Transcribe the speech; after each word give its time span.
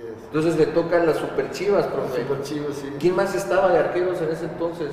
es. 0.00 0.24
Entonces 0.24 0.56
le 0.56 0.66
tocan 0.66 1.06
las 1.06 1.16
super 1.16 1.50
chivas, 1.50 1.86
profe. 1.86 2.22
Super 2.22 2.42
Chivas, 2.42 2.74
sí. 2.76 2.92
¿Quién 2.98 3.16
más 3.16 3.34
estaba 3.34 3.68
de 3.68 3.78
arqueros 3.78 4.20
en 4.20 4.30
ese 4.30 4.44
entonces? 4.44 4.90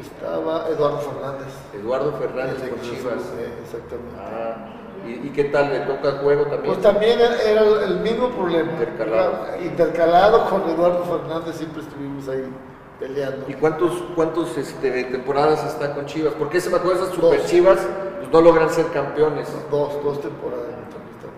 Estaba 0.00 0.68
Eduardo 0.68 0.98
Fernández. 0.98 1.52
Eduardo 1.74 2.12
Fernández 2.12 2.56
Cruz 2.68 2.82
Chivas. 2.82 3.22
Eh, 3.38 3.52
exactamente. 3.62 4.16
Ah, 4.18 5.06
¿y, 5.06 5.28
y 5.28 5.30
qué 5.30 5.44
tal? 5.44 5.70
¿Le 5.72 5.80
toca 5.80 6.18
juego 6.18 6.42
también? 6.42 6.64
Pues 6.64 6.82
también 6.82 7.20
era 7.20 7.84
el 7.84 8.00
mismo 8.00 8.30
problema. 8.30 8.72
Intercalado. 8.72 9.46
Era 9.46 9.62
Intercalado 9.64 10.50
con 10.50 10.68
Eduardo 10.68 11.04
Fernández, 11.04 11.56
siempre 11.56 11.82
estuvimos 11.82 12.28
ahí 12.28 12.44
peleando. 12.98 13.44
¿Y 13.48 13.54
cuántos, 13.54 13.92
cuántos 14.16 14.56
este, 14.58 15.04
temporadas 15.04 15.64
está 15.64 15.94
con 15.94 16.06
Chivas? 16.06 16.34
Porque 16.34 16.60
se 16.60 16.68
me 16.70 16.76
acuerdo 16.78 17.04
esas 17.04 17.14
super 17.14 17.38
Dos. 17.38 17.46
Chivas 17.48 17.78
pues 18.18 18.32
no 18.32 18.40
logran 18.40 18.70
ser 18.70 18.86
campeones. 18.86 19.48
Dos, 19.70 20.02
dos 20.02 20.20
temporadas. 20.20 20.66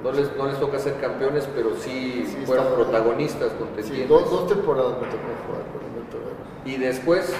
No 0.02 0.12
les, 0.12 0.36
no 0.36 0.46
les 0.46 0.58
toca 0.60 0.78
ser 0.78 0.94
campeones, 1.00 1.48
pero 1.54 1.70
sí, 1.80 2.24
Sí, 2.26 2.36
fueron 2.46 2.72
protagonistas 2.74 3.50
Sí, 3.50 3.58
contendientes. 3.58 4.08
dos, 4.08 4.30
dos 4.30 4.46
temporadas 4.48 4.92
me 4.92 5.06
tocó 5.08 5.28
jugar 5.46 5.62
con 5.72 5.84
Humberto 5.90 6.18
Guerra. 6.18 6.64
Y 6.64 6.76
después, 6.76 7.34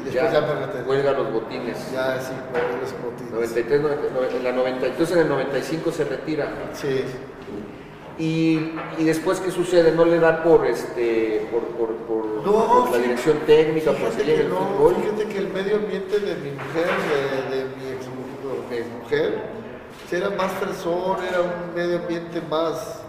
Y 0.00 0.04
después 0.04 0.32
ya 0.32 0.40
retiré. 0.40 0.84
cuelga 0.84 1.12
los 1.12 1.32
botines. 1.32 1.92
Ya, 1.92 2.20
sí, 2.20 2.32
jugué 2.50 2.80
los 2.80 2.92
botines. 3.02 3.32
93, 3.32 3.80
99, 3.80 4.28
en 4.36 4.44
la 4.44 4.52
92, 4.52 5.10
en 5.12 5.18
el 5.18 5.28
95 5.28 5.90
se 5.92 6.04
retira. 6.04 6.48
Sí. 6.74 7.04
Y, 8.16 8.70
y 8.96 9.04
después, 9.04 9.40
¿qué 9.40 9.50
sucede? 9.50 9.90
¿No 9.90 10.04
le 10.04 10.20
da 10.20 10.44
por, 10.44 10.64
este, 10.66 11.48
por, 11.50 11.62
por, 11.62 11.88
por- 12.06 12.26
No, 12.46 12.84
por 12.84 12.90
la 12.92 12.98
dirección 12.98 13.38
técnica, 13.44 13.90
por 13.90 14.10
que 14.10 14.40
el 14.42 14.48
no, 14.50 14.56
fútbol? 14.58 14.94
fíjate 15.02 15.26
que 15.26 15.38
el 15.38 15.48
medio 15.48 15.76
ambiente 15.76 16.20
de 16.20 16.34
mi 16.36 16.50
mujer, 16.52 16.86
de, 17.50 17.56
de 17.56 17.64
mi 17.64 17.90
ex 17.90 18.06
mi 18.06 19.00
mujer, 19.02 19.53
era 20.10 20.30
más 20.30 20.52
fresón, 20.52 21.16
era 21.28 21.40
un 21.40 21.74
medio 21.74 21.98
ambiente 21.98 22.40
más 22.48 23.00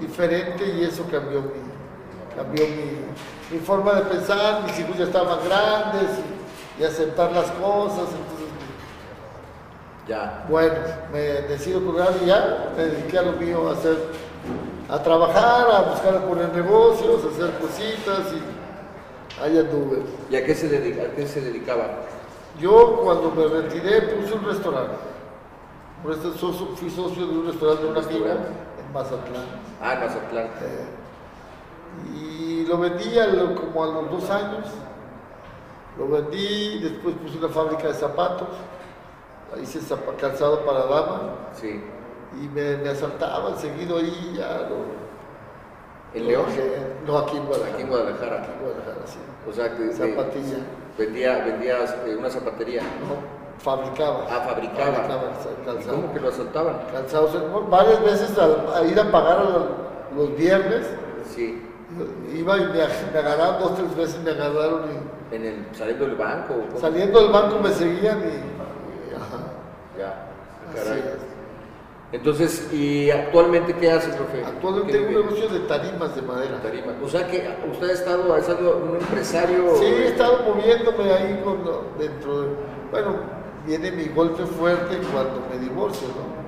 diferente 0.00 0.64
y 0.64 0.84
eso 0.84 1.04
cambió 1.10 1.42
mi, 1.42 2.36
cambió 2.36 2.64
mi, 2.66 3.56
mi 3.56 3.58
forma 3.64 3.94
de 3.94 4.02
pensar, 4.02 4.62
mis 4.64 4.78
hijos 4.78 4.96
ya 4.96 5.04
estaban 5.04 5.38
grandes 5.44 6.10
y, 6.78 6.82
y 6.82 6.84
aceptar 6.86 7.32
las 7.32 7.50
cosas, 7.52 8.08
entonces 8.08 8.48
Ya. 10.08 10.46
bueno, 10.48 10.74
me 11.12 11.18
decido 11.48 11.84
colgar 11.84 12.14
y 12.22 12.26
ya 12.26 12.72
me 12.76 12.84
dediqué 12.84 13.18
a 13.18 13.22
lo 13.22 13.32
mío, 13.32 13.68
a 13.68 13.72
hacer, 13.72 13.96
a 14.88 15.02
trabajar, 15.02 15.66
a 15.70 15.80
buscar 15.90 16.14
a 16.16 16.24
poner 16.26 16.54
negocios, 16.54 17.24
a 17.24 17.28
hacer 17.28 17.58
cositas 17.58 18.32
y 18.32 19.42
ahí 19.42 19.58
anduve. 19.58 20.02
¿Y 20.30 20.36
a 20.36 20.44
qué 20.44 20.54
se, 20.54 20.68
dedica, 20.68 21.02
a 21.02 21.10
qué 21.14 21.26
se 21.26 21.40
dedicaba? 21.42 21.88
Yo 22.58 23.00
cuando 23.02 23.30
me 23.32 23.46
retiré 23.48 24.02
puse 24.02 24.32
un 24.34 24.44
restaurante. 24.44 24.94
Un 26.04 26.10
resta- 26.12 26.32
so- 26.38 26.52
so- 26.52 26.76
fui 26.76 26.88
socio 26.90 27.26
de 27.26 27.38
un 27.38 27.46
restaurante 27.46 27.84
de 27.84 27.90
una 27.90 28.00
amiga 28.00 28.32
en 28.32 28.92
Mazatlán. 28.92 29.44
Ah, 29.82 29.94
en 29.94 30.00
Mazatlán. 30.00 30.46
Eh, 30.62 30.86
y 32.14 32.66
lo 32.66 32.78
vendí 32.78 33.18
a 33.18 33.26
lo- 33.26 33.54
como 33.54 33.82
a 33.84 33.86
los 33.88 34.10
dos 34.10 34.30
años. 34.30 34.66
Lo 35.98 36.08
vendí, 36.08 36.78
después 36.80 37.14
puse 37.16 37.38
una 37.38 37.48
fábrica 37.48 37.88
de 37.88 37.94
zapatos. 37.94 38.48
Hice 39.60 39.80
calzado 40.20 40.60
para 40.64 40.80
dama 40.84 41.20
Sí. 41.54 41.82
y 42.40 42.48
me, 42.48 42.76
me 42.76 42.90
asaltaban 42.90 43.56
seguido 43.58 43.96
ahí 43.98 44.34
ya. 44.36 44.68
Lo, 44.68 45.08
¿En 46.14 46.26
León? 46.26 46.44
No, 47.06 47.18
aquí 47.18 47.36
en 47.36 47.44
Guadalajara. 47.46 47.74
Aquí 47.74 47.82
en 47.82 47.88
Guadalajara. 47.88 48.36
Aquí 48.42 48.50
en 48.52 48.60
Guadalajara, 48.60 49.06
sí. 49.06 49.18
O 49.48 49.52
sea, 49.52 49.76
que 49.76 49.88
que 49.88 49.92
Zapatilla. 49.92 50.58
vendía, 50.96 51.44
vendías 51.44 51.94
eh, 52.06 52.16
una 52.18 52.30
zapatería. 52.30 52.82
No, 52.82 53.47
fabricaba. 53.58 54.26
Ah, 54.30 54.44
fabricaba. 54.48 54.92
Fabricaba 54.92 55.22
¿Y 55.62 55.64
calzado. 55.66 55.96
cómo 55.96 56.12
que 56.12 56.20
lo 56.20 56.28
asaltaban? 56.28 56.76
Cansados, 56.92 57.70
varias 57.70 58.02
veces 58.04 58.38
a, 58.38 58.78
a 58.78 58.84
ir 58.84 58.98
a 58.98 59.10
pagar 59.10 59.38
a 59.38 59.44
los, 59.44 59.64
los 60.16 60.36
viernes, 60.36 60.86
Sí. 61.34 61.62
iba 62.34 62.56
y 62.56 62.60
me, 62.66 62.72
me 63.12 63.18
agarraron 63.18 63.60
dos, 63.60 63.74
tres 63.76 63.96
veces 63.96 64.20
me 64.22 64.30
agarraron 64.30 64.82
y 64.90 65.34
¿En 65.34 65.44
el, 65.44 65.66
saliendo 65.72 66.06
del 66.06 66.14
banco? 66.16 66.54
cómo? 66.68 66.80
saliendo 66.80 67.20
del 67.22 67.32
banco 67.32 67.58
me 67.62 67.70
seguían 67.70 68.18
y, 68.20 69.10
y, 69.10 69.14
ajá, 69.14 69.38
Ya. 69.98 70.24
Caray. 70.74 70.98
es. 71.00 71.28
Entonces, 72.10 72.72
¿y 72.72 73.10
actualmente 73.10 73.74
qué 73.74 73.90
hace, 73.90 74.08
profe? 74.14 74.42
Actualmente 74.42 74.92
¿Qué 74.92 74.98
tengo 74.98 75.20
un 75.20 75.26
negocio 75.26 75.48
de 75.50 75.60
tarimas 75.66 76.14
de 76.16 76.22
madera. 76.22 76.58
Tarima. 76.62 76.94
O 77.04 77.08
sea 77.08 77.26
que 77.26 77.54
usted 77.70 77.90
ha 77.90 77.92
estado, 77.92 78.32
ha 78.32 78.38
estado 78.38 78.78
un 78.78 78.96
empresario. 78.96 79.76
Sí, 79.76 79.84
he 79.84 80.06
estado 80.08 80.38
moviéndome 80.44 81.12
ahí 81.12 81.38
con, 81.44 81.58
dentro 81.98 82.40
de, 82.40 82.48
bueno, 82.90 83.16
viene 83.68 83.90
mi 83.92 84.04
golpe 84.06 84.46
fuerte 84.46 84.96
cuando 85.12 85.46
me 85.52 85.58
divorcio, 85.58 86.08
¿no? 86.08 86.38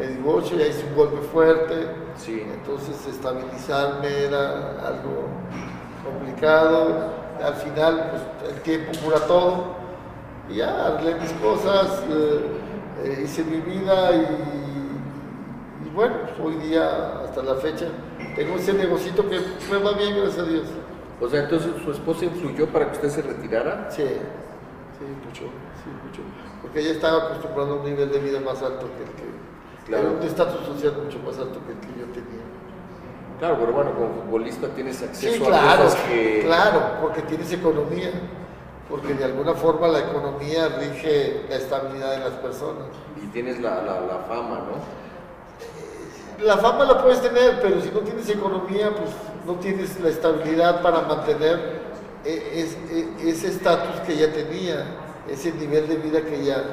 Me 0.00 0.06
divorcio, 0.06 0.56
ya 0.56 0.66
hice 0.66 0.86
un 0.88 0.96
golpe 0.96 1.20
fuerte, 1.32 1.88
Sí. 2.16 2.42
entonces 2.54 3.06
estabilizarme 3.06 4.08
era 4.24 4.70
algo 4.86 5.26
complicado. 6.04 7.12
Al 7.44 7.54
final, 7.54 8.10
pues, 8.10 8.52
el 8.54 8.60
tiempo 8.62 8.92
cura 9.04 9.18
todo. 9.26 9.76
Y 10.48 10.56
ya 10.56 10.86
arreglé 10.86 11.16
mis 11.16 11.32
cosas, 11.34 12.02
eh, 12.08 12.40
eh, 13.04 13.20
hice 13.24 13.44
mi 13.44 13.58
vida 13.58 14.10
y, 14.12 15.86
y 15.86 15.90
bueno, 15.94 16.14
pues, 16.22 16.40
hoy 16.40 16.54
día, 16.66 17.20
hasta 17.24 17.42
la 17.42 17.56
fecha, 17.56 17.86
tengo 18.34 18.56
ese 18.56 18.72
negocito 18.72 19.28
que 19.28 19.38
me 19.70 19.78
va 19.84 19.92
bien, 19.92 20.16
gracias 20.16 20.38
a 20.38 20.48
Dios. 20.48 20.64
O 21.20 21.28
sea, 21.28 21.42
entonces 21.42 21.70
su 21.84 21.90
esposa 21.92 22.24
influyó 22.24 22.66
para 22.68 22.86
que 22.86 22.92
usted 22.92 23.10
se 23.10 23.22
retirara. 23.22 23.90
Sí, 23.90 24.04
sí, 24.04 25.04
mucho. 25.26 25.42
Porque 26.68 26.80
ella 26.80 26.92
estaba 26.92 27.24
acostumbrada 27.24 27.70
a 27.70 27.74
un 27.74 27.84
nivel 27.84 28.10
de 28.12 28.18
vida 28.18 28.40
más 28.40 28.60
alto 28.62 28.86
que 28.96 29.02
el 29.04 29.10
que... 29.16 29.28
Claro. 29.86 30.12
Un 30.20 30.26
estatus 30.26 30.66
social 30.66 30.92
mucho 31.02 31.18
más 31.20 31.38
alto 31.38 31.58
que 31.66 31.72
el 31.72 31.78
que 31.80 31.98
yo 32.00 32.06
tenía. 32.12 32.44
Claro, 33.38 33.56
pero 33.58 33.72
bueno, 33.72 33.94
como 33.94 34.22
futbolista 34.22 34.68
tienes 34.68 35.00
acceso 35.02 35.34
Sí, 35.36 35.42
a 35.42 35.46
claro, 35.46 35.84
cosas 35.84 36.00
que. 36.02 36.42
claro, 36.44 36.80
porque 37.00 37.22
tienes 37.22 37.50
economía, 37.52 38.10
porque 38.90 39.14
de 39.14 39.24
alguna 39.24 39.54
forma 39.54 39.88
la 39.88 40.00
economía 40.00 40.68
rige 40.78 41.44
la 41.48 41.56
estabilidad 41.56 42.10
de 42.10 42.18
las 42.18 42.32
personas. 42.40 42.88
Y 43.22 43.26
tienes 43.28 43.60
la, 43.62 43.76
la, 43.82 44.00
la 44.00 44.18
fama, 44.28 44.56
¿no? 44.66 44.98
La 46.44 46.58
fama 46.58 46.84
la 46.84 47.02
puedes 47.02 47.22
tener, 47.22 47.58
pero 47.62 47.80
si 47.80 47.90
no 47.90 48.00
tienes 48.00 48.28
economía, 48.28 48.90
pues 48.90 49.10
no 49.46 49.54
tienes 49.54 49.98
la 50.00 50.08
estabilidad 50.10 50.82
para 50.82 51.00
mantener 51.02 51.80
e- 52.24 52.52
es- 52.60 52.76
e- 52.92 53.30
ese 53.30 53.48
estatus 53.48 54.00
que 54.06 54.12
ella 54.12 54.32
tenía, 54.32 54.84
ese 55.30 55.52
nivel 55.52 55.88
de 55.88 55.96
vida 55.96 56.22
que 56.22 56.40
ella... 56.42 56.64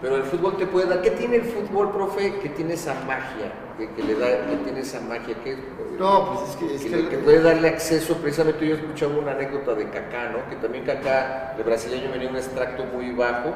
Pero 0.00 0.16
el 0.16 0.24
fútbol 0.24 0.56
te 0.56 0.66
puede 0.66 0.88
dar. 0.88 1.00
¿Qué 1.00 1.12
tiene 1.12 1.36
el 1.36 1.42
fútbol, 1.44 1.92
profe? 1.92 2.34
Que 2.40 2.48
tiene 2.48 2.74
esa 2.74 2.92
magia, 3.06 3.52
que, 3.78 3.88
que 3.90 4.02
le 4.02 4.16
da, 4.16 4.46
que 4.48 4.56
tiene 4.64 4.80
esa 4.80 5.00
magia, 5.00 5.36
que, 5.44 5.56
No, 5.96 6.34
pues 6.34 6.50
es 6.50 6.56
que... 6.56 6.74
Es 6.74 6.82
que, 6.82 6.90
que 6.90 6.96
le- 6.96 7.08
que 7.08 7.18
puede 7.18 7.40
darle 7.40 7.68
acceso. 7.68 8.16
Precisamente 8.16 8.66
yo 8.66 8.74
escuchaba 8.74 9.16
una 9.16 9.30
anécdota 9.30 9.74
de 9.74 9.84
Kaká, 9.90 10.30
¿no? 10.30 10.50
Que 10.50 10.56
también 10.56 10.84
Kaká, 10.84 11.54
de 11.56 11.62
brasileño, 11.62 12.10
venía 12.10 12.28
un 12.28 12.36
extracto 12.36 12.84
muy 12.86 13.12
bajo, 13.12 13.50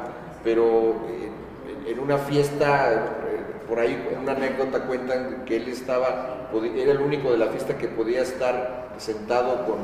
pero 0.44 0.94
eh, 1.08 1.90
en 1.90 1.98
una 1.98 2.16
fiesta, 2.18 2.92
eh, 2.92 3.66
por 3.68 3.80
ahí, 3.80 4.00
en 4.12 4.20
una 4.20 4.32
anécdota 4.32 4.84
cuentan 4.84 5.44
que 5.46 5.56
él 5.56 5.68
estaba, 5.68 6.48
era 6.76 6.92
el 6.92 7.00
único 7.00 7.32
de 7.32 7.38
la 7.38 7.46
fiesta 7.48 7.76
que 7.76 7.88
podía 7.88 8.22
estar 8.22 8.90
sentado 8.98 9.66
con 9.66 9.78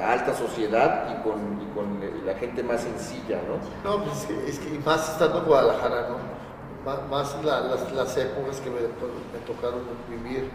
la 0.00 0.12
alta 0.12 0.34
sociedad 0.34 1.08
y 1.10 1.22
con, 1.22 1.60
y 1.62 1.66
con 1.74 2.02
eh, 2.02 2.22
la 2.24 2.34
gente 2.34 2.62
más 2.62 2.82
sencilla, 2.82 3.38
¿no? 3.48 3.56
No, 3.88 4.04
pues 4.04 4.28
es 4.48 4.58
que, 4.58 4.78
más 4.84 5.08
estando 5.12 5.38
en 5.40 5.44
Guadalajara, 5.46 6.08
¿no? 6.08 6.16
Má- 6.84 7.02
Más, 7.10 7.36
la- 7.44 7.60
las, 7.60 7.92
las 7.92 8.16
épocas 8.16 8.60
que 8.60 8.70
me, 8.70 8.80
me 8.80 9.38
tocaron 9.46 9.80
vivir. 10.08 10.50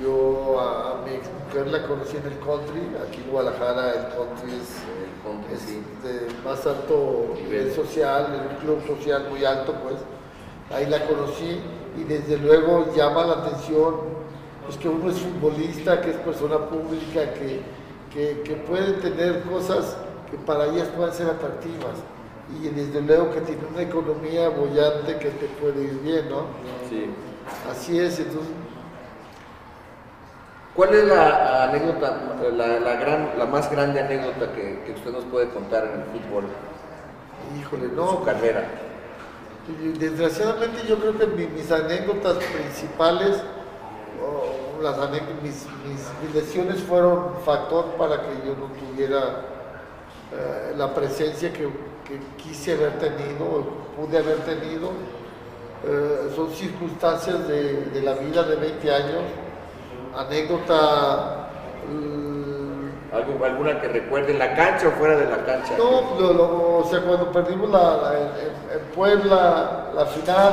Yo 0.00 0.60
a, 0.60 0.92
a 0.92 0.94
mi 1.06 1.12
ex 1.14 1.26
mujer 1.46 1.68
la 1.68 1.86
conocí 1.88 2.18
en 2.18 2.26
el 2.26 2.38
country, 2.38 2.82
aquí 3.08 3.22
en 3.24 3.30
Guadalajara 3.30 3.92
el 3.94 4.04
country 4.14 4.52
es, 4.60 4.76
El 4.84 5.22
country, 5.24 5.54
es 5.54 5.60
sí. 5.60 5.82
de 6.02 6.28
más 6.44 6.66
alto 6.66 7.32
nivel 7.34 7.72
social, 7.74 8.26
en 8.34 8.40
un 8.54 8.56
club 8.60 8.86
social 8.86 9.26
muy 9.30 9.44
alto, 9.44 9.72
pues. 9.82 9.96
Ahí 10.70 10.86
la 10.86 11.06
conocí 11.06 11.60
y 11.96 12.04
desde 12.04 12.36
luego 12.38 12.92
llama 12.94 13.24
la 13.24 13.32
atención 13.34 14.16
pues 14.66 14.76
que 14.78 14.88
uno 14.88 15.08
es 15.10 15.18
futbolista, 15.20 16.00
que 16.00 16.10
es 16.10 16.16
persona 16.16 16.58
pública, 16.58 17.32
que, 17.34 17.62
que, 18.16 18.40
que 18.42 18.54
puede 18.56 18.94
tener 18.94 19.42
cosas 19.42 19.94
que 20.30 20.38
para 20.38 20.64
ellas 20.66 20.88
puedan 20.96 21.12
ser 21.12 21.26
atractivas. 21.28 21.96
Y 22.62 22.68
desde 22.68 23.02
luego 23.02 23.30
que 23.32 23.40
tiene 23.42 23.60
una 23.70 23.82
economía 23.82 24.48
bollante 24.48 25.18
que 25.18 25.28
te 25.30 25.46
puede 25.60 25.82
ir 25.84 26.00
bien, 26.00 26.30
¿no? 26.30 26.46
Sí. 26.88 27.10
Así 27.70 27.98
es, 28.00 28.18
entonces, 28.18 28.48
¿Cuál 30.74 30.94
es 30.94 31.04
la 31.06 31.64
anécdota, 31.64 32.18
la, 32.54 32.78
la 32.80 32.94
gran, 32.96 33.30
la 33.38 33.46
más 33.46 33.70
grande 33.70 33.98
anécdota 34.00 34.52
que, 34.52 34.82
que 34.84 34.92
usted 34.92 35.10
nos 35.10 35.24
puede 35.24 35.48
contar 35.48 35.84
en 35.86 36.00
el 36.00 36.06
fútbol, 36.06 36.44
híjole, 37.58 37.88
no, 37.96 38.10
su 38.10 38.24
carrera? 38.24 38.64
Desgraciadamente 39.98 40.86
yo 40.86 40.96
creo 40.98 41.18
que 41.18 41.26
mi- 41.28 41.46
mis 41.46 41.72
anécdotas 41.72 42.36
principales, 42.36 43.42
las 44.82 44.96
mis, 45.42 45.66
mis- 45.84 46.06
mis 46.22 46.34
lesiones 46.34 46.82
fueron 46.82 47.34
factor 47.44 47.84
para 47.98 48.20
que 48.22 48.28
yo 48.46 48.54
no 48.56 48.66
tuviera 48.78 49.42
eh, 50.32 50.74
la 50.76 50.92
presencia 50.94 51.52
que, 51.52 51.64
que 52.06 52.20
quise 52.36 52.74
haber 52.74 52.98
tenido, 52.98 53.44
o 53.44 53.62
pude 53.96 54.18
haber 54.18 54.38
tenido. 54.38 54.90
Eh, 55.84 56.32
son 56.34 56.50
circunstancias 56.52 57.46
de, 57.46 57.84
de 57.86 58.02
la 58.02 58.14
vida 58.14 58.42
de 58.42 58.56
20 58.56 58.92
años. 58.94 59.22
anécdota. 60.16 61.42
¿Algo, 63.12 63.44
¿Alguna 63.44 63.80
que 63.80 63.88
recuerde 63.88 64.32
en 64.32 64.38
la 64.40 64.54
cancha 64.54 64.88
o 64.88 64.90
fuera 64.92 65.16
de 65.16 65.24
la 65.26 65.44
cancha? 65.46 65.74
No, 65.78 66.20
lo, 66.20 66.78
o 66.78 66.84
sea, 66.90 67.00
cuando 67.02 67.30
perdimos 67.32 67.70
la, 67.70 68.12
en, 68.74 68.80
Puebla 68.94 69.90
la 69.94 70.06
final, 70.06 70.52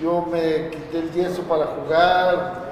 yo 0.00 0.24
me 0.30 0.70
quité 0.70 0.98
el 1.00 1.10
yeso 1.12 1.42
para 1.42 1.66
jugar 1.66 2.67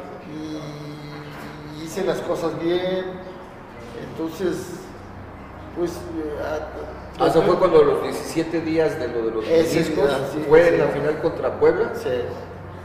hice 1.97 2.05
las 2.07 2.21
cosas 2.21 2.59
bien. 2.63 3.05
Entonces, 4.11 4.57
pues. 5.77 5.93
Eh, 5.93 7.19
ah, 7.19 7.27
¿Eso 7.27 7.43
fue 7.43 7.57
cuando 7.57 7.83
los 7.83 8.03
17 8.03 8.61
días 8.61 8.99
de 8.99 9.09
lo 9.09 9.27
de 9.27 9.31
los 9.31 9.45
discos 9.73 10.11
fue 10.49 10.69
en 10.69 10.79
la 10.79 10.89
final 10.89 11.21
contra 11.21 11.59
Puebla? 11.59 11.93
Sí. 11.95 12.11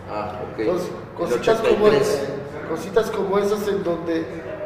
Ah, 0.10 0.40
ok. 0.54 0.60
Entonces, 0.60 0.90
cositas 1.18 1.60
como, 1.60 1.88
cositas 2.70 3.12
como 3.12 3.38
esas 3.40 3.68
en 3.68 3.84
donde 3.84 4.26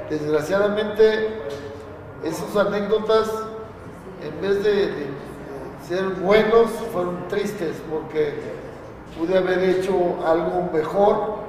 desgraciadamente 0.10 1.42
esas 2.24 2.56
anécdotas 2.56 3.32
en 4.24 4.42
vez 4.42 4.64
de, 4.64 5.16
ser 5.88 6.04
buenos 6.20 6.72
fueron 6.92 7.28
tristes 7.28 7.76
porque 7.92 8.34
pude 9.20 9.38
haber 9.38 9.62
hecho 9.70 9.94
algo 10.26 10.68
mejor 10.74 11.45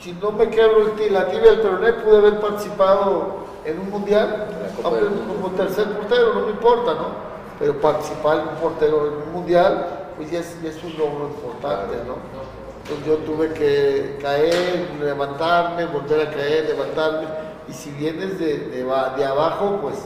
si 0.00 0.12
no 0.12 0.32
me 0.32 0.48
quebro 0.48 0.92
el, 0.96 1.12
la 1.12 1.28
tibia 1.28 1.50
del 1.52 1.60
peroné 1.60 1.92
pude 1.94 2.18
haber 2.18 2.40
participado 2.40 3.48
en 3.64 3.78
un 3.80 3.90
mundial 3.90 4.46
como 4.82 5.50
tercer 5.50 5.86
portero 5.90 6.34
no 6.34 6.40
me 6.46 6.50
importa 6.50 6.94
no 6.94 7.28
pero 7.58 7.80
participar 7.80 8.40
en 8.40 8.48
un 8.48 8.54
portero 8.56 9.06
en 9.06 9.28
un 9.28 9.32
mundial 9.32 10.12
pues 10.16 10.30
ya 10.30 10.40
es, 10.40 10.60
ya 10.62 10.70
es 10.70 10.82
un 10.84 10.92
logro 10.96 11.28
importante 11.28 11.96
no 12.06 12.48
entonces 12.88 13.06
yo 13.06 13.16
tuve 13.18 13.52
que 13.52 14.16
caer, 14.22 14.88
levantarme, 14.98 15.84
volver 15.84 16.26
a 16.26 16.30
caer, 16.30 16.70
levantarme. 16.70 17.28
Y 17.68 17.74
si 17.74 17.90
vienes 17.90 18.38
de, 18.38 18.60
de, 18.70 19.24
abajo, 19.26 19.78
pues 19.82 19.96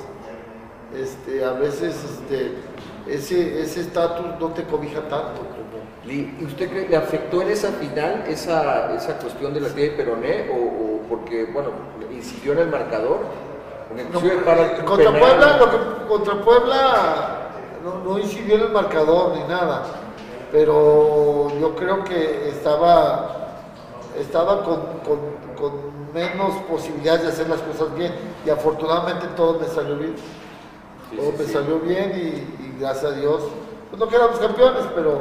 este, 0.92 1.44
a 1.44 1.52
veces 1.52 1.94
este, 2.04 2.56
ese 3.06 3.80
estatus 3.80 4.26
no 4.40 4.48
te 4.48 4.64
cobija 4.64 5.00
tanto. 5.02 5.46
¿Y 6.04 6.44
usted 6.44 6.68
cree 6.68 6.84
que 6.84 6.90
le 6.90 6.96
afectó 6.96 7.42
en 7.42 7.50
esa 7.50 7.70
final 7.72 8.24
esa, 8.26 8.94
esa 8.94 9.18
cuestión 9.18 9.54
de 9.54 9.60
la 9.60 9.68
tía 9.68 9.84
de 9.84 9.90
Peroné 9.90 10.50
o, 10.50 11.00
porque, 11.08 11.44
bueno, 11.44 11.70
incidió 12.10 12.52
en 12.52 12.58
el 12.60 12.68
marcador? 12.68 13.20
contra, 14.86 15.10
Puebla, 15.10 15.58
contra 16.08 16.40
Puebla 16.40 17.50
no, 17.84 17.98
no 18.02 18.18
incidió 18.18 18.54
en 18.54 18.62
el 18.62 18.70
marcador 18.70 19.36
ni 19.36 19.42
nada 19.44 19.82
pero 20.52 21.48
yo 21.58 21.74
creo 21.74 22.04
que 22.04 22.50
estaba, 22.50 23.54
estaba 24.20 24.62
con, 24.62 25.42
menos 26.12 26.54
posibilidades 26.68 27.22
de 27.22 27.28
hacer 27.28 27.48
las 27.48 27.60
cosas 27.62 27.94
bien 27.94 28.12
y 28.44 28.50
afortunadamente 28.50 29.28
todo 29.34 29.58
me 29.58 29.66
salió 29.66 29.96
bien. 29.96 30.14
todo 31.16 31.32
me 31.32 31.44
salió 31.44 31.78
bien 31.80 32.12
y, 32.14 32.78
gracias 32.78 33.12
a 33.12 33.16
Dios, 33.16 33.44
pues 33.88 33.98
no 33.98 34.08
quedamos 34.08 34.38
campeones, 34.38 34.84
pero, 34.94 35.20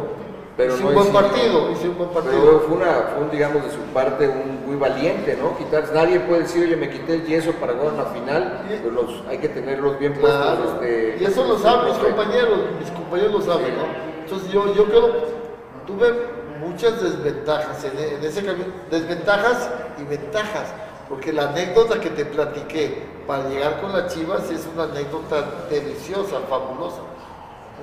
pero 0.57 0.75
hice, 0.75 0.85
un 0.85 0.93
buen 0.93 1.13
partido, 1.13 1.71
hice 1.71 1.89
un 1.89 1.97
buen 1.97 2.09
partido. 2.09 2.41
Pero 2.43 2.59
fue, 2.61 2.77
una, 2.77 2.91
fue 3.13 3.23
un, 3.23 3.31
digamos, 3.31 3.63
de 3.63 3.71
su 3.71 3.79
parte 3.93 4.27
un 4.27 4.65
muy 4.67 4.75
valiente, 4.75 5.37
¿no? 5.37 5.55
Nadie 5.93 6.19
puede 6.21 6.41
decir, 6.41 6.65
oye, 6.65 6.75
me 6.75 6.89
quité 6.89 7.15
el 7.15 7.25
yeso 7.25 7.53
para 7.53 7.73
jugar 7.73 7.93
una 7.93 8.05
final, 8.05 8.61
los, 8.93 9.23
hay 9.29 9.37
que 9.37 9.49
tenerlos 9.49 9.97
bien 9.97 10.13
puestos. 10.13 10.59
Este, 10.73 11.17
y 11.21 11.25
eso 11.25 11.45
lo 11.45 11.57
saben 11.57 11.93
mis 11.93 11.97
compañeros, 11.97 12.59
mis 12.79 12.91
compañeros 12.91 13.31
lo 13.33 13.41
saben, 13.41 13.77
¿no? 13.77 13.83
Entonces 14.23 14.51
yo, 14.51 14.73
yo 14.73 14.85
creo, 14.85 15.09
tuve 15.87 16.13
muchas 16.59 17.01
desventajas 17.01 17.83
en, 17.85 18.23
ese 18.23 18.43
camino, 18.43 18.67
desventajas 18.89 19.69
y 19.99 20.03
ventajas, 20.03 20.73
porque 21.09 21.33
la 21.33 21.49
anécdota 21.49 21.99
que 21.99 22.09
te 22.09 22.25
platiqué 22.25 23.03
para 23.25 23.47
llegar 23.49 23.81
con 23.81 23.93
las 23.93 24.13
chivas 24.13 24.49
es 24.51 24.67
una 24.73 24.83
anécdota 24.83 25.45
deliciosa, 25.69 26.39
fabulosa, 26.49 27.01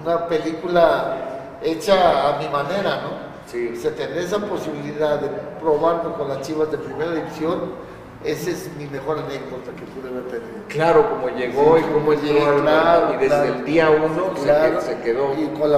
una 0.03 0.27
película 0.27 1.38
hecha 1.63 2.29
a 2.29 2.39
mi 2.39 2.49
manera, 2.49 3.03
¿no? 3.03 3.29
Sí. 3.47 3.77
Se 3.77 3.91
tener 3.93 4.19
esa 4.19 4.39
posibilidad 4.39 5.21
de 5.21 5.29
probarme 5.61 6.13
con 6.15 6.29
las 6.29 6.43
chivas 6.43 6.71
de 6.71 6.79
primera 6.79 7.13
división 7.13 7.89
esa 8.25 8.51
es 8.51 8.69
mi 8.77 8.87
mejor 8.87 9.17
anécdota 9.17 9.71
que 9.77 9.85
pude 9.93 10.09
haber 10.09 10.25
tenido. 10.25 10.67
Claro, 10.67 11.09
como 11.09 11.29
llegó 11.29 11.79
y 11.79 11.83
cómo 11.83 12.13
llegó 12.15 12.63
claro, 12.63 13.15
y 13.15 13.17
desde 13.19 13.47
el 13.47 13.65
día 13.65 13.91
uno 13.91 14.33
se, 14.81 14.99
quedó 15.05 15.29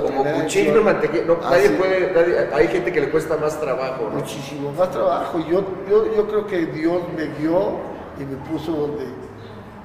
como 0.07 0.25
cuchillo 0.25 0.83
mantequilla. 0.83 1.25
No, 1.25 1.37
nadie 1.37 1.69
puede, 1.71 2.49
hay 2.55 2.69
gente 2.69 2.91
que 2.93 3.03
le 3.03 3.11
cuesta 3.11 3.37
más 3.37 3.61
trabajo. 3.61 4.09
Muchísimo 4.15 4.73
más 4.73 4.91
trabajo. 4.91 5.39
Yo, 5.51 5.63
yo, 5.91 6.15
yo 6.17 6.27
creo 6.29 6.47
que 6.47 6.65
Dios 6.65 7.03
me 7.15 7.27
guió 7.39 7.73
y 8.19 8.25
me 8.25 8.37
puso 8.51 8.73
donde, 8.73 9.05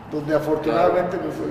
donde 0.10 0.36
afortunadamente 0.36 1.18
me 1.18 1.32
fue. 1.32 1.46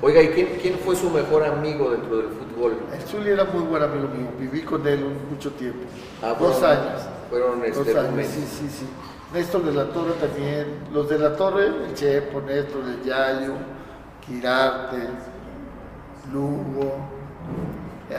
Oiga, 0.00 0.22
¿y 0.22 0.28
quién, 0.28 0.58
quién, 0.62 0.74
fue 0.78 0.94
su 0.94 1.10
mejor 1.10 1.42
amigo 1.42 1.90
dentro 1.90 2.18
del 2.18 2.28
fútbol? 2.28 2.45
El 2.56 3.00
Zuli 3.02 3.30
era 3.30 3.44
muy 3.44 3.64
buen 3.64 3.82
amigo 3.82 4.08
mío, 4.08 4.28
viví 4.38 4.62
con 4.62 4.86
él 4.88 5.04
mucho 5.30 5.50
tiempo. 5.52 5.80
Ah, 6.22 6.34
Dos 6.38 6.62
años. 6.62 7.02
Fueron 7.28 7.62
este, 7.62 7.92
Dos 7.92 8.04
años, 8.04 8.26
sí, 8.26 8.46
sí, 8.48 8.68
sí. 8.70 8.86
Néstor 9.34 9.64
de 9.64 9.72
la 9.72 9.84
Torre 9.90 10.12
también, 10.14 10.66
los 10.90 11.06
de 11.08 11.18
la 11.18 11.36
Torre, 11.36 11.66
el 11.66 11.92
Chepo, 11.94 12.40
Néstor, 12.40 12.82
el 12.84 13.02
Yayo, 13.02 13.52
Quirarte, 14.24 14.96
Lugo, 16.32 16.94
eh, 18.08 18.16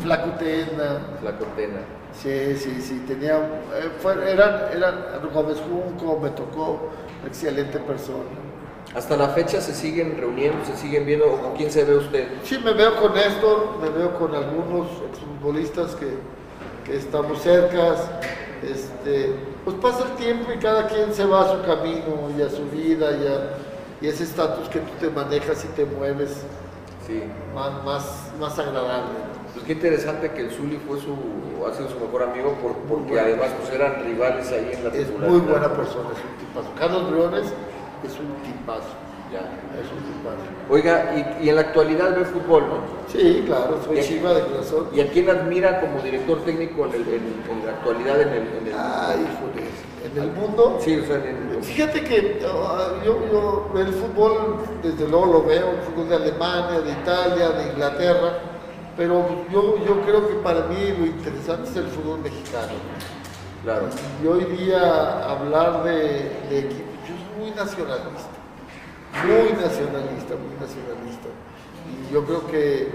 Flacotena. 0.00 1.00
Flacotena. 1.20 1.80
Sí, 2.14 2.56
sí, 2.56 2.80
sí, 2.80 3.04
tenía, 3.06 3.36
eh, 3.36 4.30
eran, 4.32 4.72
eran 4.74 4.94
Gómez 5.34 5.58
Junco, 5.60 6.18
me 6.20 6.30
tocó, 6.30 6.88
excelente 7.26 7.78
persona. 7.80 8.47
¿Hasta 8.94 9.16
la 9.16 9.28
fecha 9.28 9.60
se 9.60 9.74
siguen 9.74 10.16
reuniendo, 10.18 10.64
se 10.64 10.76
siguen 10.76 11.04
viendo 11.04 11.26
o 11.26 11.36
con 11.38 11.52
quién 11.54 11.70
se 11.70 11.84
ve 11.84 11.96
usted? 11.96 12.28
Sí, 12.44 12.58
me 12.64 12.72
veo 12.72 12.96
con 12.96 13.14
Néstor, 13.14 13.78
me 13.82 13.90
veo 13.90 14.18
con 14.18 14.34
algunos 14.34 14.88
exfutbolistas 15.10 15.94
que, 15.94 16.08
que 16.84 16.96
estamos 16.96 17.40
cercas. 17.42 18.08
Este, 18.62 19.34
pues 19.64 19.76
pasa 19.76 20.04
el 20.10 20.16
tiempo 20.16 20.50
y 20.52 20.58
cada 20.58 20.86
quien 20.86 21.12
se 21.12 21.24
va 21.26 21.42
a 21.42 21.52
su 21.52 21.62
camino 21.62 22.30
y 22.36 22.42
a 22.42 22.48
su 22.48 22.64
vida 22.70 23.10
y, 23.12 24.06
ese 24.06 24.24
estatus 24.24 24.68
que 24.68 24.78
tú 24.78 24.92
te 25.00 25.10
manejas 25.10 25.64
y 25.64 25.68
te 25.68 25.84
mueves 25.84 26.42
sí. 27.06 27.22
más, 27.54 27.84
más, 27.84 28.30
más 28.40 28.58
agradable. 28.58 29.10
Pues 29.52 29.66
qué 29.66 29.72
interesante 29.72 30.30
que 30.30 30.42
el 30.42 30.50
Zuli 30.50 30.78
fue 30.86 30.98
su, 31.00 31.14
ha 31.66 31.74
sido 31.74 31.90
su 31.90 31.98
mejor 31.98 32.22
amigo 32.22 32.56
porque 32.88 33.18
además 33.18 33.48
pues 33.60 33.74
eran 33.74 34.04
rivales 34.04 34.50
ahí 34.52 34.70
en 34.72 34.84
la 34.84 34.90
Es 34.94 35.10
muy 35.10 35.40
buena 35.40 35.68
persona, 35.68 36.10
es 36.12 36.22
un 36.24 36.46
tipazo. 36.46 36.70
Carlos 36.78 37.10
Briones 37.10 37.52
es 38.06 38.14
un 38.18 38.34
tipazo. 38.42 38.94
Ya. 39.32 39.40
Es 39.78 39.90
un 39.92 40.02
tipazo. 40.08 40.58
Oiga, 40.70 41.36
y, 41.40 41.48
en 41.48 41.54
la 41.54 41.60
actualidad 41.62 42.16
ve 42.16 42.24
fútbol, 42.24 42.62
¿no? 42.62 42.76
Sí, 43.12 43.42
claro, 43.46 43.78
soy 43.84 44.00
chiva 44.00 44.32
de 44.34 44.42
corazón. 44.42 44.88
¿Y 44.94 45.00
a 45.00 45.10
quién 45.10 45.28
admira 45.28 45.80
como 45.80 46.00
director 46.00 46.42
técnico 46.44 46.86
en, 46.86 46.94
en, 46.94 47.66
la 47.66 47.72
actualidad 47.72 48.20
en 48.22 48.28
el, 48.28 48.36
en 48.36 48.66
el 48.66 48.74
Ay, 48.74 49.26
¿En 50.04 50.22
el 50.22 50.32
mundo? 50.32 50.78
Sí, 50.80 50.96
o 50.96 51.04
sea, 51.04 51.16
en 51.16 51.50
el... 51.52 51.62
Fíjate 51.62 52.02
que 52.02 52.40
yo, 53.04 53.18
yo, 53.30 53.70
el 53.78 53.92
fútbol, 53.92 54.58
desde 54.82 55.08
luego 55.08 55.26
lo 55.26 55.42
veo, 55.42 55.70
el 55.70 55.80
fútbol 55.80 56.08
de 56.08 56.16
Alemania, 56.16 56.80
de 56.80 56.92
Italia, 56.92 57.48
de 57.50 57.72
Inglaterra, 57.72 58.38
pero 58.96 59.44
yo, 59.52 59.76
yo 59.86 60.00
creo 60.02 60.28
que 60.28 60.34
para 60.36 60.62
mí 60.66 60.94
lo 60.98 61.06
interesante 61.06 61.70
es 61.70 61.76
el 61.76 61.86
fútbol 61.88 62.20
mexicano. 62.20 62.72
Claro. 63.62 63.86
Y 64.22 64.26
hoy 64.26 64.44
día 64.56 65.30
hablar 65.30 65.84
de, 65.84 66.30
de 66.48 66.58
equipos, 66.60 66.87
nacionalista 67.64 68.38
muy 69.26 69.52
nacionalista, 69.52 70.34
muy 70.36 70.54
nacionalista. 70.60 71.28
Y 71.88 72.12
yo 72.12 72.24
creo 72.24 72.46
que 72.46 72.88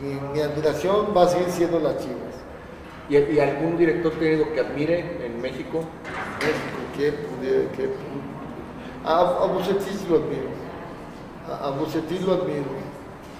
mi, 0.00 0.40
admiración 0.40 1.08
va 1.16 1.24
a 1.24 1.28
seguir 1.28 1.50
siendo 1.50 1.80
las 1.80 1.98
Chivas. 1.98 2.36
¿Y, 3.08 3.38
algún 3.38 3.76
director 3.76 4.12
técnico 4.12 4.52
que 4.52 4.60
admire 4.60 5.24
en 5.24 5.40
México? 5.40 5.84
México, 6.40 6.76
¿qué, 6.96 7.14
qué, 7.76 7.90
a, 9.04 9.20
a 9.20 9.46
Bucetich 9.46 10.08
lo 10.08 10.16
admiro. 10.16 10.48
A, 11.48 11.68
a 11.68 11.70
Bucetich 11.70 12.22
lo 12.22 12.34
admiro. 12.34 12.66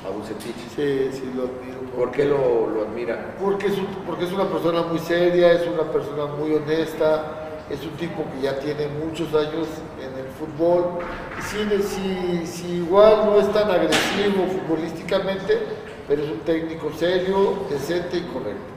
¿A 0.07 0.11
Bucetich? 0.11 0.55
Sí, 0.77 1.11
sí, 1.13 1.33
lo 1.35 1.45
admiro. 1.45 1.81
¿Por 1.97 2.13
qué 2.13 2.25
lo, 2.25 2.71
lo 2.71 2.83
admira? 2.83 3.35
Porque 3.41 3.67
es, 3.67 3.75
porque 4.07 4.25
es 4.25 4.33
una 4.33 4.49
persona 4.49 4.83
muy 4.83 5.01
seria, 5.01 5.53
es 5.53 5.67
una 5.67 5.91
persona 5.91 6.27
muy 6.27 6.55
honesta, 6.55 7.46
es 7.71 7.83
un 7.83 7.97
tipo 7.97 8.25
que 8.33 8.43
ya 8.43 8.59
tiene 8.61 8.87
muchos 8.89 9.29
años 9.35 9.67
en 10.01 10.19
el 10.19 10.31
fútbol. 10.39 10.99
Si, 11.43 12.47
si, 12.47 12.73
igual 12.75 13.27
no 13.27 13.41
es 13.41 13.53
tan 13.53 13.71
agresivo 13.71 14.47
futbolísticamente, 14.47 15.59
pero 16.07 16.23
es 16.23 16.31
un 16.31 16.41
técnico 16.41 16.93
serio, 16.97 17.67
decente 17.69 18.19
y 18.19 18.23
correcto. 18.23 18.77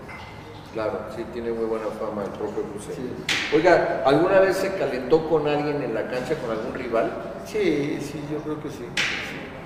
Claro, 0.74 1.00
sí, 1.16 1.26
tiene 1.34 1.52
muy 1.52 1.66
buena 1.66 1.86
fama 2.00 2.24
el 2.24 2.30
propio 2.32 2.64
Cruzeiro. 2.64 3.14
Oiga, 3.56 4.04
¿alguna 4.06 4.40
vez 4.40 4.58
se 4.58 4.74
calentó 4.76 5.28
con 5.28 5.48
alguien 5.48 5.82
en 5.82 5.94
la 5.94 6.08
cancha, 6.08 6.36
con 6.36 6.52
algún 6.52 6.74
rival? 6.76 7.12
Sí, 7.46 7.98
sí, 8.02 8.22
yo 8.32 8.38
creo 8.40 8.62
que 8.62 8.70
sí. 8.70 8.86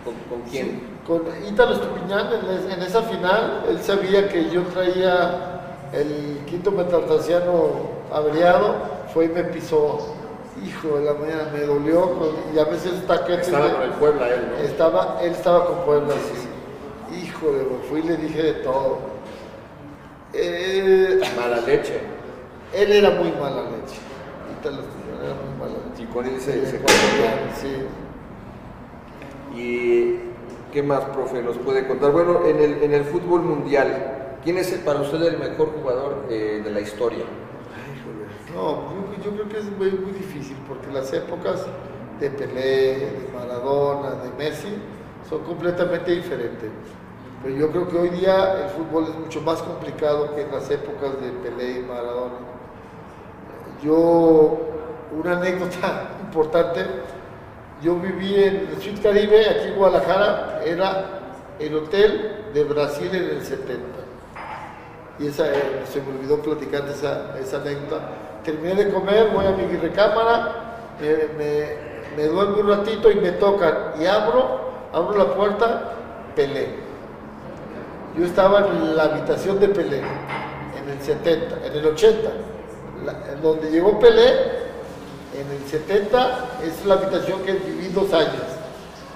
¿Con, 0.04 0.42
quién? 0.50 0.82
con 1.08 1.24
Ítalo 1.48 1.76
Estupiñán, 1.76 2.28
en, 2.34 2.72
en, 2.72 2.82
esa 2.82 3.04
final, 3.04 3.64
él 3.70 3.80
sabía 3.82 4.28
que 4.28 4.50
yo 4.50 4.64
traía 4.64 5.78
el 5.94 6.40
quinto 6.46 6.72
metatarsiano 6.72 8.04
averiado 8.12 8.93
fue 9.14 9.26
y 9.26 9.30
me 9.30 9.44
pisó 9.46 10.16
Hijo 10.64 10.98
de 11.00 11.06
la 11.06 11.14
mañana, 11.14 11.50
me 11.52 11.62
dolió 11.62 12.12
y 12.54 12.60
a 12.60 12.66
veces 12.66 13.06
taquetes. 13.08 13.48
Estaba 13.48 13.74
con 13.74 13.82
el 13.82 13.90
Puebla 13.92 14.30
él, 14.30 14.48
¿no? 14.52 14.58
Estaba, 14.64 15.20
él 15.22 15.32
estaba 15.32 15.66
con 15.66 15.80
Puebla, 15.80 16.14
sí. 16.14 17.16
Híjole, 17.26 17.58
me 17.64 17.88
fui 17.90 18.00
y 18.00 18.04
le 18.04 18.18
dije 18.18 18.42
de 18.44 18.54
todo. 18.56 19.00
Eh, 20.32 21.20
Mala 21.36 21.60
leche. 21.62 22.00
él 22.74 22.92
era 22.92 23.10
muy 23.12 23.32
mala 23.32 23.64
leche. 23.64 24.00
Ahorita 24.48 24.70
era 25.24 25.34
muy 25.34 25.60
mala 25.60 25.80
leche. 25.90 26.04
Y 26.04 26.06
con 26.14 26.26
él 26.26 26.40
se, 26.40 26.66
se 26.66 26.80
sí. 27.60 27.76
¿Y 29.56 30.20
qué 30.72 30.82
más, 30.84 31.02
profe, 31.06 31.42
nos 31.42 31.58
puede 31.58 31.88
contar? 31.88 32.12
Bueno, 32.12 32.46
en 32.46 32.60
el, 32.60 32.84
en 32.84 32.94
el 32.94 33.04
fútbol 33.06 33.42
mundial, 33.42 34.38
¿quién 34.44 34.58
es 34.58 34.72
el- 34.74 34.80
para 34.80 35.02
usted 35.02 35.22
el 35.24 35.38
mejor 35.38 35.72
jugador 35.80 36.26
eh, 36.30 36.62
de 36.64 36.72
la 36.72 36.80
historia? 36.82 37.24
No, 38.54 38.84
yo, 39.24 39.32
creo 39.32 39.50
que 39.50 39.58
es 39.58 39.66
muy, 39.78 39.90
difícil 40.12 40.56
porque 40.68 40.92
las 40.92 41.12
épocas 41.12 41.66
de 42.20 42.30
Pelé, 42.30 42.98
de 43.00 43.30
Maradona, 43.34 44.12
de 44.12 44.30
Messi 44.38 44.76
son 45.28 45.44
completamente 45.44 46.12
diferentes. 46.12 46.70
Pero 47.42 47.56
yo 47.56 47.72
creo 47.72 47.88
que 47.90 47.98
hoy 47.98 48.10
día 48.10 48.64
el 48.64 48.70
fútbol 48.70 49.06
es 49.10 49.16
mucho 49.16 49.42
más 49.42 49.62
complicado 49.62 50.36
que 50.36 50.42
en 50.44 50.52
las 50.52 50.70
épocas 50.70 51.20
de 51.20 51.32
Pelé 51.32 51.80
y 51.80 51.84
Maradona. 51.84 52.36
Yo, 53.84 54.60
una 55.12 55.38
anécdota 55.38 56.10
importante, 56.22 56.86
yo 57.82 57.96
viví 57.96 58.36
en 58.36 58.68
el 58.72 58.82
Suite 58.82 59.02
Caribe, 59.02 59.50
aquí 59.50 59.70
en 59.70 59.76
Guadalajara, 59.76 60.62
era 60.64 61.20
el 61.60 61.76
hotel 61.76 62.52
de 62.54 62.64
Brasil 62.64 63.10
en 63.14 63.24
el 63.24 63.42
70 63.44 64.04
y 65.20 65.28
esa, 65.28 65.48
eh, 65.48 65.84
se 65.92 66.02
me 66.02 66.18
olvidó 66.18 66.42
platicar 66.42 66.88
esa, 66.90 67.38
esa 67.40 67.58
anécdota. 67.58 68.02
Terminé 68.44 68.76
de 68.76 68.90
comer, 68.92 69.30
voy 69.34 69.46
a 69.46 69.52
mi 69.52 69.78
recámara, 69.78 70.76
me, 71.38 72.24
duermo 72.28 72.58
un 72.60 72.68
ratito 72.70 73.10
y 73.10 73.16
me 73.16 73.32
tocan 73.32 73.94
y 74.00 74.06
abro, 74.06 74.60
abro 74.92 75.18
la 75.18 75.34
puerta, 75.34 75.94
Pelé. 76.36 76.68
Yo 78.18 78.26
estaba 78.26 78.68
en 78.68 78.96
la 78.98 79.04
habitación 79.04 79.60
de 79.60 79.70
Pelé, 79.70 80.00
en 80.00 80.90
el 80.90 81.02
70, 81.02 81.66
en 81.68 81.74
el 81.74 81.86
80, 81.86 82.30
la- 83.06 83.34
en 83.34 83.42
donde 83.42 83.72
llegó 83.72 83.98
Pelé, 84.00 84.30
en 85.36 85.50
el 85.52 85.66
70 85.70 86.46
es 86.64 86.86
la 86.86 86.96
habitación 86.96 87.42
que 87.44 87.54
viví 87.54 87.88
dos 87.88 88.14
años. 88.14 88.44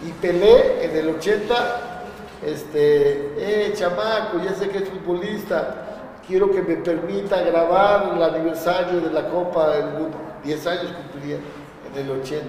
Y 0.07 0.11
Pelé 0.13 0.85
en 0.85 0.95
el 0.95 1.09
80, 1.09 1.55
este, 2.45 3.33
eh, 3.37 3.73
chamaco, 3.75 4.39
ya 4.43 4.53
sé 4.53 4.69
que 4.69 4.77
es 4.79 4.89
futbolista, 4.89 5.86
quiero 6.27 6.51
que 6.51 6.61
me 6.61 6.75
permita 6.77 7.41
grabar 7.41 8.11
el 8.15 8.21
aniversario 8.23 8.99
de 9.01 9.11
la 9.11 9.27
Copa 9.29 9.69
del 9.75 9.85
Mundo. 9.93 10.17
10 10.43 10.67
años 10.67 10.93
cumplía 11.11 11.37
en 11.37 11.99
el 12.05 12.11
80. 12.19 12.43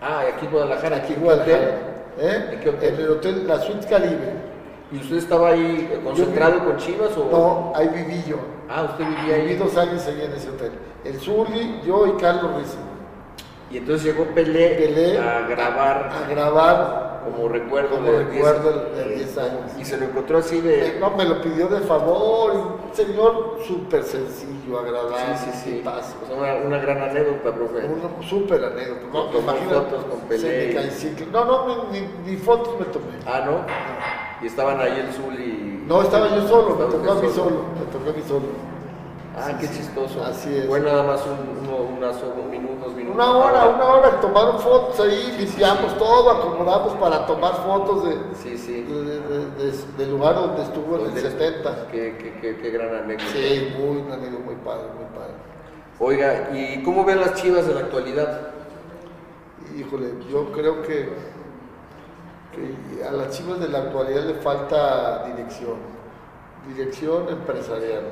Ah, 0.00 0.22
aquí 0.34 0.46
en 0.46 0.52
Guadalajara. 0.52 0.96
Aquí 0.96 1.12
en 1.14 1.20
Guadalajara. 1.20 1.78
¿Eh? 2.18 2.50
¿En 2.52 2.60
qué 2.60 2.68
hotel? 2.70 2.94
En 2.94 3.00
el 3.00 3.10
hotel 3.10 3.46
La 3.46 3.58
Suite 3.60 3.86
Caribe. 3.86 4.32
¿Y 4.92 4.96
usted 4.98 5.16
estaba 5.16 5.50
ahí 5.50 6.00
concentrado 6.02 6.64
con 6.64 6.76
Chivas 6.76 7.16
o...? 7.16 7.28
No, 7.30 7.72
ahí 7.78 7.88
viví 7.88 8.24
yo. 8.26 8.36
Ah, 8.68 8.82
usted 8.90 9.04
vivía 9.04 9.36
Viví 9.36 9.50
ahí. 9.50 9.56
dos 9.56 9.76
años 9.76 10.04
ahí 10.06 10.20
en 10.24 10.32
ese 10.32 10.48
hotel. 10.50 10.72
El 11.04 11.20
Zurli, 11.20 11.80
yo 11.86 12.06
y 12.06 12.12
Carlos 12.20 12.56
Rizzo. 12.56 12.78
Y 13.70 13.78
entonces 13.78 14.04
llegó 14.04 14.24
Pelé, 14.34 14.70
Pelé 14.70 15.18
a 15.18 15.42
grabar 15.46 16.10
A 16.12 16.28
grabar 16.28 17.09
como 17.24 17.48
recuerdo 17.48 17.96
como 17.96 18.12
de 18.12 18.24
recuerdo 18.24 18.90
de 18.94 19.14
10 19.16 19.38
años. 19.38 19.60
Y 19.78 19.84
se 19.84 19.96
lo 19.96 20.04
encontró 20.06 20.38
así 20.38 20.60
de... 20.60 20.96
No, 21.00 21.10
me 21.10 21.24
lo 21.24 21.40
pidió 21.40 21.68
de 21.68 21.80
favor, 21.80 22.52
un 22.52 22.94
señor 22.94 23.58
súper 23.66 24.02
sencillo, 24.02 24.78
agradable, 24.78 25.16
Sí, 25.36 25.50
sí, 25.52 25.58
sí. 25.64 25.70
tipazo. 25.78 26.16
O 26.22 26.26
sea, 26.26 26.36
una, 26.36 26.54
una 26.66 26.78
gran 26.78 26.98
anécdota, 27.02 27.54
profe. 27.54 27.86
Un 27.86 28.22
súper 28.28 28.64
anécdota. 28.64 29.00
No, 29.12 29.38
imagínate, 29.38 29.74
fotos 29.74 30.04
con 30.04 30.20
Pelé. 30.20 30.74
No, 31.32 31.44
no, 31.44 31.84
ni, 31.90 32.00
ni- 32.30 32.36
fotos 32.36 32.78
me 32.78 32.86
tomé. 32.86 33.06
Ah, 33.26 33.42
¿no? 33.44 33.64
Y 34.42 34.46
estaban 34.46 34.80
ahí 34.80 35.04
el 35.06 35.12
Zul 35.12 35.38
y... 35.38 35.84
No, 35.86 36.02
estaba 36.02 36.28
yo 36.28 36.46
solo, 36.48 36.76
me 36.76 36.84
tocó 36.86 37.12
a 37.12 37.14
mí 37.16 37.28
solo, 37.34 37.64
me 37.78 37.86
tocó 37.92 38.10
a 38.10 38.12
mí 38.12 38.22
solo. 38.26 38.69
Ah, 39.46 39.58
qué 39.58 39.68
chistoso. 39.68 40.22
Así 40.24 40.54
es. 40.56 40.66
Fue 40.66 40.80
nada 40.80 41.02
más 41.02 41.22
un, 41.26 41.66
uno, 41.66 41.76
unas, 41.96 42.16
un 42.22 42.50
minuto, 42.50 42.84
dos 42.86 42.94
minutos. 42.94 43.14
Una 43.16 43.36
hora, 43.36 43.68
una 43.68 43.84
hora, 43.84 44.20
tomaron 44.20 44.58
fotos 44.58 45.00
ahí, 45.00 45.34
limpiamos 45.38 45.96
todo, 45.98 46.30
acomodamos 46.30 46.94
para 46.94 47.26
tomar 47.26 47.54
fotos 47.64 48.04
de, 48.04 48.16
Sí, 48.34 48.56
sí. 48.58 48.82
de- 48.82 49.20
de- 49.20 49.50
de- 49.70 49.92
del 49.98 50.10
lugar 50.10 50.34
donde 50.34 50.62
estuvo 50.62 50.96
en 50.96 51.00
el 51.02 51.06
Donde- 51.14 51.20
70. 51.22 51.86
Qué, 51.90 52.16
qué, 52.18 52.38
qué, 52.40 52.56
qué 52.62 52.70
gran 52.70 52.94
anécdota. 52.94 53.30
Sí, 53.32 53.74
muy, 53.78 53.96
un 53.98 54.12
amigo 54.12 54.38
muy 54.40 54.54
padre, 54.56 54.84
muy 54.96 55.04
padre. 55.18 55.34
Oiga, 55.98 56.50
¿y 56.56 56.82
cómo 56.82 57.04
ven 57.04 57.20
las 57.20 57.34
chivas 57.34 57.66
de 57.66 57.74
la 57.74 57.80
actualidad? 57.80 58.40
Híjole, 59.78 60.14
yo 60.30 60.50
creo 60.52 60.82
que, 60.82 61.08
que 62.52 63.04
a 63.04 63.12
las 63.12 63.30
chivas 63.30 63.60
de 63.60 63.68
la 63.68 63.78
actualidad 63.78 64.22
le 64.24 64.34
falta 64.34 65.24
dirección, 65.26 65.76
dirección 66.66 67.28
empresarial, 67.28 68.02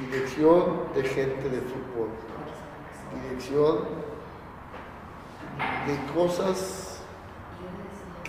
dirección 0.00 0.80
de 0.94 1.02
gente 1.04 1.48
de 1.48 1.60
fútbol, 1.60 2.08
dirección 3.28 3.78
de 5.86 6.12
cosas 6.12 7.00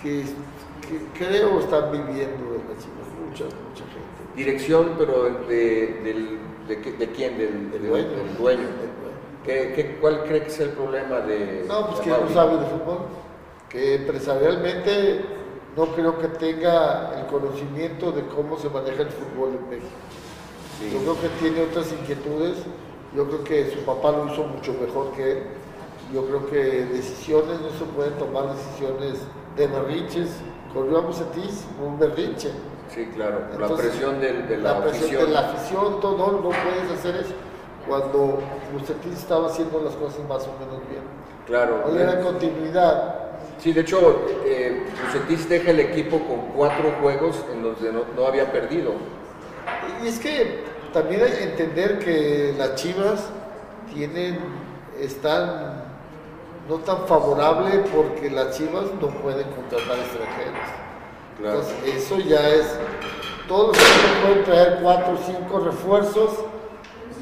que, 0.00 0.24
que 0.88 1.24
creo 1.24 1.58
están 1.60 1.90
viviendo 1.90 2.52
de 2.52 2.58
las 2.58 2.82
chivas, 2.82 3.08
mucha, 3.26 3.44
mucha 3.44 3.84
gente. 3.84 4.36
Dirección, 4.36 4.92
pero 4.98 5.24
de, 5.48 6.00
del, 6.04 6.38
de, 6.68 7.08
quién? 7.12 7.38
Del, 7.38 7.70
del- 7.70 7.88
dueño. 7.88 8.08
del 8.10 8.36
dueño. 8.36 8.68
¿Qué, 9.44 9.72
qué, 9.74 9.96
¿Cuál 10.00 10.24
cree 10.24 10.42
que 10.42 10.48
es 10.48 10.60
el 10.60 10.70
problema 10.70 11.20
de.? 11.20 11.64
No, 11.68 11.86
pues 11.86 11.98
de 12.00 12.04
que 12.04 12.10
no 12.10 12.28
sabe 12.30 12.58
de 12.58 12.66
fútbol, 12.66 12.98
que 13.68 13.94
empresarialmente 13.94 15.24
no 15.76 15.86
creo 15.94 16.18
que 16.18 16.28
tenga 16.28 17.18
el 17.20 17.26
conocimiento 17.26 18.10
de 18.12 18.22
cómo 18.26 18.58
se 18.58 18.68
maneja 18.68 19.02
el 19.02 19.08
fútbol 19.10 19.50
en 19.60 19.68
México. 19.70 19.90
Sí. 20.78 20.90
Yo 20.92 21.00
creo 21.00 21.20
que 21.20 21.28
tiene 21.40 21.62
otras 21.62 21.92
inquietudes, 21.92 22.58
yo 23.14 23.26
creo 23.26 23.44
que 23.44 23.70
su 23.70 23.80
papá 23.80 24.12
lo 24.12 24.32
hizo 24.32 24.44
mucho 24.44 24.74
mejor 24.74 25.12
que 25.12 25.32
él, 25.32 25.42
yo 26.12 26.24
creo 26.26 26.46
que 26.48 26.84
decisiones 26.86 27.60
no 27.60 27.70
se 27.70 27.84
pueden 27.94 28.12
tomar 28.14 28.54
decisiones 28.54 29.20
de 29.56 29.66
berrinches, 29.66 30.30
corrió 30.72 30.98
a 30.98 31.00
Bucetis 31.00 31.64
un 31.84 31.98
berrinche. 31.98 32.50
Sí, 32.94 33.06
claro. 33.14 33.40
la 33.58 33.68
presión 33.68 34.20
de 34.20 34.58
la, 34.58 34.74
la 34.74 34.82
presión 34.82 35.04
afición. 35.04 35.26
de 35.26 35.32
la 35.32 35.40
afición, 35.40 36.00
todo, 36.00 36.16
no, 36.16 36.32
no 36.32 36.50
puedes 36.50 36.90
hacer 36.98 37.16
eso. 37.16 37.34
Cuando 37.88 38.38
Bucetis 38.72 39.18
estaba 39.18 39.48
haciendo 39.48 39.80
las 39.80 39.94
cosas 39.94 40.20
más 40.28 40.42
o 40.46 40.52
menos 40.60 40.80
bien. 40.88 41.02
Claro. 41.46 41.84
Hoy 41.86 41.98
era 41.98 42.20
continuidad, 42.20 43.26
Sí, 43.58 43.72
de 43.72 43.80
hecho, 43.80 44.20
eh, 44.44 44.84
deja 45.48 45.70
el 45.70 45.80
equipo 45.80 46.18
con 46.20 46.52
cuatro 46.54 46.92
juegos 47.00 47.42
en 47.52 47.62
los 47.62 47.78
que 47.78 47.90
no, 47.90 48.02
no 48.14 48.26
había 48.26 48.52
perdido. 48.52 48.92
Y 50.02 50.08
es 50.08 50.18
que 50.18 50.64
también 50.92 51.22
hay 51.22 51.30
que 51.32 51.44
entender 51.44 51.98
que 51.98 52.54
las 52.56 52.74
Chivas 52.76 53.24
tienen, 53.92 54.38
están 55.00 55.84
no 56.68 56.76
tan 56.76 57.06
favorable 57.06 57.84
porque 57.94 58.30
las 58.30 58.56
Chivas 58.56 58.86
no 59.00 59.08
pueden 59.08 59.48
contratar 59.50 59.98
extranjeros. 59.98 60.68
Claro. 61.38 61.60
Entonces, 61.60 61.94
eso 61.94 62.18
ya 62.18 62.48
es, 62.48 62.78
todos 63.46 63.68
los 63.68 63.78
equipos 63.78 64.18
pueden 64.24 64.44
traer 64.44 64.78
cuatro 64.82 65.14
o 65.14 65.18
cinco 65.24 65.58
refuerzos 65.60 66.30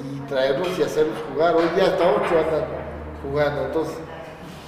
y 0.05 0.21
traerlos 0.29 0.79
y 0.79 0.83
hacerlos 0.83 1.19
jugar. 1.33 1.57
Hoy 1.57 1.65
ya 1.77 1.85
hasta 1.85 2.09
ocho 2.11 2.39
andan 2.39 2.65
jugando. 3.23 3.67
Entonces, 3.67 3.97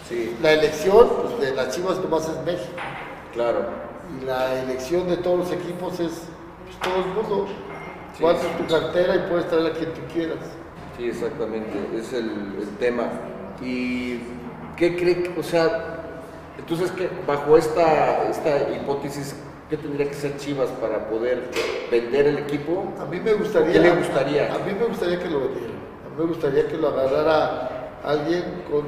Sí, 0.09 0.37
la 0.41 0.53
elección 0.53 1.09
pues, 1.21 1.41
de 1.41 1.57
las 1.57 1.75
Chivas 1.75 1.99
nomás 1.99 2.29
es 2.29 2.37
México. 2.45 2.77
claro. 3.33 3.87
Y 4.17 4.25
la 4.25 4.63
elección 4.63 5.09
de 5.09 5.17
todos 5.17 5.39
los 5.41 5.53
equipos 5.53 5.99
es 5.99 6.13
pues, 6.65 6.79
todo 6.81 7.03
el 7.03 7.07
mundo. 7.07 7.49
Sí, 8.19 8.25
tu 8.59 8.67
cartera 8.73 9.15
y 9.17 9.31
puedes 9.31 9.49
traer 9.49 9.67
a 9.67 9.73
quien 9.73 9.93
tú 9.93 10.01
quieras. 10.13 10.39
Sí, 10.97 11.09
exactamente, 11.09 11.73
es 11.95 12.13
el, 12.13 12.31
el 12.61 12.69
tema. 12.79 13.05
¿Y 13.61 14.21
qué 14.77 14.97
cree, 14.97 15.35
o 15.39 15.43
sea, 15.43 15.99
entonces 16.59 16.91
que 16.93 17.11
bajo 17.27 17.57
esta, 17.57 18.25
esta 18.29 18.71
hipótesis, 18.71 19.37
qué 19.69 19.77
tendría 19.77 20.09
que 20.09 20.15
ser 20.15 20.37
Chivas 20.39 20.71
para 20.81 21.09
poder 21.09 21.51
vender 21.91 22.27
el 22.27 22.39
equipo? 22.39 22.95
A 23.01 23.05
mí 23.05 23.21
me 23.21 23.35
gustaría. 23.35 23.73
¿Qué 23.73 23.81
le 23.81 23.91
gustaría? 23.95 24.55
A 24.55 24.59
mí 24.59 24.73
me 24.79 24.87
gustaría 24.87 25.19
que 25.19 25.29
lo 25.29 25.41
vendiera. 25.41 25.75
A 26.07 26.09
mí 26.09 26.15
me 26.19 26.25
gustaría 26.25 26.67
que 26.69 26.77
lo 26.79 26.89
agarrara 26.89 27.99
alguien 28.05 28.63
con, 28.71 28.85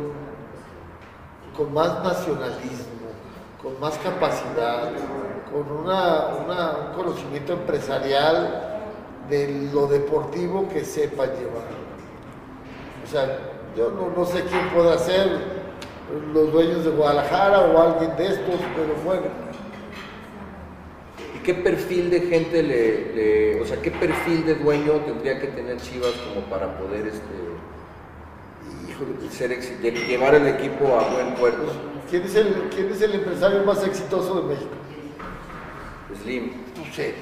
con 1.57 1.75
más 1.75 2.03
nacionalismo, 2.03 3.09
con 3.63 3.79
más 3.81 3.99
capacidad, 3.99 4.91
con 5.53 5.71
una, 5.71 6.27
una- 6.47 6.71
un 6.89 6.95
conocimiento 6.95 7.53
empresarial 7.53 8.68
de 9.31 9.69
lo 9.73 9.87
deportivo 9.87 10.69
que 10.69 10.85
sepa 10.85 11.27
llevar. 11.27 11.69
O 13.07 13.11
sea, 13.11 13.39
yo 13.77 13.91
no, 13.91 14.11
no 14.17 14.25
sé 14.27 14.43
quién 14.45 14.69
pueda 14.71 14.99
ser 14.99 15.29
los 16.33 16.53
dueños 16.53 16.85
de 16.85 16.91
Guadalajara 16.91 17.61
o 17.61 17.81
alguien 17.81 18.17
de 18.17 18.27
estos, 18.27 18.61
pero 18.75 18.95
bueno. 19.05 19.27
¿Y 21.37 21.39
qué 21.43 21.55
perfil 21.55 22.11
de 22.11 22.21
gente 22.23 22.63
le, 22.63 23.15
le- 23.15 23.61
o 23.61 23.67
sea, 23.67 23.81
qué 23.81 23.91
perfil 23.91 24.45
de 24.47 24.55
dueño 24.57 24.93
tendría 25.07 25.39
que 25.39 25.49
tener 25.49 25.77
Chivas 25.79 26.13
como 26.13 26.47
para 26.47 26.79
poder, 26.79 27.07
este, 27.07 27.49
ser 29.31 29.51
de 29.81 29.91
llevar 29.93 30.35
el 30.35 30.47
equipo 30.49 30.87
a 30.99 31.09
buen 31.15 31.35
puerto. 31.35 31.65
¿Quién 32.11 32.23
es, 32.25 32.35
el, 32.35 32.53
¿Quién 32.75 32.91
es 32.91 33.01
el 33.03 33.15
empresario 33.15 33.63
más 33.65 33.87
exitoso 33.87 34.41
de 34.41 34.55
México? 34.55 34.71
Slim. 36.23 36.51
No 36.77 36.93
sé. 36.93 37.15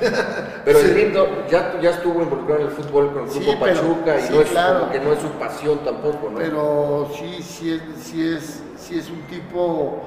Pero 0.64 0.78
Slim 0.78 1.12
ya, 1.50 1.80
ya 1.80 1.90
estuvo 1.90 2.22
involucrado 2.22 2.60
en 2.60 2.66
el 2.66 2.72
fútbol 2.72 3.12
con 3.12 3.24
el 3.24 3.30
grupo 3.30 3.60
Pachuca 3.60 4.18
y 4.18 4.32
no 4.32 4.40
es 4.40 4.50
como 4.50 4.90
que 4.90 5.00
no 5.00 5.12
es 5.12 5.20
su 5.20 5.28
pasión 5.30 5.78
tampoco, 5.84 6.30
¿no? 6.30 6.38
Pero 6.38 7.10
sí, 7.16 7.42
sí 7.42 7.72
es, 7.72 7.82
sí 8.02 8.26
es, 8.26 8.62
sí 8.76 8.98
es 8.98 9.10
un 9.10 9.22
tipo 9.22 10.02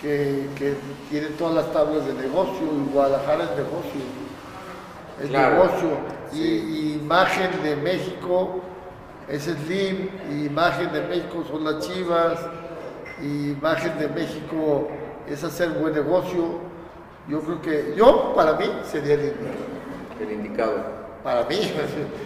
que, 0.00 0.46
que 0.56 0.74
tiene 1.10 1.28
todas 1.38 1.54
las 1.54 1.72
tablas 1.72 2.06
de 2.06 2.14
negocio 2.14 2.62
y 2.62 2.92
Guadalajara 2.92 3.44
es 3.44 3.50
negocio. 3.50 4.26
Es 5.22 5.30
negocio. 5.30 5.88
Y, 6.32 6.94
imagen 6.94 7.50
de 7.62 7.76
México 7.76 8.60
es 9.28 9.44
Slim, 9.44 10.10
y 10.30 10.46
imagen 10.46 10.92
de 10.92 11.02
México 11.02 11.44
son 11.48 11.64
las 11.64 11.86
Chivas, 11.86 12.38
y 13.22 13.50
imagen 13.50 13.98
de 13.98 14.08
México 14.08 14.88
es 15.28 15.42
hacer 15.42 15.70
buen 15.70 15.94
negocio. 15.94 16.65
Yo 17.28 17.40
creo 17.40 17.62
que 17.62 17.94
yo, 17.96 18.32
para 18.34 18.54
mí, 18.54 18.66
sería 18.84 19.14
el 19.14 19.20
indicado. 19.22 19.56
El 20.20 20.32
indicado 20.32 20.96
para 21.26 21.42
mí, 21.42 21.56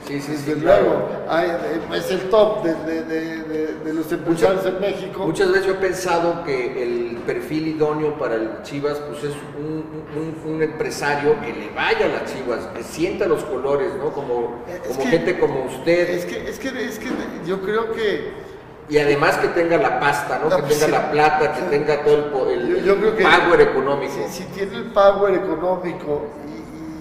sí, 0.06 0.20
sí, 0.20 0.32
desde 0.32 0.56
luego, 0.56 1.08
eh, 1.32 1.80
es 1.96 2.10
el 2.10 2.20
top 2.28 2.62
de, 2.62 3.92
los 3.94 4.12
empresarios 4.12 4.66
en 4.66 4.78
México. 4.78 5.24
Muchas 5.24 5.48
veces 5.48 5.64
yo 5.68 5.72
he 5.72 5.76
pensado 5.76 6.44
que 6.44 6.82
el 6.82 7.16
perfil 7.24 7.68
idóneo 7.68 8.18
para 8.18 8.34
el 8.34 8.62
Chivas 8.62 8.98
pues 8.98 9.24
es 9.24 9.32
un, 9.58 10.62
empresario 10.62 11.40
que 11.40 11.54
le 11.54 11.70
vaya 11.70 12.04
a 12.04 12.08
las 12.08 12.30
Chivas, 12.30 12.66
que 12.76 12.82
sienta 12.82 13.26
los 13.26 13.42
colores, 13.44 13.90
¿no? 13.94 14.12
Como, 14.12 14.62
como 14.86 15.06
gente 15.10 15.38
como 15.38 15.64
usted. 15.64 16.10
Es 16.10 16.26
que, 16.26 16.50
es, 16.50 16.58
que, 16.58 16.68
es 16.68 16.98
que 16.98 17.08
yo 17.46 17.62
creo 17.62 17.92
que... 17.92 18.49
Y 18.90 18.98
además 18.98 19.36
que 19.36 19.46
tenga 19.48 19.76
la 19.76 20.00
pasta, 20.00 20.40
¿no? 20.42 20.54
que 20.56 20.62
tenga 20.62 20.88
la 20.88 21.10
plata, 21.12 21.52
que 21.52 21.62
tenga 21.62 22.02
todo 22.02 22.50
el, 22.50 22.82
power 23.22 23.60
económico. 23.60 24.12
Si, 24.28 24.42
tiene 24.46 24.78
el 24.78 24.84
power 24.86 25.32
económico 25.34 26.26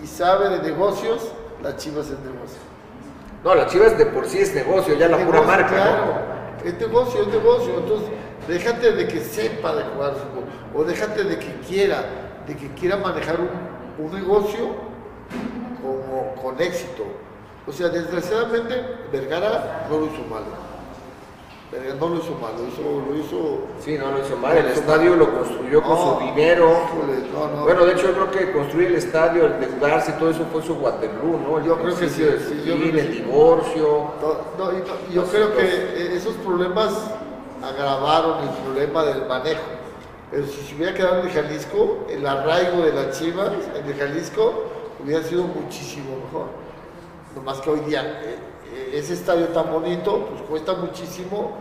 y 0.03 0.05
sabe 0.05 0.49
de 0.49 0.59
negocios, 0.59 1.31
las 1.63 1.77
Chivas 1.77 2.05
es 2.05 2.19
negocio. 2.19 2.59
No, 3.43 3.55
las 3.55 3.71
Chivas 3.71 3.97
de 3.97 4.05
por 4.05 4.27
sí 4.27 4.37
es 4.37 4.53
negocio, 4.53 4.93
ya 4.93 5.07
la 5.07 5.17
pura 5.17 5.41
marca. 5.41 5.67
Claro, 5.67 6.21
es 6.63 6.79
negocio, 6.79 7.23
es 7.23 7.27
negocio. 7.29 7.79
Entonces, 7.79 8.09
déjate 8.47 8.91
de 8.91 9.07
que 9.07 9.21
sepa 9.21 9.73
de 9.73 9.83
jugar 9.85 10.13
fútbol, 10.13 10.43
o 10.75 10.83
déjate 10.83 11.23
de 11.23 11.39
que 11.39 11.55
quiera, 11.67 12.03
de 12.45 12.55
que 12.55 12.71
quiera 12.75 12.97
manejar 12.97 13.37
un, 13.39 13.49
un 14.05 14.13
negocio 14.13 14.75
como, 15.81 16.35
con 16.39 16.61
éxito. 16.61 17.03
O 17.65 17.71
sea, 17.71 17.89
desgraciadamente, 17.89 18.75
Vergara 19.11 19.87
no 19.89 19.97
lo 19.97 20.05
hizo 20.05 20.23
mal 20.29 20.43
no 21.71 22.09
lo 22.09 22.15
hizo 22.17 22.35
mal, 22.41 22.53
lo 22.57 22.67
hizo, 22.67 22.81
lo 23.07 23.15
hizo... 23.15 23.59
Sí, 23.79 23.97
no 23.97 24.11
lo 24.11 24.25
hizo 24.25 24.35
mal, 24.37 24.57
el 24.57 24.67
estadio 24.67 25.15
lo 25.15 25.31
construyó 25.31 25.83
con 25.83 25.97
su 25.97 26.25
dinero. 26.25 26.81
bueno, 27.63 27.85
de 27.85 27.93
hecho 27.93 28.07
yo 28.07 28.13
creo 28.13 28.31
que 28.31 28.51
construir 28.51 28.87
el 28.87 28.95
estadio, 28.95 29.45
el 29.45 29.53
endeudarse, 29.53 30.13
todo 30.13 30.31
eso 30.31 30.45
fue 30.51 30.63
su 30.63 30.73
Waterloo, 30.73 31.39
¿no? 31.39 31.63
yo 31.63 31.77
creo 31.77 31.95
que 31.95 32.09
sí, 32.09 32.25
sí 32.25 32.71
el 32.71 33.11
divorcio. 33.11 34.11
yo 35.13 35.23
creo 35.25 35.55
que 35.55 36.15
esos 36.15 36.33
problemas 36.37 37.11
agravaron 37.63 38.47
el 38.47 38.49
problema 38.63 39.03
del 39.03 39.27
manejo. 39.27 39.61
Pero 40.31 40.45
si 40.45 40.61
se 40.61 40.75
hubiera 40.75 40.93
quedado 40.93 41.21
en 41.21 41.27
el 41.27 41.33
Jalisco, 41.33 42.05
el 42.09 42.25
arraigo 42.25 42.81
de 42.81 42.93
las 42.93 43.19
chivas 43.19 43.51
en 43.75 43.85
el 43.85 43.95
Jalisco 43.95 44.65
hubiera 45.03 45.23
sido 45.23 45.43
muchísimo 45.43 46.17
mejor. 46.25 46.47
No 47.35 47.41
más 47.41 47.59
que 47.61 47.69
hoy 47.69 47.79
día 47.81 48.21
eh, 48.23 48.37
ese 48.93 49.13
estadio 49.13 49.47
tan 49.47 49.71
bonito, 49.71 50.27
pues 50.29 50.41
cuesta 50.43 50.73
muchísimo 50.73 51.51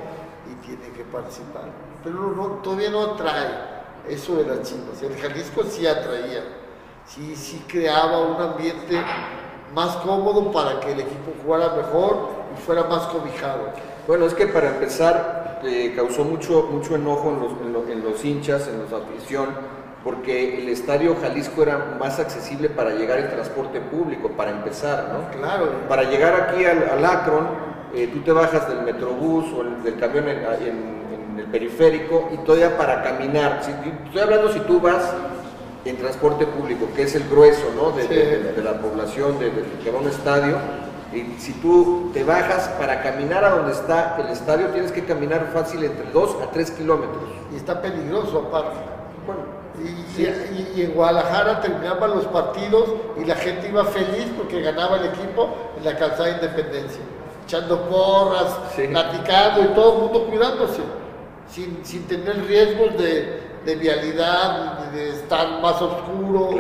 y 0.50 0.66
tiene 0.66 0.92
que 0.96 1.04
participar. 1.04 1.64
Pero 2.02 2.32
no, 2.32 2.46
todavía 2.62 2.90
no 2.90 3.14
atrae 3.14 3.68
eso 4.08 4.36
de 4.36 4.44
las 4.46 4.68
chivas. 4.68 5.02
El 5.02 5.16
Jalisco 5.16 5.62
sí 5.64 5.86
atraía, 5.86 6.44
sí, 7.06 7.34
sí 7.36 7.64
creaba 7.66 8.20
un 8.20 8.40
ambiente 8.40 9.02
más 9.74 9.96
cómodo 9.96 10.50
para 10.50 10.80
que 10.80 10.92
el 10.92 11.00
equipo 11.00 11.32
jugara 11.42 11.74
mejor 11.74 12.28
y 12.56 12.60
fuera 12.60 12.84
más 12.84 13.06
cobijado. 13.06 13.70
Bueno, 14.06 14.26
es 14.26 14.34
que 14.34 14.46
para 14.46 14.70
empezar 14.70 15.60
eh, 15.64 15.92
causó 15.94 16.24
mucho, 16.24 16.68
mucho 16.70 16.94
enojo 16.94 17.30
en 17.30 17.74
los, 17.74 17.90
en 17.90 18.02
los 18.02 18.24
hinchas, 18.24 18.68
en 18.68 18.80
los 18.80 18.92
afición, 18.92 19.48
porque 20.04 20.58
el 20.58 20.68
estadio 20.68 21.16
Jalisco 21.20 21.62
era 21.62 21.96
más 21.98 22.18
accesible 22.20 22.68
para 22.68 22.90
llegar 22.90 23.18
en 23.18 23.30
transporte 23.30 23.80
público, 23.80 24.30
para 24.30 24.50
empezar, 24.52 25.10
¿no? 25.12 25.38
Claro. 25.38 25.70
Para 25.88 26.04
llegar 26.04 26.34
aquí 26.40 26.64
al, 26.64 27.04
Akron, 27.04 27.48
eh, 27.94 28.08
tú 28.12 28.20
te 28.20 28.32
bajas 28.32 28.68
del 28.68 28.82
metrobús 28.82 29.46
o 29.52 29.64
del 29.82 29.98
camión 29.98 30.28
en, 30.28 30.98
el 31.38 31.44
periférico 31.46 32.30
y 32.34 32.38
todavía 32.38 32.76
para 32.76 33.02
caminar. 33.02 33.60
estoy 33.60 34.20
hablando 34.20 34.52
si 34.52 34.58
tú 34.60 34.80
vas 34.80 35.14
en 35.84 35.96
transporte 35.96 36.46
público, 36.46 36.88
que 36.94 37.02
es 37.02 37.14
el 37.14 37.28
grueso, 37.28 37.64
¿no? 37.76 37.92
De, 37.92 38.60
la 38.62 38.74
población 38.80 39.38
de, 39.38 39.50
que 39.82 39.90
va 39.90 39.98
a 39.98 40.02
un 40.02 40.08
estadio. 40.08 40.56
Y 41.12 41.40
si 41.40 41.52
tú 41.54 42.10
te 42.12 42.22
bajas 42.22 42.68
para 42.78 43.02
caminar 43.02 43.44
a 43.44 43.50
donde 43.50 43.72
está 43.72 44.16
el 44.20 44.28
estadio, 44.28 44.66
tienes 44.68 44.92
que 44.92 45.04
caminar 45.04 45.50
fácil 45.54 45.82
entre 45.84 46.10
2 46.10 46.36
a 46.42 46.50
3 46.50 46.70
kilómetros. 46.72 47.22
Y 47.52 47.56
está 47.56 47.80
peligroso 47.80 48.46
aparte. 48.48 48.97
Y, 50.18 50.82
en 50.82 50.92
Guadalajara 50.92 51.60
terminaban 51.60 52.10
los 52.10 52.24
partidos 52.26 52.88
y 53.16 53.24
la 53.24 53.36
gente 53.36 53.68
iba 53.68 53.84
feliz 53.84 54.26
porque 54.36 54.60
ganaba 54.60 54.96
el 54.98 55.06
equipo 55.06 55.48
en 55.76 55.84
la 55.84 55.96
calzada 55.96 56.24
de 56.24 56.32
Independencia, 56.32 57.00
echando 57.44 57.82
porras, 57.82 58.58
platicando 58.74 59.62
y 59.62 59.66
todo 59.74 59.94
el 59.94 60.02
mundo 60.02 60.26
cuidándose, 60.26 60.82
sin, 61.48 61.84
sin 61.84 62.06
tener 62.06 62.44
riesgos 62.46 62.98
de, 62.98 63.40
de 63.64 63.76
vialidad, 63.76 64.90
de 64.92 65.10
estar 65.10 65.60
más 65.60 65.80
oscuro. 65.80 66.50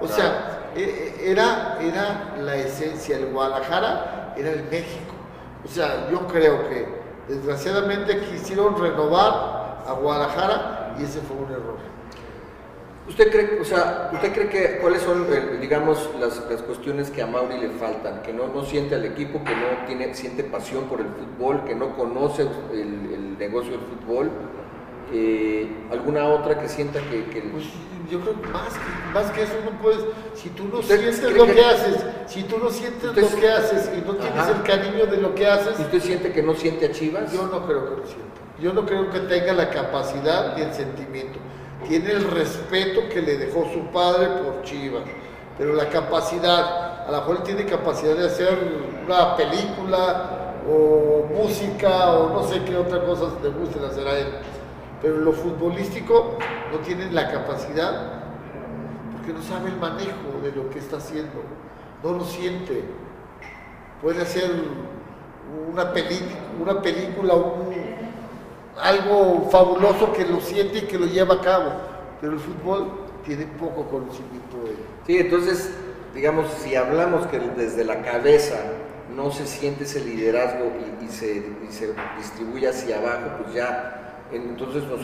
o 0.00 0.08
sea, 0.08 0.70
e, 0.76 0.82
e, 0.82 1.30
era, 1.30 1.78
era 1.80 2.34
la 2.40 2.56
esencia, 2.56 3.16
el 3.16 3.32
Guadalajara 3.32 4.34
era 4.36 4.50
el 4.50 4.64
México. 4.64 5.14
O 5.64 5.68
sea, 5.68 6.08
yo 6.10 6.26
creo 6.26 6.68
que 6.68 6.86
desgraciadamente 7.28 8.20
quisieron 8.20 8.80
renovar 8.80 9.82
a 9.86 9.92
Guadalajara 9.92 10.96
y 10.98 11.04
ese 11.04 11.20
fue 11.20 11.36
un 11.36 11.52
error. 11.52 11.89
¿Usted 13.10 13.28
cree, 13.28 13.60
o 13.60 13.64
sea, 13.64 14.08
¿usted 14.12 14.32
cree 14.32 14.48
que 14.48 14.78
cuáles 14.78 15.02
son, 15.02 15.26
eh, 15.32 15.58
digamos, 15.60 16.08
las, 16.20 16.38
cuestiones 16.62 17.10
que 17.10 17.20
a 17.20 17.26
Mauri 17.26 17.58
le 17.58 17.70
faltan? 17.70 18.22
Que 18.22 18.32
no, 18.32 18.46
no 18.46 18.64
siente 18.64 18.94
al 18.94 19.04
equipo, 19.04 19.42
que 19.42 19.52
no 19.52 19.84
tiene, 19.84 20.14
siente 20.14 20.44
pasión 20.44 20.84
por 20.84 21.00
el 21.00 21.08
fútbol, 21.08 21.64
que 21.64 21.74
no 21.74 21.96
conoce 21.96 22.42
el, 22.72 23.36
negocio 23.36 23.72
del 23.72 23.80
fútbol. 23.80 24.30
Eh, 25.12 25.68
¿Alguna 25.90 26.28
otra 26.28 26.60
que 26.60 26.68
sienta 26.68 27.00
que...? 27.00 27.42
Pues, 27.50 27.64
yo 28.08 28.20
creo 28.20 28.40
que 28.40 28.48
más, 28.48 28.74
que 28.74 29.12
más 29.12 29.30
que 29.32 29.42
eso 29.42 29.54
no 29.64 29.72
puedes... 29.82 30.04
Si 30.34 30.50
tú 30.50 30.68
no 30.68 30.80
sientes 30.80 31.20
lo 31.32 31.46
que, 31.46 31.64
haces, 31.64 32.04
si 32.26 32.44
tú 32.44 32.58
no 32.58 32.70
sientes 32.70 33.02
lo 33.02 33.40
que 33.40 33.48
haces 33.48 33.90
y 33.96 34.06
no 34.06 34.14
tienes 34.14 34.46
el 34.46 34.62
cariño 34.62 35.06
de 35.06 35.16
lo 35.16 35.34
que 35.34 35.48
haces... 35.48 35.80
¿Y 35.80 35.82
usted 35.82 36.00
siente 36.00 36.32
que 36.32 36.44
no 36.44 36.54
siente 36.54 36.86
a 36.86 36.92
Chivas? 36.92 37.32
Yo 37.32 37.48
no 37.48 37.66
creo 37.66 37.84
que 37.86 38.00
lo 38.02 38.06
sienta. 38.06 38.40
Yo 38.60 38.72
no 38.72 38.86
creo 38.86 39.10
que 39.10 39.18
tenga 39.20 39.52
la 39.52 39.70
capacidad 39.70 40.54
ni 40.56 40.62
el 40.62 40.72
sentimiento 40.72 41.40
tiene 41.86 42.12
el 42.12 42.30
respeto 42.30 43.08
que 43.08 43.22
le 43.22 43.36
dejó 43.36 43.66
su 43.72 43.86
padre 43.92 44.26
por 44.26 44.62
Chivas, 44.62 45.02
pero 45.58 45.74
la 45.74 45.88
capacidad, 45.88 47.06
a 47.06 47.10
lo 47.10 47.18
mejor 47.18 47.42
tiene 47.42 47.64
capacidad 47.66 48.14
de 48.16 48.26
hacer 48.26 48.58
una 49.04 49.36
película 49.36 50.54
o 50.68 51.26
música 51.34 52.12
o 52.12 52.30
no 52.30 52.42
sé 52.44 52.62
qué 52.64 52.76
otra 52.76 53.04
cosa 53.04 53.26
le 53.42 53.48
guste 53.50 53.84
hacer 53.84 54.06
a 54.06 54.18
él, 54.18 54.26
pero 55.02 55.18
lo 55.18 55.32
futbolístico 55.32 56.38
no 56.72 56.78
tiene 56.78 57.10
la 57.10 57.30
capacidad 57.30 58.20
porque 59.12 59.32
no 59.32 59.42
sabe 59.42 59.70
el 59.70 59.76
manejo 59.76 60.40
de 60.42 60.52
lo 60.52 60.70
que 60.70 60.78
está 60.78 60.98
haciendo, 60.98 61.42
no 62.02 62.12
lo 62.12 62.24
siente, 62.24 62.84
puede 64.00 64.22
hacer 64.22 64.50
una, 65.70 65.92
una 66.60 66.82
película, 66.82 67.34
un 67.34 67.79
algo 68.78 69.48
fabuloso 69.50 70.12
que 70.12 70.24
lo 70.24 70.40
siente 70.40 70.78
y 70.78 70.82
que 70.82 70.98
lo 70.98 71.06
lleva 71.06 71.34
a 71.34 71.40
cabo, 71.40 71.72
pero 72.20 72.32
el 72.32 72.38
fútbol 72.38 72.90
tiene 73.24 73.46
poco 73.46 73.86
conocimiento 73.86 74.56
de 74.64 74.70
ello. 74.70 74.84
Sí, 75.06 75.18
entonces, 75.18 75.70
digamos, 76.14 76.46
si 76.62 76.74
hablamos 76.74 77.26
que 77.26 77.38
desde 77.38 77.84
la 77.84 78.02
cabeza 78.02 78.56
no 79.14 79.30
se 79.30 79.46
siente 79.46 79.84
ese 79.84 80.04
liderazgo 80.04 80.72
y, 81.02 81.08
se, 81.08 81.44
distribuye 82.16 82.68
hacia 82.68 82.98
abajo, 82.98 83.42
pues 83.42 83.54
ya 83.54 83.96
entonces 84.32 84.84
nos, 84.84 85.00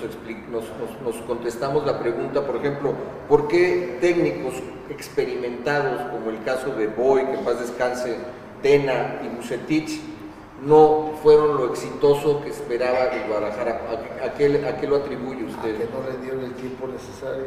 nos, 0.50 0.64
nos, 1.02 1.16
contestamos 1.26 1.85
la 1.85 1.98
pregunta, 1.98 2.46
por 2.46 2.57
ejemplo, 2.57 2.92
¿por 3.29 3.48
qué 3.48 3.98
técnicos 4.00 4.55
experimentados, 4.88 6.02
como 6.12 6.31
el 6.31 6.42
caso 6.44 6.74
de 6.76 6.87
Boy, 6.87 7.24
que 7.26 7.35
en 7.35 7.44
paz 7.44 7.61
descanse, 7.61 8.16
Tena 8.62 9.20
y 9.24 9.37
Bucetich, 9.37 10.00
no 10.62 11.12
fueron 11.23 11.57
lo 11.57 11.71
exitoso 11.71 12.40
que 12.42 12.51
esperaba 12.51 13.07
el 13.07 13.29
Guadalajara. 13.29 13.83
¿A, 14.25 14.33
qué, 14.35 14.49
lo 14.88 14.97
atribuye 14.97 15.45
usted? 15.45 15.75
A 15.75 15.79
que 15.79 15.88
no 15.92 16.11
le 16.11 16.19
dieron 16.23 16.45
el 16.45 16.55
tiempo 16.55 16.87
necesario. 16.87 17.45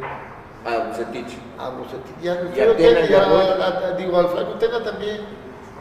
A 0.66 0.88
Bucetich. 0.88 1.38
A 1.58 1.70
Bucetich. 1.70 2.22
Ya, 2.22 2.34
y 2.56 2.60
a 2.60 2.76
Tena, 2.76 3.06
ya, 3.08 3.92
digo, 3.98 4.18
al 4.18 4.28
Flaco 4.28 4.54
Tena 4.54 4.84
también. 4.84 5.22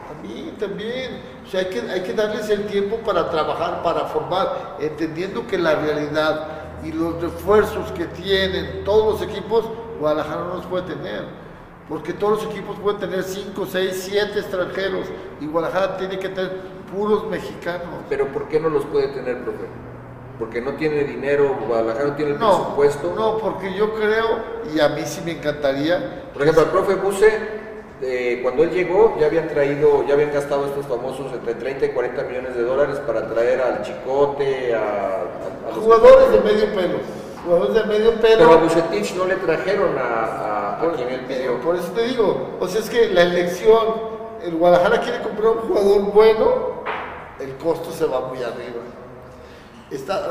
A 0.09 0.21
mí 0.23 0.53
también. 0.57 1.21
O 1.43 1.47
O 1.47 1.51
sea, 1.51 1.61
hay 1.61 1.67
que, 1.67 1.81
hay 1.81 2.01
que 2.01 2.13
darles 2.13 2.49
el 2.49 2.65
tiempo 2.65 2.97
para 2.97 3.29
trabajar, 3.29 3.83
para 3.83 4.05
formar, 4.05 4.77
entendiendo 4.79 5.45
que 5.45 5.57
la 5.57 5.75
realidad 5.75 6.47
y 6.83 6.91
los 6.91 7.21
refuerzos 7.21 7.91
que 7.91 8.05
tienen 8.05 8.83
todos 8.83 9.19
los 9.19 9.29
equipos, 9.29 9.65
Guadalajara 9.99 10.45
no 10.45 10.55
los 10.55 10.65
puede 10.65 10.95
tener. 10.95 11.25
Porque 11.87 12.13
todos 12.13 12.43
los 12.43 12.53
equipos 12.53 12.77
pueden 12.79 12.99
tener 12.99 13.23
5, 13.23 13.67
6, 13.69 14.09
7 14.11 14.39
extranjeros 14.39 15.07
y 15.41 15.47
Guadalajara 15.47 15.97
tiene 15.97 16.19
que 16.19 16.29
tener 16.29 16.78
puros 16.91 17.27
mexicanos. 17.27 18.03
Pero 18.09 18.27
¿por 18.27 18.47
qué 18.47 18.59
no 18.59 18.69
los 18.69 18.85
puede 18.85 19.07
tener, 19.09 19.39
profe? 19.43 19.65
Porque 20.39 20.61
no 20.61 20.73
tiene 20.73 21.03
dinero, 21.03 21.57
Guadalajara 21.67 22.09
no 22.09 22.15
tiene 22.15 22.31
el 22.31 22.37
presupuesto. 22.37 23.13
No, 23.15 23.37
porque 23.37 23.73
yo 23.73 23.93
creo, 23.93 24.39
y 24.73 24.79
a 24.79 24.87
mí 24.89 25.01
sí 25.05 25.21
me 25.25 25.33
encantaría. 25.33 26.29
Por 26.33 26.43
ejemplo, 26.43 26.63
el 26.63 26.69
profe 26.69 26.95
Buse, 26.95 27.59
eh, 28.01 28.39
cuando 28.41 28.63
él 28.63 28.71
llegó, 28.71 29.17
ya 29.19 29.25
habían 29.25 29.49
traído, 29.49 30.05
ya 30.07 30.13
habían 30.13 30.31
gastado 30.31 30.65
estos 30.65 30.85
famosos 30.85 31.33
entre 31.33 31.55
30 31.55 31.87
y 31.87 31.89
40 31.89 32.23
millones 32.23 32.55
de 32.55 32.63
dólares 32.63 32.97
para 33.05 33.27
traer 33.27 33.59
al 33.59 33.81
Chicote, 33.81 34.73
a, 34.73 35.25
jugadores 35.75 36.31
de 36.31 36.39
medio 36.39 36.73
pelo. 36.73 36.99
Jugadores 37.43 37.73
de 37.75 37.83
medio 37.83 38.11
pelo. 38.21 38.37
Pero 38.37 38.51
a 38.53 38.55
Bucetich 38.57 39.15
no 39.15 39.25
le 39.25 39.35
trajeron 39.35 39.97
a, 39.97 40.79
a, 40.81 40.93
quien 40.95 41.09
él 41.09 41.21
pidió. 41.27 41.59
Por 41.59 41.75
eso 41.75 41.91
te 41.91 42.05
digo, 42.05 42.57
o 42.61 42.67
sea, 42.69 42.79
es 42.79 42.89
que 42.89 43.09
la 43.09 43.23
elección, 43.23 44.18
el 44.43 44.55
Guadalajara 44.55 45.01
quiere 45.01 45.21
comprar 45.21 45.49
un 45.49 45.59
jugador 45.59 46.01
bueno, 46.13 46.45
el 47.39 47.55
costo 47.57 47.91
se 47.91 48.05
va 48.05 48.21
muy 48.21 48.37
arriba. 48.43 48.81
Está, 49.91 50.29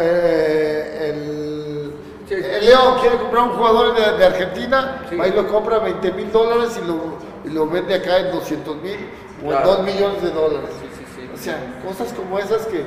eh, 0.00 1.10
el, 1.10 1.92
León 2.30 2.98
quiere 3.00 3.16
comprar 3.18 3.44
un 3.44 3.56
jugador 3.56 3.94
de, 3.94 4.24
Argentina, 4.24 5.02
ahí 5.20 5.32
lo 5.32 5.46
compra 5.48 5.78
20 5.78 6.12
mil 6.12 6.30
dólares 6.30 6.78
y 6.82 6.86
lo, 6.86 7.18
y 7.44 7.54
lo, 7.54 7.66
vende 7.68 7.94
acá 7.94 8.18
en 8.18 8.32
200 8.32 8.76
mil 8.76 8.98
o 9.44 9.52
en 9.52 9.62
2 9.62 9.82
millones 9.82 10.22
de 10.22 10.30
dólares. 10.30 10.70
o 11.32 11.36
sea, 11.36 11.80
cosas 11.86 12.12
como 12.12 12.38
esas 12.38 12.66
que, 12.66 12.84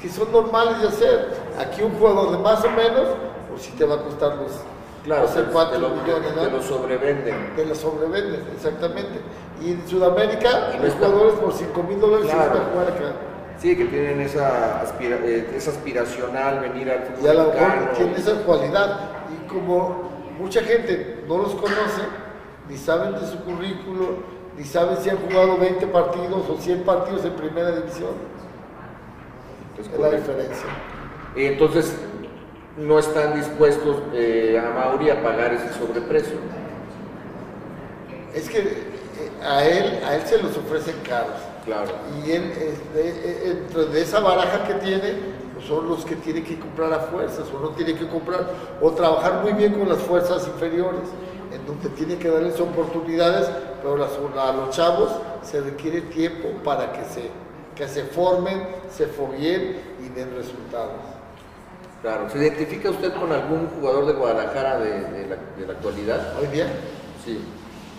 que, 0.00 0.08
son 0.10 0.30
normales 0.30 0.80
de 0.80 0.88
hacer. 0.88 1.36
Aquí 1.58 1.82
un 1.82 1.98
jugador 1.98 2.32
de 2.32 2.38
más 2.38 2.64
o 2.64 2.70
menos, 2.70 3.06
pues 3.48 3.62
sí 3.62 3.72
te 3.78 3.84
va 3.84 3.94
a 3.94 4.02
costar 4.02 4.36
los 4.36 4.52
claro, 5.06 5.22
no 5.22 5.28
sé 5.28 5.42
cuántos 5.44 5.80
millones. 5.80 6.34
Te 6.34 6.50
lo 6.50 6.62
sobrevenden. 6.62 7.56
Te 7.56 7.64
lo 7.64 7.74
sobrevenden, 7.74 8.42
exactamente. 8.54 9.20
Y 9.62 9.72
en 9.72 9.88
Sudamérica, 9.88 10.76
los 10.82 10.92
jugadores 10.94 11.34
por 11.34 11.52
5 11.54 11.82
mil 11.84 12.00
dólares 12.00 12.26
claro. 12.26 12.42
se 12.42 12.58
van 12.58 12.66
a 12.66 12.70
jugar 12.70 12.88
acá. 12.88 13.12
Sí, 13.58 13.74
que 13.74 13.86
tienen 13.86 14.20
esa, 14.20 14.82
aspira, 14.82 15.16
eh, 15.22 15.54
esa 15.56 15.70
aspiracional 15.70 16.60
venir 16.60 16.90
al 16.90 17.04
fútbol. 17.04 17.24
Y 17.24 17.28
a 17.28 17.34
lo 17.34 17.44
mejor 17.52 17.92
tienen 17.96 18.14
esa 18.16 18.34
cualidad. 18.42 19.00
Y 19.32 19.48
como 19.48 20.10
mucha 20.38 20.60
gente 20.62 21.24
no 21.26 21.38
los 21.38 21.54
conoce, 21.54 22.02
ni 22.68 22.76
saben 22.76 23.12
de 23.14 23.26
su 23.26 23.38
currículo, 23.44 24.36
ni 24.56 24.64
saben 24.64 24.98
si 24.98 25.08
han 25.08 25.16
jugado 25.18 25.56
20 25.56 25.86
partidos 25.86 26.48
o 26.50 26.56
100 26.58 26.82
partidos 26.82 27.24
en 27.24 27.32
primera 27.32 27.72
división. 27.72 28.10
es 29.78 29.98
la 29.98 30.10
diferencia. 30.10 30.66
Y 31.34 31.46
entonces 31.46 31.94
no 32.76 32.98
están 32.98 33.34
dispuestos 33.34 34.02
eh, 34.12 34.60
a 34.62 34.70
Mauri 34.74 35.10
a 35.10 35.22
pagar 35.22 35.52
ese 35.52 35.72
sobreprecio. 35.78 36.36
Es 38.34 38.48
que 38.50 38.58
eh, 38.58 39.42
a 39.42 39.64
él, 39.64 40.00
a 40.04 40.16
él 40.16 40.22
se 40.26 40.38
los 40.42 40.56
ofrecen 40.56 40.96
caros. 41.08 41.40
Claro. 41.64 41.90
Y 42.24 42.30
él, 42.30 42.52
dentro 42.94 43.86
de 43.86 44.00
esa 44.00 44.20
baraja 44.20 44.64
que 44.64 44.74
tiene, 44.74 45.14
pues 45.54 45.66
son 45.66 45.88
los 45.88 46.04
que 46.04 46.14
tiene 46.16 46.44
que 46.44 46.58
comprar 46.58 46.92
a 46.92 47.00
fuerzas, 47.00 47.48
o 47.52 47.58
no 47.58 47.70
tiene 47.70 47.94
que 47.94 48.06
comprar, 48.06 48.46
o 48.80 48.90
trabajar 48.92 49.42
muy 49.42 49.52
bien 49.52 49.72
con 49.72 49.88
las 49.88 49.98
fuerzas 49.98 50.46
inferiores, 50.46 51.08
en 51.52 51.66
donde 51.66 51.88
tiene 51.90 52.18
que 52.18 52.28
darles 52.28 52.60
oportunidades, 52.60 53.48
pero 53.82 53.94
a 53.94 54.52
los 54.52 54.76
chavos 54.76 55.10
se 55.42 55.60
requiere 55.60 56.02
tiempo 56.02 56.48
para 56.62 56.92
que 56.92 57.04
se, 57.04 57.30
que 57.74 57.88
se 57.88 58.04
formen, 58.04 58.62
se 58.90 59.06
fogueen 59.06 59.76
y 60.04 60.08
den 60.10 60.36
resultados. 60.36 61.15
Claro, 62.06 62.30
¿se 62.30 62.38
identifica 62.38 62.90
usted 62.90 63.12
con 63.14 63.32
algún 63.32 63.66
jugador 63.66 64.06
de 64.06 64.12
Guadalajara 64.12 64.78
de, 64.78 65.26
la, 65.26 65.36
de 65.58 65.66
la 65.66 65.72
actualidad? 65.72 66.38
¿Hoy 66.40 66.46
día? 66.46 66.66
Sí. 67.24 67.40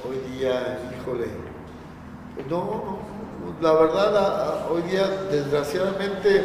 Hoy 0.08 0.18
día, 0.32 0.80
híjole, 0.98 1.26
no, 2.50 3.00
no, 3.44 3.60
la 3.60 3.74
verdad, 3.74 4.72
hoy 4.72 4.84
día, 4.84 5.10
desgraciadamente, 5.30 6.42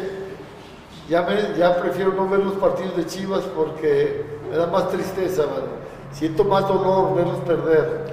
ya, 1.07 1.25
ya 1.55 1.81
prefiero 1.81 2.11
no 2.11 2.27
ver 2.27 2.41
los 2.41 2.55
partidos 2.55 2.97
de 2.97 3.05
Chivas 3.05 3.43
porque 3.55 4.25
me 4.51 4.57
da 4.57 4.67
más 4.67 4.89
tristeza, 4.89 5.43
siento 6.11 6.43
más 6.43 6.67
dolor 6.67 7.15
verlos 7.15 7.39
perder 7.45 8.07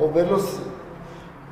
o 0.00 0.10
verlos 0.10 0.42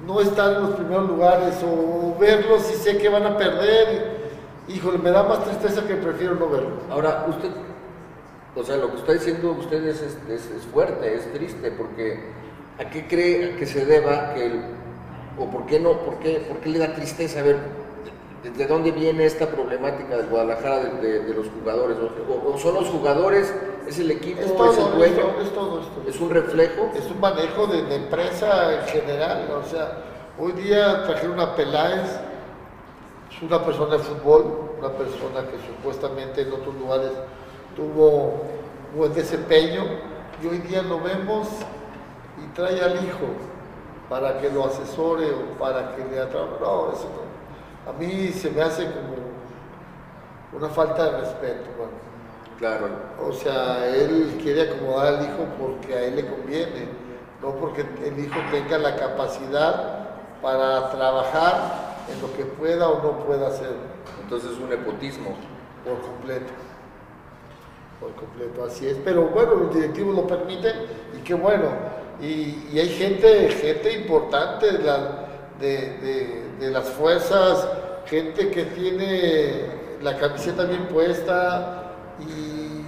no 0.04 0.20
estar 0.20 0.54
en 0.56 0.62
los 0.62 0.70
primeros 0.70 1.08
lugares 1.08 1.54
o 1.62 2.18
verlos 2.18 2.68
y 2.72 2.74
sé 2.74 2.98
que 2.98 3.08
van 3.08 3.26
a 3.26 3.38
perder. 3.38 4.23
Híjole, 4.68 4.98
me 4.98 5.10
da 5.10 5.22
más 5.22 5.44
tristeza 5.44 5.86
que 5.86 5.94
prefiero 5.94 6.34
no 6.36 6.48
verlos. 6.48 6.82
Ahora, 6.90 7.26
usted, 7.28 7.50
o 8.56 8.64
sea, 8.64 8.76
lo 8.76 8.90
que 8.90 8.96
está 8.96 9.12
diciendo 9.12 9.52
usted 9.58 9.84
es, 9.84 10.02
es, 10.02 10.50
es 10.50 10.62
fuerte, 10.72 11.14
es 11.14 11.32
triste, 11.32 11.70
porque 11.70 12.20
¿a 12.78 12.88
qué 12.88 13.06
cree 13.06 13.56
que 13.56 13.66
se 13.66 13.84
deba 13.84 14.32
que 14.34 14.46
el 14.46 14.62
¿O 15.38 15.46
por 15.46 15.66
qué 15.66 15.80
no? 15.80 15.92
¿Por 15.98 16.18
qué, 16.18 16.44
por 16.48 16.58
qué 16.58 16.68
le 16.70 16.78
da 16.78 16.94
tristeza 16.94 17.42
ver 17.42 17.56
de 18.56 18.66
dónde 18.66 18.92
viene 18.92 19.24
esta 19.24 19.46
problemática 19.46 20.16
del 20.16 20.26
Guadalajara 20.28 20.78
de, 20.78 21.34
los 21.34 21.48
jugadores? 21.48 21.96
O, 22.28 22.58
son 22.58 22.74
los 22.74 22.86
jugadores? 22.86 23.52
¿Es 23.86 23.98
el 23.98 24.12
equipo? 24.12 24.40
Es, 24.40 24.56
todo, 24.56 24.72
¿Es 24.72 24.78
el 24.78 24.92
dueño? 24.92 25.34
Es, 25.42 25.52
todo 25.52 25.80
esto. 25.80 26.02
¿Es 26.06 26.20
un 26.20 26.30
reflejo? 26.30 26.90
Es 26.96 27.10
un 27.10 27.20
manejo 27.20 27.66
de, 27.66 27.96
empresa 27.96 28.80
en 28.80 28.86
general. 28.86 29.48
O 29.60 29.68
sea, 29.68 30.04
hoy 30.38 30.52
día 30.52 31.04
trajeron 31.04 31.40
a 31.40 31.56
Peláez, 31.56 32.20
es 33.36 33.42
una 33.42 33.64
persona 33.64 33.96
de 33.96 33.98
fútbol, 33.98 34.70
una 34.78 34.90
persona 34.90 35.40
que 35.48 35.56
supuestamente 35.66 36.42
en 36.42 36.52
otros 36.52 36.74
lugares 36.74 37.10
tuvo 37.74 38.42
buen 38.96 39.12
desempeño, 39.12 39.82
y 40.42 40.46
hoy 40.46 40.58
día 40.58 40.82
lo 40.82 41.00
vemos 41.00 41.48
y 42.42 42.46
trae 42.54 42.80
al 42.80 42.94
hijo 43.04 43.26
para 44.08 44.38
que 44.38 44.50
lo 44.50 44.66
asesore 44.66 45.30
o 45.32 45.58
para 45.58 45.94
que 45.94 46.04
le 46.04 46.20
atrape. 46.20 46.60
No, 46.60 46.92
eso 46.92 47.08
no. 47.08 47.90
A 47.90 47.92
mí 47.98 48.28
se 48.28 48.50
me 48.50 48.62
hace 48.62 48.84
como 48.84 49.14
una 50.52 50.68
falta 50.68 51.10
de 51.10 51.20
respeto. 51.20 51.70
Claro. 52.58 52.88
O 53.26 53.32
sea, 53.32 53.86
él 53.86 54.38
quiere 54.42 54.70
acomodar 54.70 55.14
al 55.14 55.24
hijo 55.24 55.44
porque 55.58 55.94
a 55.94 56.02
él 56.04 56.16
le 56.16 56.26
conviene, 56.26 56.88
no 57.42 57.50
porque 57.56 57.84
el 58.04 58.18
hijo 58.18 58.38
tenga 58.50 58.78
la 58.78 58.96
capacidad 58.96 60.08
para 60.40 60.90
trabajar 60.90 61.93
en 62.08 62.20
lo 62.20 62.32
que 62.36 62.44
pueda 62.44 62.88
o 62.88 63.02
no 63.02 63.24
pueda 63.24 63.48
hacer. 63.48 63.74
Entonces 64.22 64.52
es 64.52 64.58
un 64.58 64.70
nepotismo. 64.70 65.36
Por 65.84 66.00
completo. 66.00 66.52
Por 68.00 68.12
completo, 68.14 68.64
así 68.64 68.86
es. 68.86 68.96
Pero 69.04 69.26
bueno, 69.28 69.54
los 69.54 69.74
directivos 69.74 70.14
lo 70.14 70.26
permiten 70.26 70.74
y 71.16 71.22
qué 71.22 71.34
bueno 71.34 71.94
y, 72.20 72.78
hay 72.78 72.88
gente, 72.88 73.48
gente 73.50 73.92
importante 73.92 74.66
de, 75.58 76.70
las 76.70 76.88
fuerzas, 76.90 77.68
gente 78.06 78.50
que 78.50 78.64
tiene 78.64 79.98
la 80.00 80.16
camiseta 80.16 80.64
bien 80.64 80.86
puesta 80.86 81.92
y, 82.20 82.84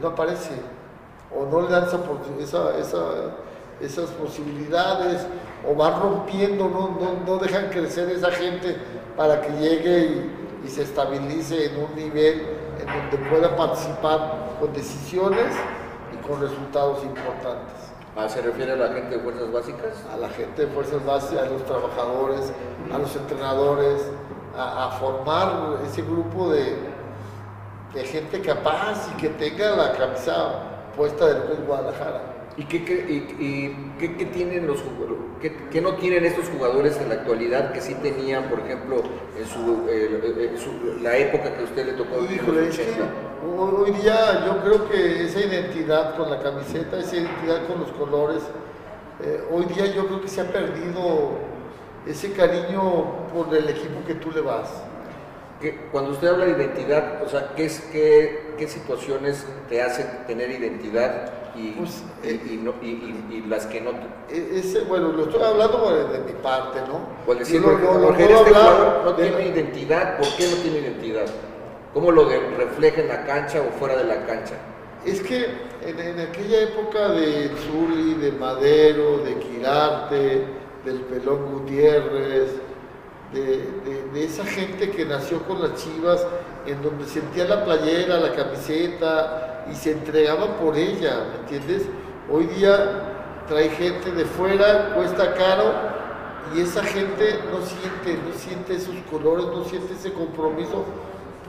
no 0.00 0.08
aparece, 0.08 0.52
o 1.36 1.44
no 1.44 1.60
le 1.60 1.68
dan 1.68 1.84
esa, 1.84 2.72
esas 3.80 4.10
posibilidades, 4.10 5.26
o 5.68 5.74
van 5.74 6.00
rompiendo, 6.00 6.68
no, 6.68 7.20
no, 7.26 7.38
dejan 7.38 7.68
crecer 7.68 8.08
esa 8.10 8.30
gente 8.30 8.76
para 9.16 9.40
que 9.42 9.52
llegue 9.52 10.30
y 10.64 10.68
se 10.68 10.82
estabilice 10.82 11.66
en 11.66 11.84
un 11.84 11.94
nivel 11.94 12.46
en 12.80 12.86
donde 12.86 13.28
pueda 13.28 13.54
participar 13.56 14.56
con 14.58 14.72
decisiones 14.72 15.54
y 16.12 16.26
con 16.26 16.40
resultados 16.40 17.02
importantes. 17.04 17.74
Ah, 18.16 18.28
¿Se 18.28 18.42
refiere 18.42 18.72
a 18.72 18.76
la 18.76 18.88
gente 18.88 19.16
de 19.16 19.22
fuerzas 19.22 19.52
básicas? 19.52 20.04
A 20.12 20.16
la 20.16 20.28
gente 20.30 20.66
de 20.66 20.72
fuerzas 20.72 21.04
básicas, 21.04 21.46
a 21.46 21.50
los 21.50 21.64
trabajadores, 21.64 22.52
a 22.92 22.98
los 22.98 23.14
entrenadores, 23.16 24.02
a, 24.56 24.90
formar 24.98 25.78
ese 25.86 26.02
grupo 26.02 26.50
de, 26.50 26.76
de, 27.94 28.04
gente 28.04 28.40
capaz 28.40 29.08
y 29.12 29.20
que 29.20 29.28
tenga 29.30 29.76
la 29.76 29.92
camisa 29.92 30.54
puesta 30.96 31.26
del 31.26 31.64
Guadalajara. 31.64 32.29
¿Y 32.56 32.64
qué, 32.64 32.76
y, 32.76 33.76
qué, 33.98 34.26
tienen 34.26 34.66
los 34.66 34.82
qué, 35.40 35.80
no 35.80 35.94
tienen 35.94 36.24
estos 36.24 36.48
jugadores 36.48 36.98
en 36.98 37.08
la 37.08 37.14
actualidad 37.16 37.72
que 37.72 37.80
sí 37.80 37.94
tenían, 38.02 38.50
por 38.50 38.60
ejemplo, 38.60 39.02
en 39.38 39.46
su, 39.46 41.00
la 41.00 41.16
época 41.16 41.54
que 41.54 41.60
a 41.60 41.64
usted 41.64 41.86
le 41.86 41.92
tocó 41.92 42.20
vivir? 42.20 42.42
hoy 43.56 43.90
día 43.92 44.44
yo 44.46 44.62
creo 44.62 44.88
que 44.88 45.24
esa 45.24 45.40
identidad 45.40 46.16
con 46.16 46.30
la 46.30 46.40
camiseta, 46.40 46.98
esa 46.98 47.16
identidad 47.16 47.66
con 47.66 47.80
los 47.80 47.90
colores, 47.92 48.42
eh, 49.22 49.42
hoy 49.50 49.64
día 49.66 49.86
yo 49.94 50.06
creo 50.06 50.20
que 50.20 50.28
se 50.28 50.40
ha 50.40 50.52
perdido 50.52 51.30
ese 52.06 52.32
cariño 52.32 53.28
por 53.32 53.54
el 53.54 53.68
equipo 53.68 54.04
que 54.06 54.14
tú 54.14 54.30
le 54.32 54.40
vas. 54.40 54.68
Cuando 55.92 56.12
usted 56.12 56.28
habla 56.28 56.46
de 56.46 56.52
identidad, 56.52 57.22
o 57.22 57.28
sea, 57.28 57.52
¿qué, 57.54 57.66
es, 57.66 57.80
qué, 57.92 58.54
qué 58.58 58.66
situaciones 58.66 59.46
te 59.68 59.82
hacen 59.82 60.06
tener 60.26 60.50
identidad 60.50 61.39
y, 61.56 61.70
Pues, 61.72 62.02
eh, 62.22 62.40
y 62.52 62.56
no- 62.56 62.74
y- 62.82 62.86
y- 62.86 63.34
y 63.36 63.40
las 63.48 63.66
que 63.66 63.80
no... 63.80 63.90
E- 64.30 64.58
Ese, 64.58 64.80
bueno, 64.82 65.08
lo 65.12 65.24
estoy 65.24 65.42
hablando 65.42 65.90
de, 66.12 66.18
mi 66.20 66.32
parte, 66.42 66.80
¿no? 66.88 67.00
Al 67.32 67.38
decir, 67.38 67.60
lo 67.60 67.70
Roger, 67.70 67.86
puedo 67.86 68.10
este 68.14 68.54
hablar 68.56 69.02
no 69.04 69.12
de- 69.12 69.28
tiene 69.28 69.48
identidad, 69.48 70.16
¿por 70.18 70.28
qué 70.36 70.48
no 70.48 70.56
tiene 70.56 70.78
identidad? 70.78 71.26
¿Cómo 71.94 72.12
lo 72.12 72.24
de- 72.26 72.38
refleja 72.56 73.00
en 73.00 73.08
la 73.08 73.24
cancha 73.24 73.60
o 73.60 73.78
fuera 73.78 73.96
de 73.96 74.04
la 74.04 74.26
cancha? 74.26 74.54
Es 75.04 75.20
que 75.22 75.46
en, 75.86 75.98
en 75.98 76.20
aquella 76.20 76.60
época 76.62 77.08
de 77.08 77.50
Zuli, 77.66 78.14
de 78.14 78.32
Madero, 78.32 79.18
de 79.18 79.34
Quirarte, 79.36 80.44
del 80.84 81.00
Pelón 81.02 81.52
Gutiérrez, 81.52 82.56
de, 83.32 83.40
de- 83.40 84.08
de 84.12 84.24
esa 84.24 84.44
gente 84.44 84.90
que 84.90 85.04
nació 85.04 85.42
con 85.44 85.62
las 85.62 85.74
chivas, 85.82 86.26
en 86.66 86.82
donde 86.82 87.06
sentía 87.06 87.44
la 87.46 87.64
playera, 87.64 88.18
la 88.18 88.32
camiseta 88.34 89.49
y 89.70 89.74
se 89.74 89.92
entregaba 89.92 90.56
por 90.58 90.76
ella, 90.76 91.26
¿me 91.32 91.40
entiendes? 91.40 91.86
Hoy 92.30 92.46
día 92.46 93.44
trae 93.48 93.68
gente 93.70 94.12
de 94.12 94.24
fuera, 94.24 94.94
cuesta 94.94 95.34
caro 95.34 95.72
y 96.54 96.60
esa 96.60 96.82
gente 96.82 97.38
no 97.50 97.64
siente, 97.64 98.22
no 98.26 98.34
siente 98.36 98.74
esos 98.74 98.94
colores, 99.10 99.46
no 99.46 99.64
siente 99.64 99.94
ese 99.94 100.12
compromiso 100.12 100.84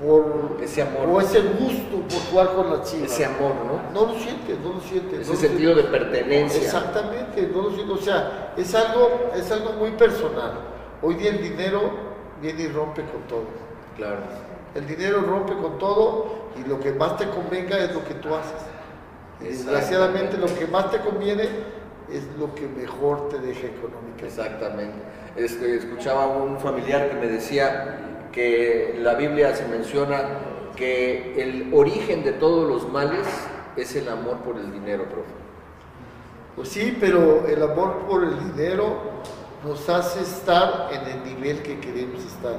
por 0.04 0.58
Ese 0.62 0.82
amor. 0.82 1.08
o 1.10 1.22
ese 1.22 1.42
gusto 1.42 1.98
por 2.10 2.20
jugar 2.30 2.56
con 2.56 2.70
las 2.72 2.92
chivas. 2.92 3.12
Ese 3.12 3.26
amor, 3.26 3.54
¿no? 3.66 3.92
No 3.94 4.14
lo 4.14 4.20
siente, 4.20 4.58
no 4.64 4.74
lo 4.74 4.82
siente. 4.82 5.22
Ese 5.22 5.28
no 5.28 5.34
lo 5.34 5.40
sentido 5.40 5.76
de 5.76 5.84
pertenencia. 5.84 6.62
Exactamente, 6.62 7.50
no 7.54 7.62
lo 7.64 7.72
siente. 7.72 7.94
O 7.94 7.98
sea, 7.98 8.54
es 8.58 8.74
algo, 8.74 9.32
es 9.36 9.52
algo 9.52 9.74
muy 9.74 9.92
personal. 9.92 10.54
Hoy 11.04 11.16
día 11.16 11.30
el 11.32 11.42
dinero 11.42 11.82
viene 12.42 12.64
y 12.64 12.68
rompe 12.68 13.04
con 13.04 13.22
todo. 13.28 13.46
Claro. 13.96 14.22
El 14.74 14.88
dinero 14.88 15.22
rompe 15.22 15.54
con 15.54 15.78
todo 15.78 16.41
y 16.60 16.68
lo 16.68 16.80
que 16.80 16.92
más 16.92 17.18
te 17.18 17.28
convenga 17.28 17.78
es 17.78 17.94
lo 17.94 18.04
que 18.04 18.14
tú 18.16 18.34
haces. 18.36 18.62
Y 19.40 19.46
Desgraciadamente 19.46 20.38
lo 20.38 20.48
que 20.48 20.68
más 20.68 20.92
te 20.92 21.00
conviene 21.00 21.44
es 22.12 22.24
lo 22.38 22.54
que 22.54 22.68
mejor 22.68 23.30
te 23.30 23.40
deja 23.40 23.68
económicamente. 23.68 24.26
Exactamente. 24.26 24.98
Este, 25.36 25.78
escuchaba 25.78 26.26
a 26.26 26.28
un 26.28 26.60
familiar 26.60 27.10
que 27.10 27.16
me 27.16 27.28
decía 27.28 28.28
que 28.32 28.98
la 29.02 29.16
Biblia 29.16 29.56
se 29.56 29.66
menciona 29.68 30.22
que 30.76 31.42
el 31.42 31.74
origen 31.74 32.24
de 32.24 32.34
todos 32.34 32.68
los 32.68 32.92
males 32.92 33.28
es 33.76 33.96
el 33.96 34.10
amor 34.10 34.38
por 34.38 34.58
el 34.58 34.72
dinero, 34.72 35.06
profe. 35.06 35.32
Pues 36.56 36.70
sí, 36.70 36.98
pero 37.00 37.48
el 37.48 37.64
amor 37.64 38.06
por 38.08 38.24
el 38.24 38.38
dinero 38.52 38.98
nos 39.64 39.88
hace 39.90 40.22
estar 40.22 40.90
en 40.92 41.08
el 41.12 41.24
nivel 41.24 41.62
que 41.62 41.80
queremos 41.80 42.24
estar. 42.26 42.58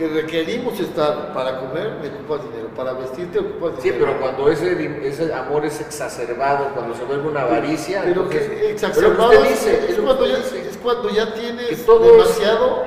Que 0.00 0.08
requerimos 0.08 0.80
estar. 0.80 1.34
Para 1.34 1.60
comer 1.60 1.92
me 2.00 2.08
ocupas 2.08 2.42
dinero, 2.50 2.68
para 2.74 2.94
vestirte 2.94 3.38
ocupas 3.38 3.72
Sí, 3.82 3.90
dinero. 3.90 4.06
pero 4.16 4.20
cuando 4.20 4.48
ese, 4.50 5.06
ese 5.06 5.34
amor 5.34 5.66
es 5.66 5.78
exacerbado, 5.80 6.68
cuando 6.74 6.94
se 6.94 7.04
vuelve 7.04 7.28
una 7.28 7.42
avaricia, 7.42 8.00
Pero 8.04 8.22
entonces- 8.22 8.48
que 8.48 8.70
exacerbado 8.70 9.30
usted 9.30 9.44
es, 9.44 9.50
dice, 9.50 9.74
es 9.76 9.90
es 9.90 9.98
lo 9.98 10.02
que 10.02 10.06
cuando 10.06 10.26
ya, 10.26 10.38
es 10.38 10.78
cuando 10.82 11.10
ya 11.10 11.34
tienes 11.34 11.84
todo 11.84 12.04
es- 12.06 12.12
demasiado. 12.12 12.82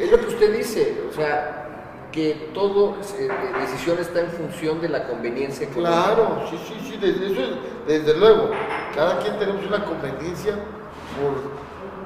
Es 0.00 0.10
lo 0.10 0.18
que 0.20 0.26
usted 0.26 0.56
dice, 0.56 1.02
o 1.10 1.14
sea, 1.14 1.58
que 2.10 2.48
todo, 2.54 2.96
eh, 3.18 3.28
decisión 3.60 3.98
está 3.98 4.20
en 4.20 4.28
función 4.30 4.80
de 4.80 4.88
la 4.88 5.06
conveniencia 5.06 5.66
económica. 5.68 6.14
Claro, 6.14 6.44
sí, 6.50 6.58
sí, 6.66 6.74
sí, 6.90 6.98
desde, 6.98 7.26
eso 7.32 7.42
desde 7.86 8.14
luego. 8.16 8.50
Cada 8.94 9.18
quien 9.18 9.38
tenemos 9.38 9.64
una 9.66 9.84
conveniencia 9.84 10.54
por, 11.20 11.61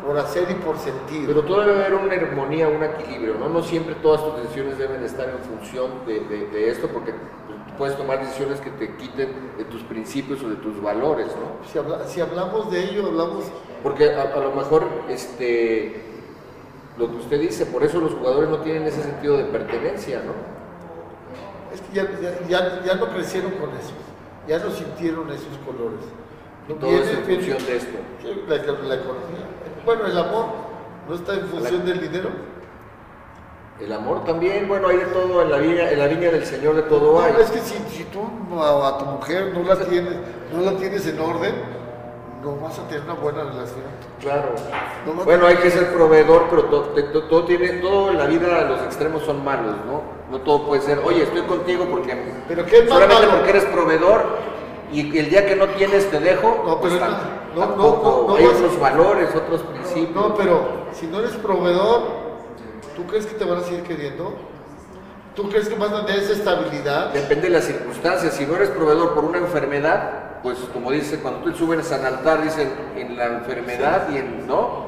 por 0.07 0.17
hacer 0.19 0.49
y 0.51 0.55
por 0.55 0.79
sentir. 0.79 1.27
Pero 1.27 1.43
todo 1.43 1.61
debe 1.63 1.85
haber 1.85 1.95
una 1.95 2.15
armonía, 2.15 2.69
un 2.69 2.83
equilibrio, 2.85 3.35
¿no? 3.39 3.49
No 3.49 3.63
siempre 3.63 3.95
todas 3.97 4.23
tus 4.25 4.37
decisiones 4.43 4.79
deben 4.79 5.03
estar 5.03 5.29
en 5.29 5.39
función 5.41 5.91
de, 6.07 6.21
de- 6.21 6.47
de 6.47 6.71
esto, 6.71 6.89
porque 6.89 7.13
puedes 7.77 7.97
tomar 7.97 8.21
decisiones 8.21 8.61
que 8.61 8.71
te 8.71 8.95
quiten 8.97 9.29
de 9.59 9.65
tus 9.65 9.83
principios 9.83 10.43
o 10.43 10.49
de 10.49 10.57
tus 10.57 10.81
valores, 10.81 11.27
¿no? 11.27 11.67
si, 11.71 11.79
habla- 11.79 12.07
si 12.07 12.21
hablamos 12.21 12.71
de 12.71 12.85
ello, 12.85 13.07
hablamos 13.09 13.45
Porque 13.83 14.11
a, 14.15 14.23
a 14.23 14.39
lo 14.39 14.53
mejor, 14.53 14.85
este, 15.11 16.03
lo 16.97 17.11
que 17.11 17.17
usted 17.17 17.41
dice, 17.41 17.67
por 17.67 17.83
eso 17.85 18.01
los 18.01 18.15
jugadores 18.15 18.49
no 18.49 18.59
tienen 18.61 18.85
ese 18.85 19.03
sentido 19.03 19.37
de 19.37 19.45
pertenencia, 19.45 20.23
¿no? 20.25 20.33
Es 21.75 21.81
que 21.83 21.95
ya, 21.95 22.05
ya, 22.21 22.47
ya- 22.49 22.83
ya 22.85 22.95
no 22.95 23.09
crecieron 23.09 23.51
con 23.53 23.71
eso, 23.71 23.93
ya 24.49 24.59
no 24.59 24.71
sintieron 24.71 25.31
esos 25.31 25.59
colores. 25.67 26.01
No 26.69 26.75
todo 26.77 26.91
es 26.91 27.09
en 27.11 27.25
función 27.25 27.59
de 27.67 27.77
esto. 27.77 27.99
La, 28.49 28.57
la 28.57 28.95
economía. 28.95 29.47
Bueno, 29.87 30.05
el 30.07 30.19
amor 30.19 30.47
no 31.09 31.15
está 31.15 31.35
en 31.35 31.47
función 31.47 31.87
del 31.87 32.01
dinero. 32.01 32.29
El 33.81 33.93
amor 33.93 34.25
también, 34.25 34.67
bueno, 34.69 34.89
hay 34.89 34.97
de 34.97 35.05
todo 35.07 35.43
en 35.43 35.51
la 35.51 35.59
viña, 35.59 35.91
en 35.91 35.99
la 35.99 36.07
viña 36.07 36.31
del 36.31 36.45
Señor 36.47 36.75
de 36.77 36.83
todo 36.83 37.13
No, 37.13 37.25
hay. 37.25 37.35
es 37.41 37.51
que 37.51 37.59
si, 37.61 37.75
si 37.91 38.05
tú 38.05 38.23
a, 38.59 38.89
a 38.89 38.99
tu 38.99 39.05
mujer 39.05 39.53
no 39.55 39.63
la 39.63 39.77
tienes, 39.77 40.15
no 40.53 40.63
la 40.63 40.73
tienes 40.79 41.07
en 41.07 41.21
orden, 41.21 41.55
no 42.43 42.57
vas 42.57 42.79
a 42.79 42.89
tener 42.89 43.05
una 43.05 43.15
buena 43.15 43.45
relación. 43.45 43.85
Claro. 44.21 44.55
No 45.05 45.25
Bueno, 45.25 45.47
hay 45.47 45.57
que 45.57 45.71
ser 45.71 45.93
proveedor, 45.93 46.47
pero 46.49 46.65
todo, 46.65 47.45
tiene, 47.45 47.69
todo 47.81 48.11
en 48.11 48.19
la 48.19 48.25
vida 48.27 48.63
los 48.63 48.81
extremos 48.83 49.23
son 49.25 49.45
malos, 49.45 49.77
¿no? 49.87 50.03
No 50.31 50.39
todo 50.41 50.65
puede 50.67 50.81
ser, 50.83 50.99
oye, 51.05 51.23
estoy 51.25 51.43
contigo 51.43 51.85
porque 51.91 52.17
Pero 52.49 52.65
¿qué 52.65 52.79
es 52.79 52.85
más 52.89 52.95
solamente 52.95 53.27
malo? 53.27 53.37
porque 53.39 53.51
eres 53.51 53.65
proveedor 53.67 54.25
y 54.93 55.19
el 55.19 55.31
día 55.31 55.47
que 55.47 55.57
no 55.57 55.67
tienes 55.69 56.11
te 56.11 56.21
dejo. 56.21 56.63
No, 56.67 56.81
pero 56.81 56.81
pues, 56.81 56.93
no, 56.95 57.01
tam- 57.01 57.19
no, 57.55 57.61
no, 57.61 57.67
tampoco. 57.67 58.25
no, 58.27 58.29
no 58.29 58.37
hay 58.37 58.45
otros 58.47 58.79
valores, 58.81 59.29
otros 59.35 59.63
principios. 59.63 60.15
No, 60.15 60.35
pero 60.35 60.87
si 60.93 61.07
no 61.07 61.19
eres 61.21 61.33
proveedor, 61.33 62.03
¿tú 62.95 63.07
crees 63.07 63.27
que 63.27 63.35
te 63.35 63.45
van 63.45 63.59
a 63.59 63.63
seguir 63.63 63.83
queriendo? 63.83 64.35
¿Tú 65.35 65.49
crees 65.51 65.69
que 65.69 65.75
vas 65.75 65.93
a 65.93 66.07
tener 66.07 66.23
esa 66.23 66.33
estabilidad? 66.33 67.11
Depende 67.13 67.49
de 67.49 67.51
las 67.51 67.65
circunstancias. 67.65 68.33
Si 68.35 68.47
no 68.47 68.57
eres 68.57 68.71
proveedor 68.71 69.15
por 69.15 69.25
una 69.25 69.39
enfermedad, 69.39 70.41
pues 70.43 70.59
como 70.73 70.91
dice, 70.93 71.19
cuando 71.19 71.41
tú 71.41 71.55
subes 71.57 71.93
al 71.93 72.07
altar, 72.07 72.43
dicen 72.43 72.73
en 72.97 73.17
la 73.17 73.27
enfermedad 73.27 74.09
y 74.11 74.17
en, 74.17 74.47
¿no? 74.47 74.87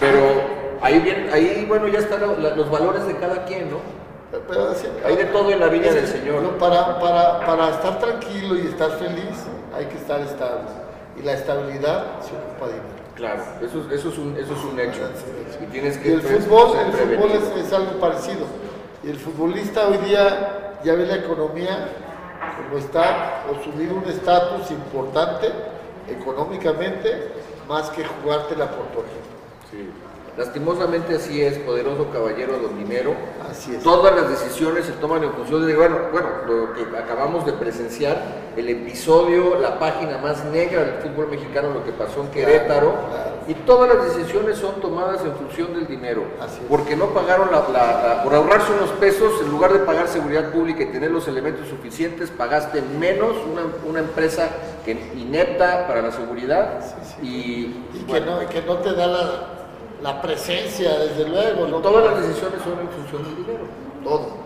Pero 0.00 0.18
ahí 0.82 0.98
bien, 0.98 1.30
ahí 1.32 1.64
bueno, 1.68 1.86
ya 1.86 2.00
están 2.00 2.20
los 2.56 2.70
valores 2.70 3.06
de 3.06 3.14
cada 3.16 3.44
quien, 3.44 3.70
¿no? 3.70 3.76
Pero 4.48 4.74
Hay 5.04 5.16
de 5.16 5.24
todo 5.26 5.50
en 5.50 5.60
la 5.60 5.66
viña 5.68 5.92
del 5.92 6.06
Señor. 6.06 6.42
no, 6.42 6.50
para, 6.58 6.98
para, 6.98 7.40
para 7.46 7.70
estar 7.70 7.98
tranquilo 7.98 8.56
y 8.56 8.66
estar 8.66 8.90
feliz, 8.92 9.44
hay 9.76 9.86
que 9.86 9.96
estar 9.96 10.20
estable. 10.20 10.68
Y 11.18 11.22
la 11.22 11.32
estabilidad 11.32 12.20
se 12.20 12.32
ocupa 12.36 12.66
de 12.66 12.72
dinero. 12.74 13.04
Claro, 13.14 13.42
eso, 13.62 13.80
es- 13.80 14.00
eso, 14.00 14.08
es, 14.08 14.18
un, 14.18 14.36
eso 14.36 14.52
es 14.54 14.64
un 14.64 14.80
hecho. 14.80 15.00
Y 15.62 15.66
tienes 15.66 15.98
que 15.98 16.08
Y 16.08 16.12
el 16.14 16.22
fútbol, 16.22 16.76
el 16.78 16.92
fútbol 16.92 17.30
es, 17.30 17.66
es 17.66 17.72
algo 17.72 17.92
parecido. 18.00 18.46
Y 19.04 19.10
el 19.10 19.18
futbolista 19.18 19.86
hoy 19.88 19.98
día 19.98 20.74
ya 20.82 20.94
ve 20.94 21.06
la 21.06 21.16
economía 21.16 21.88
como 22.56 22.78
está, 22.78 23.44
o 23.50 23.62
subir 23.64 23.92
un 23.92 24.04
estatus 24.04 24.70
importante 24.70 25.50
económicamente, 26.08 27.32
más 27.68 27.90
que 27.90 28.04
jugártela 28.04 28.66
por 28.70 28.86
equipo. 28.86 29.04
Sí. 29.70 29.90
Lastimosamente 30.36 31.14
así 31.14 31.40
es, 31.42 31.58
poderoso 31.58 32.08
caballero 32.12 32.58
don 32.58 32.76
dinero. 32.76 33.14
Así 33.48 33.74
es. 33.76 33.82
Todas 33.84 34.16
las 34.16 34.28
decisiones 34.28 34.84
se 34.84 34.92
toman 34.92 35.22
en 35.22 35.32
función 35.32 35.64
de, 35.64 35.76
bueno, 35.76 35.96
bueno, 36.10 36.28
lo 36.48 36.72
que 36.72 36.96
acabamos 36.98 37.46
de 37.46 37.52
presenciar, 37.52 38.20
el 38.56 38.68
episodio, 38.68 39.58
la 39.60 39.78
página 39.78 40.18
más 40.18 40.44
negra 40.46 40.82
del 40.84 40.94
fútbol 41.02 41.28
mexicano, 41.28 41.70
lo 41.72 41.84
que 41.84 41.92
pasó 41.92 42.22
en 42.22 42.28
Querétaro, 42.28 42.90
claro. 43.10 43.30
y 43.46 43.54
todas 43.54 43.94
las 43.94 44.12
decisiones 44.16 44.58
son 44.58 44.80
tomadas 44.80 45.20
en 45.24 45.34
función 45.36 45.72
del 45.72 45.86
dinero, 45.86 46.24
Así 46.40 46.58
es. 46.62 46.66
porque 46.68 46.96
no 46.96 47.06
pagaron 47.10 47.52
la, 47.52 47.68
la- 47.72 48.02
la- 48.16 48.22
por 48.24 48.34
ahorrarse 48.34 48.72
unos 48.72 48.90
pesos, 48.90 49.40
en 49.40 49.50
lugar 49.52 49.72
de 49.72 49.80
pagar 49.80 50.08
seguridad 50.08 50.50
pública 50.50 50.82
y 50.82 50.86
tener 50.86 51.12
los 51.12 51.28
elementos 51.28 51.68
suficientes, 51.68 52.30
pagaste 52.30 52.82
menos 52.98 53.34
una, 53.52 53.62
una 53.88 54.00
empresa 54.00 54.48
que 54.84 54.92
inepta 55.16 55.86
para 55.86 56.02
la 56.02 56.10
seguridad 56.12 56.80
y, 57.22 57.26
Y 57.94 58.04
que 58.08 58.20
no, 58.20 58.42
y 58.42 58.46
que 58.46 58.62
no 58.62 58.78
te 58.78 58.92
da 58.94 59.06
la, 59.06 59.48
la 60.04 60.20
presencia, 60.20 60.98
desde 60.98 61.26
luego. 61.26 61.66
¿no? 61.66 61.78
todas 61.78 62.04
las 62.04 62.28
decisiones 62.28 62.60
son 62.62 62.78
en 62.78 62.88
función 62.90 63.24
del 63.24 63.36
dinero. 63.36 63.64
Todo, 64.04 64.36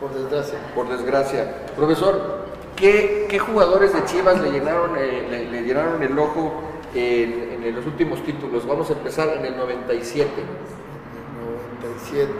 por 0.00 0.14
desgracia. 0.14 0.58
Por 0.76 0.88
desgracia. 0.88 1.66
Profesor, 1.76 2.44
¿qué, 2.76 3.26
qué 3.28 3.38
jugadores 3.40 3.92
de 3.92 4.04
Chivas 4.04 4.40
le 4.40 4.52
llenaron, 4.52 4.96
eh, 4.96 5.26
le, 5.28 5.50
le 5.50 5.62
llenaron 5.62 6.00
el 6.04 6.16
ojo 6.16 6.62
en, 6.94 7.64
en 7.64 7.74
los 7.74 7.84
últimos 7.84 8.22
títulos? 8.22 8.64
Vamos 8.64 8.90
a 8.90 8.92
empezar 8.92 9.28
en 9.36 9.44
el 9.44 9.56
97. 9.56 10.30
97. 11.74 12.32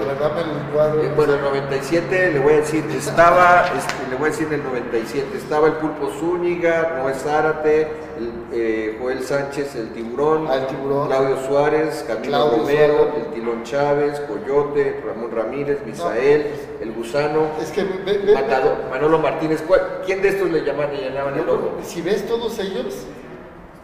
El 0.00 0.72
cuadro. 0.72 1.02
Eh, 1.02 1.12
bueno, 1.16 1.34
el 1.34 1.40
97 1.42 2.30
le 2.32 2.38
voy 2.38 2.52
a 2.54 2.56
decir, 2.58 2.84
estaba, 2.96 3.64
este, 3.76 4.08
le 4.10 4.16
voy 4.16 4.28
a 4.28 4.30
decir 4.30 4.52
el 4.52 4.62
97, 4.62 5.36
estaba 5.36 5.66
el 5.66 5.72
Pulpo 5.74 6.10
Zúñiga, 6.18 6.98
Noé 7.02 7.14
Zárate, 7.14 7.82
el, 8.18 8.32
eh, 8.52 8.96
Joel 9.00 9.22
Sánchez, 9.24 9.74
el 9.74 9.90
Tiburón, 9.92 10.46
Ah, 10.48 10.56
el 10.56 10.66
Tiburón. 10.68 11.08
Claudio 11.08 11.36
Suárez, 11.46 12.04
Camilo 12.06 12.28
Claudio 12.28 12.58
Romero, 12.58 12.96
Suárez. 12.98 13.14
el 13.16 13.32
Tilón 13.34 13.62
Chávez, 13.64 14.20
Coyote, 14.20 15.02
Ramón 15.06 15.30
Ramírez, 15.32 15.78
Misael, 15.84 16.46
el 16.80 16.92
Gusano, 16.92 17.48
Es 17.60 17.70
que 17.72 17.82
ve- 17.84 18.18
ve- 18.24 18.34
Matado- 18.34 18.76
Manolo 18.90 19.18
Martínez. 19.18 19.62
¿cuál- 19.66 20.02
¿Quién 20.06 20.22
de 20.22 20.28
estos 20.28 20.48
le 20.50 20.60
llamaban, 20.64 20.92
le 20.94 21.02
llenaban 21.08 21.34
el 21.38 21.48
ojo? 21.48 21.72
si 21.82 22.02
ves 22.02 22.26
todos 22.26 22.58
ellos, 22.60 22.94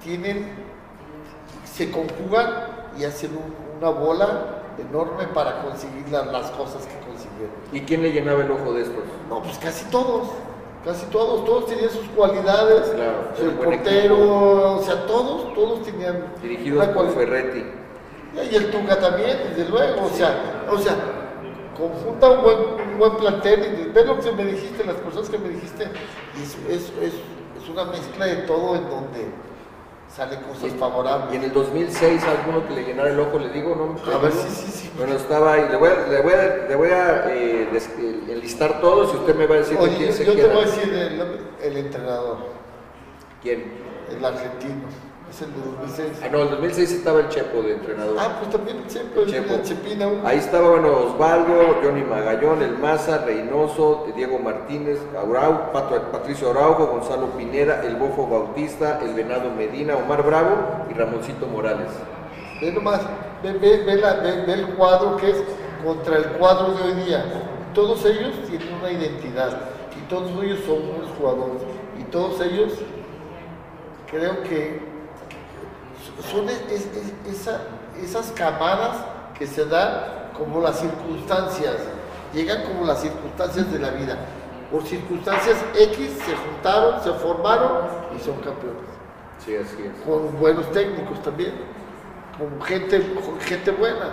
tienen, 0.03 0.47
se 1.65 1.91
conjugan 1.91 2.51
y 2.99 3.05
hacen 3.05 3.31
un- 3.33 3.65
una 3.81 3.91
bola 3.91 4.61
enorme 4.79 5.25
para 5.35 5.63
conseguir 5.63 6.09
la- 6.11 6.25
las 6.27 6.51
cosas 6.53 6.85
que 6.87 6.95
consiguieron. 7.07 7.55
¿Y 7.73 7.81
quién 7.81 8.03
le 8.03 8.13
llenaba 8.13 8.43
el 8.43 8.51
ojo 8.51 8.73
de 8.73 8.83
estos? 8.83 9.05
No, 9.29 9.43
pues 9.43 9.59
casi 9.59 9.85
todos. 9.87 10.29
Casi 10.85 11.07
todos, 11.07 11.47
todos 11.47 11.67
tenían 11.67 11.89
sus 11.91 12.07
cualidades. 12.09 12.91
Claro, 12.91 13.31
el 13.41 13.51
portero, 13.53 14.75
o 14.77 14.83
sea, 14.83 15.07
todos, 15.07 15.55
todos 15.55 15.83
tenían 15.83 16.27
Dirigidos 16.43 16.87
por 16.89 17.09
Ferretti. 17.15 17.65
Y 18.51 18.55
el 18.55 18.71
Tunga 18.71 18.99
también, 18.99 19.39
desde 19.57 19.71
luego, 19.71 20.05
o 20.05 20.09
sea, 20.11 20.67
o 20.71 20.77
sea, 20.77 20.95
conjunta 21.79 22.31
un 22.31 22.43
buen, 22.43 22.59
un 22.93 22.99
buen 22.99 23.17
plantel 23.17 23.87
y 23.89 23.93
ve 23.93 24.05
lo 24.05 24.19
que 24.21 24.31
me 24.33 24.45
dijiste, 24.45 24.85
las 24.85 24.97
personas 24.97 25.31
que 25.31 25.39
me 25.39 25.49
dijiste, 25.49 25.85
es, 25.85 26.57
es, 26.69 26.93
es, 27.01 27.15
es 27.63 27.69
una 27.71 27.85
mezcla 27.85 28.27
de 28.27 28.37
todo 28.43 28.77
en 28.77 28.89
donde 28.91 29.27
salen 30.15 30.41
cosas 30.43 30.65
Y 30.65 30.71
favorables. 30.79 31.35
en 31.35 31.43
el 31.45 31.53
2006, 31.53 32.23
alguno 32.25 32.67
que 32.69 32.75
le 32.75 32.85
llenara 32.85 33.11
el 33.11 33.21
ojo, 33.21 33.39
le 33.39 33.49
digo, 33.51 33.75
¿no? 33.75 34.13
A 34.13 34.19
ver, 34.19 34.33
sí, 34.33 34.49
sí, 34.49 34.71
sí. 34.73 34.91
Bueno, 34.97 35.15
estaba 35.15 35.55
ahí. 35.55 35.67
Le 35.71 35.77
voy 35.77 35.89
a, 35.91 36.07
le 36.09 36.23
voy 36.23 36.33
a, 36.33 36.67
le 36.69 36.75
voy 36.77 36.89
a 36.91 37.25
eh, 37.35 37.69
des- 37.73 37.91
eh, 37.99 38.21
enlistar 38.29 38.81
todos 38.81 39.13
y 39.13 39.17
usted 39.17 39.35
me 39.35 39.47
va 39.47 39.57
a 39.57 39.59
decir 39.59 39.77
de 39.79 39.85
Oye, 39.85 39.97
quién 39.97 40.09
yo, 40.11 40.15
se 40.15 40.25
yo 40.25 40.33
te 40.35 40.41
queda. 40.43 40.55
voy 40.55 40.63
a 40.63 40.67
decir 40.67 40.95
el, 40.95 41.39
el 41.63 41.77
entrenador, 41.79 42.37
¿Quién? 43.43 43.73
el 44.17 44.25
argentino, 44.25 44.83
es 45.35 45.43
el 45.43 45.53
de 45.53 45.61
2006. 45.61 46.21
Ah, 46.23 46.29
no, 46.31 46.43
el 46.43 46.51
2006 46.51 46.93
estaba 46.93 47.21
el 47.21 47.29
Chepo 47.29 47.63
de 47.63 47.73
entrenador. 47.75 48.17
Ah, 48.21 48.37
pues 48.39 48.51
también 48.53 48.79
siempre 48.87 49.23
el, 49.23 49.31
Chepo. 49.31 49.55
el 49.55 49.63
Chepina. 49.63 50.07
uno. 50.07 50.27
Ahí 50.27 50.39
estaba, 50.39 50.71
bueno, 50.71 50.93
Osvaldo, 50.93 51.81
Johnny 51.83 52.03
Magallón, 52.03 52.63
El 52.63 52.79
Maza, 52.79 53.19
Reynoso, 53.25 54.07
Diego 54.15 54.39
Martínez, 54.39 54.99
Pato- 55.73 56.11
Patricio 56.13 56.51
Araujo, 56.51 56.87
Gonzalo 56.87 57.27
Pineda, 57.37 57.83
El 57.85 57.97
Bofo 57.97 58.27
Bautista, 58.29 59.01
El 59.03 59.15
Venado 59.15 59.51
Medina, 59.51 59.97
Omar 59.97 60.23
Bravo 60.25 60.87
y 60.91 60.95
Ramoncito 60.95 61.47
Morales. 61.47 61.89
Ve 62.61 62.71
nomás, 62.73 63.01
ve, 63.43 63.53
ve, 63.55 63.83
ve 63.85 63.97
la- 63.97 64.15
ve- 64.15 64.45
ve 64.47 64.53
el 64.53 64.67
cuadro 64.75 65.17
que 65.17 65.31
es 65.31 65.43
contra 65.85 66.17
el 66.17 66.25
cuadro 66.39 66.73
de 66.75 66.83
hoy 66.83 66.95
día. 67.05 67.25
Todos 67.75 68.05
ellos 68.07 68.33
tienen 68.49 68.73
una 68.75 68.91
identidad 68.93 69.59
y 70.01 70.09
todos 70.09 70.31
ellos 70.45 70.61
son 70.65 70.87
buenos 70.87 71.11
jugadores 71.19 71.63
y 71.99 72.05
todos 72.05 72.41
ellos 72.41 72.73
creo 74.11 74.43
que 74.45 74.94
son 76.31 76.49
es- 76.49 76.61
es- 76.71 76.87
es- 76.97 77.41
esa- 77.41 77.61
esas 78.03 78.31
camadas 78.33 78.97
que 79.39 79.47
se 79.47 79.65
dan 79.67 80.31
como 80.37 80.61
las 80.61 80.79
circunstancias, 80.81 81.77
llegan 82.33 82.63
como 82.65 82.85
las 82.85 83.01
circunstancias 83.01 83.71
de 83.73 83.79
la 83.79 83.91
vida. 83.91 84.17
Por 84.71 84.85
circunstancias 84.85 85.57
X 85.77 86.11
se 86.27 86.35
juntaron, 86.37 87.01
se 87.03 87.13
formaron 87.13 87.83
y 88.17 88.21
son 88.21 88.35
campeones 88.37 88.83
Sí, 89.45 89.55
así 89.57 89.77
es. 89.83 90.05
con 90.07 90.39
buenos 90.41 90.71
técnicos 90.73 91.23
también, 91.23 91.53
con 92.39 92.61
gente, 92.63 93.15
con 93.15 93.41
gente 93.41 93.71
buena. 93.71 94.09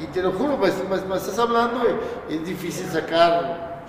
Y 0.00 0.06
te 0.06 0.22
lo 0.22 0.32
juro, 0.32 0.56
me, 0.58 0.68
me- 0.70 1.06
me 1.06 1.16
estás 1.16 1.38
hablando, 1.38 1.80
es 2.28 2.44
difícil 2.44 2.86
sacar 2.88 3.82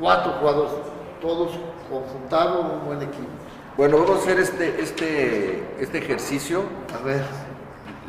cuatro 0.00 0.32
jugadores, 0.40 0.72
todos 1.20 1.52
conjuntaron 1.90 2.66
un 2.80 2.86
buen 2.86 3.02
equipo. 3.02 3.28
Bueno, 3.76 3.98
vamos 3.98 4.18
a 4.18 4.22
hacer 4.22 4.38
este, 4.38 4.80
este, 4.80 5.62
este 5.80 5.98
ejercicio. 5.98 6.62
A 6.98 7.04
ver, 7.04 7.22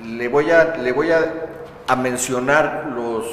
Le 0.06 0.28
voy 0.28 0.52
a, 0.52 0.76
le 0.78 0.92
voy 0.92 1.12
a, 1.12 1.48
a 1.88 1.96
mencionar 1.96 2.92
los, 2.96 3.26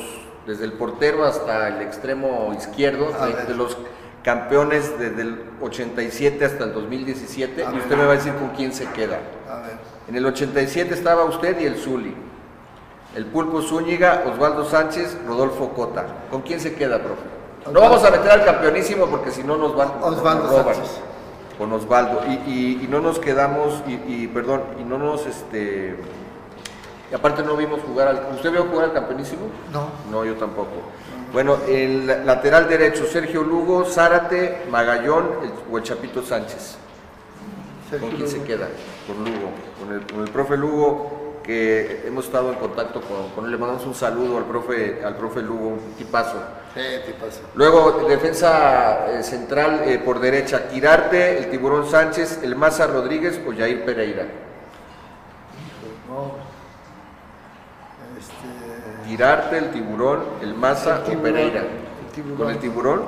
desde 0.47 0.65
el 0.65 0.73
portero 0.73 1.25
hasta 1.27 1.69
el 1.69 1.83
extremo 1.83 2.55
izquierdo, 2.57 3.13
de, 3.47 3.55
los 3.55 3.77
campeones 4.23 4.99
desde 4.99 5.23
el 5.23 5.41
87 5.61 6.45
hasta 6.45 6.65
el 6.65 6.73
2017, 6.73 7.65
A 7.65 7.69
y 7.69 7.73
ver. 7.73 7.83
usted 7.83 7.97
me 7.97 8.05
va 8.07 8.13
a 8.13 8.17
decir 8.17 8.33
con 8.35 8.49
quién 8.51 8.73
se 8.73 8.87
queda. 8.93 9.19
a 9.51 9.57
ver. 9.61 9.77
En 10.09 10.17
el 10.17 10.25
87 10.25 10.95
estaba 10.95 11.25
usted 11.25 11.61
y 11.61 11.67
el 11.67 11.77
Zuli. 11.77 12.15
El 13.15 13.27
Pulpo 13.27 13.61
Zúñiga, 13.61 14.25
Osvaldo 14.27 14.65
Sánchez, 14.65 15.19
Rodolfo 15.27 15.69
Cota. 15.75 16.07
¿Con 16.31 16.41
quién 16.41 16.61
se 16.61 16.75
queda, 16.75 16.99
profe? 16.99 17.23
No 17.71 17.79
vamos 17.79 18.03
a 18.05 18.11
meter 18.11 18.31
al 18.31 18.45
campeonísimo 18.45 19.07
porque 19.07 19.31
si 19.31 19.45
no 19.45 19.57
nos 19.59 19.77
van 19.77 19.91
Osvaldo 20.01 20.45
nos 20.45 20.53
roban. 20.53 20.75
Sánchez. 20.75 21.01
Con 21.59 21.73
Osvaldo. 21.73 22.23
Y, 22.29 22.51
y- 22.51 22.81
y 22.85 22.89
no 22.89 23.01
nos 23.01 23.19
quedamos, 23.19 23.83
y, 23.87 23.93
y, 24.13 24.31
perdón, 24.33 24.63
y 24.81 24.85
no 24.85 24.99
nos, 24.99 25.27
este... 25.27 25.97
Y 27.11 27.15
aparte 27.15 27.43
no 27.43 27.57
vimos 27.57 27.81
jugar 27.83 28.09
al... 28.09 28.27
¿Usted 28.35 28.51
vio 28.53 28.65
jugar 28.65 28.87
al 28.87 28.93
campeonísimo? 28.95 29.43
No, 29.73 29.89
No, 30.11 30.25
yo 30.25 30.35
tampoco. 30.37 30.71
Bueno, 31.33 31.57
el 31.69 32.07
lateral 32.27 32.69
derecho, 32.69 33.07
Sergio 33.07 33.43
Lugo, 33.43 33.85
Zárate, 33.85 34.63
Magallón 34.71 35.27
el- 35.43 35.53
o 35.73 35.79
el 35.79 35.83
Chapito 35.85 36.23
Sánchez. 36.23 36.77
Sergio 37.91 38.09
¿Con 38.09 38.17
quién 38.17 38.29
se 38.29 38.43
queda? 38.43 38.69
Con 39.07 39.19
Lugo, 39.25 39.51
con 39.79 39.93
el, 39.95 40.07
con 40.07 40.23
el 40.23 40.31
profe 40.31 40.57
Lugo, 40.57 41.22
que 41.43 42.03
hemos 42.07 42.27
estado 42.27 42.53
en 42.53 42.59
contacto 42.59 43.01
con, 43.01 43.31
con 43.31 43.45
él. 43.45 43.51
Le 43.51 43.59
mandamos 43.59 43.85
un 43.87 43.95
saludo 43.95 44.39
al 44.39 44.45
profe, 44.45 45.03
al 45.05 45.17
profe 45.17 45.43
Lugo, 45.43 45.69
un 45.69 45.95
tipazo. 45.97 46.43
Sí. 46.75 46.81
Luego, 47.55 48.07
defensa 48.09 49.07
eh, 49.11 49.23
central 49.23 49.83
eh, 49.85 49.99
por 49.99 50.21
derecha, 50.21 50.69
Quirarte, 50.69 51.39
el 51.39 51.51
Tiburón 51.51 51.89
Sánchez, 51.89 52.43
el 52.43 52.57
Maza 52.57 52.87
Rodríguez 52.87 53.41
o 53.47 53.51
Jair 53.53 53.85
Pereira. 53.85 54.27
No. 56.09 56.33
Este. 58.19 59.09
Quirarte, 59.09 59.59
el 59.59 59.71
Tiburón, 59.71 60.21
el 60.41 60.55
Maza 60.55 60.97
El 60.97 61.01
o 61.01 61.05
Tiburón, 61.05 61.23
Pereira. 61.23 61.61
el 61.61 62.13
Tiburón. 62.15 62.37
¿Con 62.39 62.51
el 62.51 62.59
Tiburón? 62.59 63.03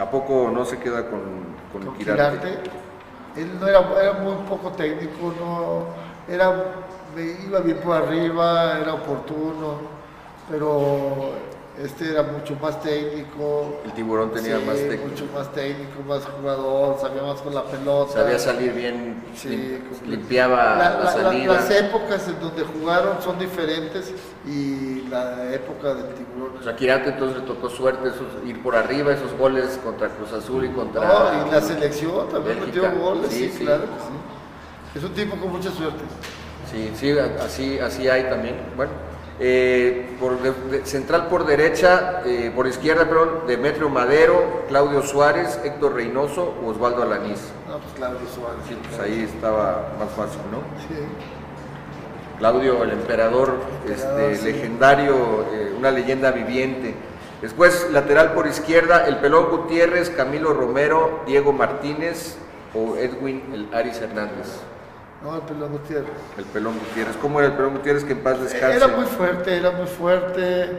¿A 0.00 0.10
poco 0.10 0.50
no 0.52 0.64
se 0.64 0.78
queda 0.78 1.06
con, 1.08 1.20
con, 1.72 1.84
con 1.84 1.98
Quirarte? 1.98 2.38
Quirarte. 2.48 2.70
Él 3.36 3.60
no 3.60 3.68
era, 3.68 3.80
era 4.02 4.12
muy 4.14 4.34
poco 4.48 4.72
técnico, 4.72 5.32
no 5.38 6.07
era, 6.28 6.52
me 7.14 7.22
iba 7.48 7.60
bien 7.60 7.78
por 7.78 7.96
arriba, 7.96 8.78
era 8.80 8.94
oportuno, 8.94 9.78
pero 10.50 11.30
este 11.82 12.10
era 12.10 12.24
mucho 12.24 12.56
más 12.60 12.82
técnico. 12.82 13.80
El 13.84 13.92
Tiburón 13.92 14.32
tenía 14.32 14.58
Sí, 14.58 14.64
más 14.64 14.76
técnico. 14.76 15.04
mucho 15.08 15.26
más 15.32 15.52
técnico, 15.52 16.02
más 16.08 16.24
jugador, 16.24 16.98
sabía 17.00 17.22
más 17.22 17.40
con 17.40 17.54
la 17.54 17.62
pelota. 17.64 18.12
Sabía 18.14 18.38
salir 18.38 18.72
bien, 18.72 19.22
Sí, 19.36 19.48
lim- 19.48 19.78
completo. 19.88 20.06
limpiaba 20.06 20.56
la, 20.56 20.76
La- 20.76 20.90
la- 20.90 21.04
la- 21.04 21.12
salida. 21.12 21.54
las 21.54 21.70
épocas 21.70 22.26
en 22.28 22.40
donde 22.40 22.64
jugaron 22.64 23.22
son 23.22 23.38
diferentes 23.38 24.12
y 24.44 25.02
la 25.08 25.52
época 25.54 25.94
del 25.94 26.14
tiburón. 26.14 26.58
O 26.58 26.62
sea, 26.64 26.74
Quirarte 26.74 27.10
entonces 27.10 27.42
le 27.42 27.46
tocó 27.46 27.70
suerte 27.70 28.08
esos- 28.08 28.44
ir 28.44 28.60
por 28.60 28.74
arriba, 28.74 29.12
esos 29.12 29.32
goles 29.38 29.78
contra 29.84 30.08
Cruz 30.08 30.32
Azul 30.32 30.64
y 30.64 30.68
contra... 30.70 31.06
No, 31.06 31.46
y 31.46 31.50
la 31.52 31.60
selección 31.60 32.28
también 32.28 32.58
Bélgica. 32.58 32.88
metió 32.88 33.00
goles, 33.00 33.30
Sí, 33.30 33.48
sí, 33.50 33.58
sí. 33.58 33.64
claro 33.64 33.82
que 33.82 33.86
sí. 34.00 34.18
Es 34.94 35.04
un 35.04 35.12
tipo 35.14 35.36
con 35.36 35.50
mucha 35.52 35.70
suerte. 35.70 36.02
Sí, 36.70 36.92
sí, 36.96 37.14
así, 37.18 37.78
así 37.78 38.08
hay 38.08 38.24
también. 38.24 38.56
Bueno, 38.76 38.92
eh, 39.40 40.16
por 40.20 40.40
de- 40.42 40.78
de- 40.78 40.86
central 40.86 41.28
por 41.28 41.46
derecha, 41.46 42.22
eh, 42.26 42.52
por 42.54 42.66
izquierda, 42.66 43.06
perdón, 43.08 43.42
Demetrio 43.46 43.88
Madero, 43.88 44.64
Claudio 44.68 45.02
Suárez, 45.02 45.60
Héctor 45.64 45.94
Reynoso 45.94 46.54
o 46.62 46.68
Osvaldo 46.70 47.02
Alanís. 47.02 47.40
No, 47.68 47.78
pues 47.78 47.92
Claudio 47.94 48.18
Suárez. 48.34 48.60
Sí, 48.68 48.76
pues 48.82 49.00
ahí 49.00 49.22
estaba 49.32 49.92
más 49.98 50.10
fácil, 50.10 50.40
¿no? 50.50 50.58
Sí. 50.88 51.02
Claudio, 52.38 52.84
el 52.84 52.90
emperador, 52.92 53.54
Emperador, 53.86 54.30
este, 54.30 54.36
sí. 54.36 54.52
legendario, 54.52 55.14
eh, 55.52 55.74
una 55.76 55.90
leyenda 55.90 56.30
viviente. 56.30 56.94
Después, 57.42 57.88
lateral 57.92 58.32
por 58.32 58.46
izquierda, 58.46 59.06
el 59.06 59.16
Pelón 59.18 59.46
Gutiérrez, 59.50 60.10
Camilo 60.10 60.52
Romero, 60.52 61.20
Diego 61.26 61.52
Martínez 61.52 62.36
o 62.74 62.96
Edwin 62.96 63.42
el 63.52 63.68
Aris 63.74 64.00
Hernández. 64.00 64.60
No, 65.22 65.34
el 65.34 65.42
pelón 65.42 65.72
Gutiérrez. 65.72 66.10
El 66.36 66.44
Pelón 66.44 66.78
Gutiérrez. 66.78 67.16
¿Cómo 67.20 67.40
era 67.40 67.48
el 67.48 67.54
Pelón 67.56 67.74
Gutiérrez 67.74 68.04
que 68.04 68.12
en 68.12 68.22
paz 68.22 68.40
descanse? 68.40 68.76
Era 68.76 68.86
muy 68.88 69.04
fuerte, 69.06 69.56
era 69.56 69.70
muy 69.72 69.86
fuerte. 69.86 70.78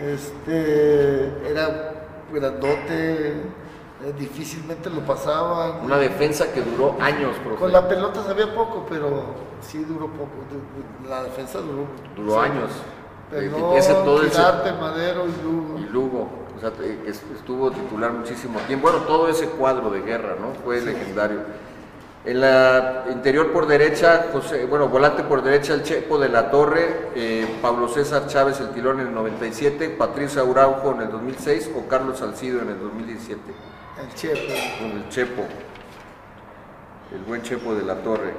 Este, 0.00 1.50
era 1.50 1.92
grandote, 2.32 3.32
eh, 3.32 4.14
difícilmente 4.18 4.88
lo 4.90 5.00
pasaban. 5.00 5.84
Una 5.84 5.98
defensa 5.98 6.52
que 6.52 6.62
duró 6.62 6.96
años, 7.00 7.36
profe. 7.42 7.58
Con 7.58 7.72
la 7.72 7.88
pelota 7.88 8.22
sabía 8.22 8.54
poco, 8.54 8.86
pero 8.88 9.24
sí 9.60 9.84
duró 9.84 10.06
poco. 10.06 10.30
La 11.08 11.24
defensa 11.24 11.58
duró. 11.58 11.86
Duró 12.16 12.34
sí. 12.34 12.38
años. 12.50 12.70
Pelón, 13.30 13.76
Ese- 13.76 13.92
todo 13.92 14.22
ese- 14.22 14.30
Quirarte, 14.30 14.72
Madero 14.72 15.24
y 15.26 15.44
Lugo. 15.44 15.78
Y 15.78 15.82
Lugo, 15.92 16.28
o 16.56 16.60
sea, 16.60 16.70
eh, 16.82 17.00
que 17.04 17.10
estuvo 17.10 17.70
titular 17.70 18.12
muchísimo 18.12 18.58
tiempo. 18.60 18.88
Bueno, 18.88 19.04
todo 19.04 19.28
ese 19.28 19.46
cuadro 19.46 19.90
de 19.90 20.00
guerra, 20.00 20.36
¿no? 20.40 20.52
Fue 20.64 20.80
legendario. 20.80 21.40
En 22.22 22.38
la 22.38 23.06
interior 23.10 23.50
por 23.50 23.66
derecha, 23.66 24.26
José, 24.30 24.66
bueno, 24.66 24.88
volante 24.88 25.22
por 25.22 25.42
derecha, 25.42 25.72
el 25.72 25.82
Chepo 25.82 26.18
de 26.18 26.28
la 26.28 26.50
Torre, 26.50 27.08
eh, 27.14 27.46
Pablo 27.62 27.88
César 27.88 28.26
Chávez, 28.26 28.60
el 28.60 28.70
Tilón 28.70 29.00
en 29.00 29.06
el 29.06 29.14
97, 29.14 29.88
Patricia 29.88 30.42
Araujo 30.42 30.92
en 30.92 31.00
el 31.00 31.10
2006 31.10 31.70
o 31.74 31.88
Carlos 31.88 32.18
Salcido 32.18 32.60
en 32.60 32.68
el 32.68 32.78
2017. 32.78 33.40
El 34.02 34.14
Chepe. 34.14 34.78
Con 34.78 34.90
el 34.98 35.08
Chepo, 35.08 35.44
el 37.14 37.22
buen 37.26 37.40
Chepo 37.40 37.74
de 37.74 37.84
la 37.86 37.94
Torre. 38.02 38.34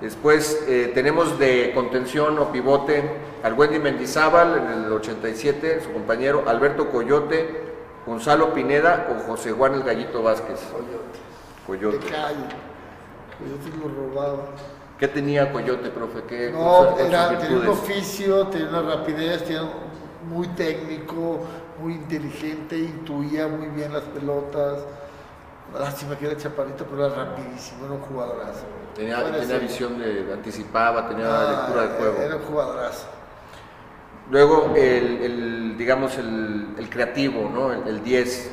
Después 0.00 0.64
eh, 0.66 0.90
tenemos 0.92 1.38
de 1.38 1.70
contención 1.72 2.36
o 2.40 2.50
pivote 2.50 3.08
al 3.44 3.54
Wendy 3.54 3.78
Mendizábal 3.78 4.58
en 4.58 4.84
el 4.84 4.92
87, 4.92 5.82
su 5.82 5.92
compañero 5.92 6.42
Alberto 6.48 6.90
Coyote, 6.90 7.62
Gonzalo 8.04 8.52
Pineda 8.52 9.06
o 9.08 9.30
José 9.30 9.52
Juan 9.52 9.74
el 9.74 9.84
Gallito 9.84 10.20
Vázquez. 10.24 10.58
Coyote. 10.72 11.25
De 11.72 11.78
Coyote. 11.78 12.06
calle. 12.06 12.46
Coyote 13.38 13.76
lo 13.78 13.88
robaba. 13.88 14.44
¿Qué 14.98 15.08
tenía 15.08 15.52
Coyote, 15.52 15.90
profe? 15.90 16.22
¿Qué, 16.26 16.50
No, 16.52 16.96
era, 16.98 17.38
tenía 17.38 17.58
un 17.58 17.66
oficio, 17.68 18.46
tenía 18.46 18.68
una 18.68 18.82
rapidez, 18.82 19.44
tenía 19.44 19.62
muy 20.26 20.48
técnico, 20.48 21.40
muy 21.80 21.94
inteligente, 21.94 22.78
intuía 22.78 23.46
muy 23.48 23.66
bien 23.68 23.92
las 23.92 24.04
pelotas. 24.04 24.84
Lástima 25.78 26.16
que 26.16 26.26
era 26.26 26.36
chaparrito, 26.36 26.84
pero 26.86 27.06
era 27.06 27.14
rapidísimo, 27.14 27.84
era 27.84 27.94
un 27.94 28.00
jugadorazo. 28.00 28.64
Tenía, 28.94 29.22
visión 29.58 29.98
de, 29.98 30.32
anticipaba, 30.32 31.06
tenía 31.08 31.26
Ah, 31.28 31.50
lectura 31.50 31.82
de 31.82 31.98
juego. 31.98 32.22
Era 32.22 32.36
un 32.36 32.42
jugadorazo. 32.42 33.06
Luego, 34.30 34.72
el, 34.74 35.22
el, 35.22 35.76
digamos, 35.76 36.16
el, 36.16 36.74
el 36.78 36.88
creativo, 36.88 37.50
¿no? 37.52 37.72
El 37.72 38.02
10. 38.02 38.50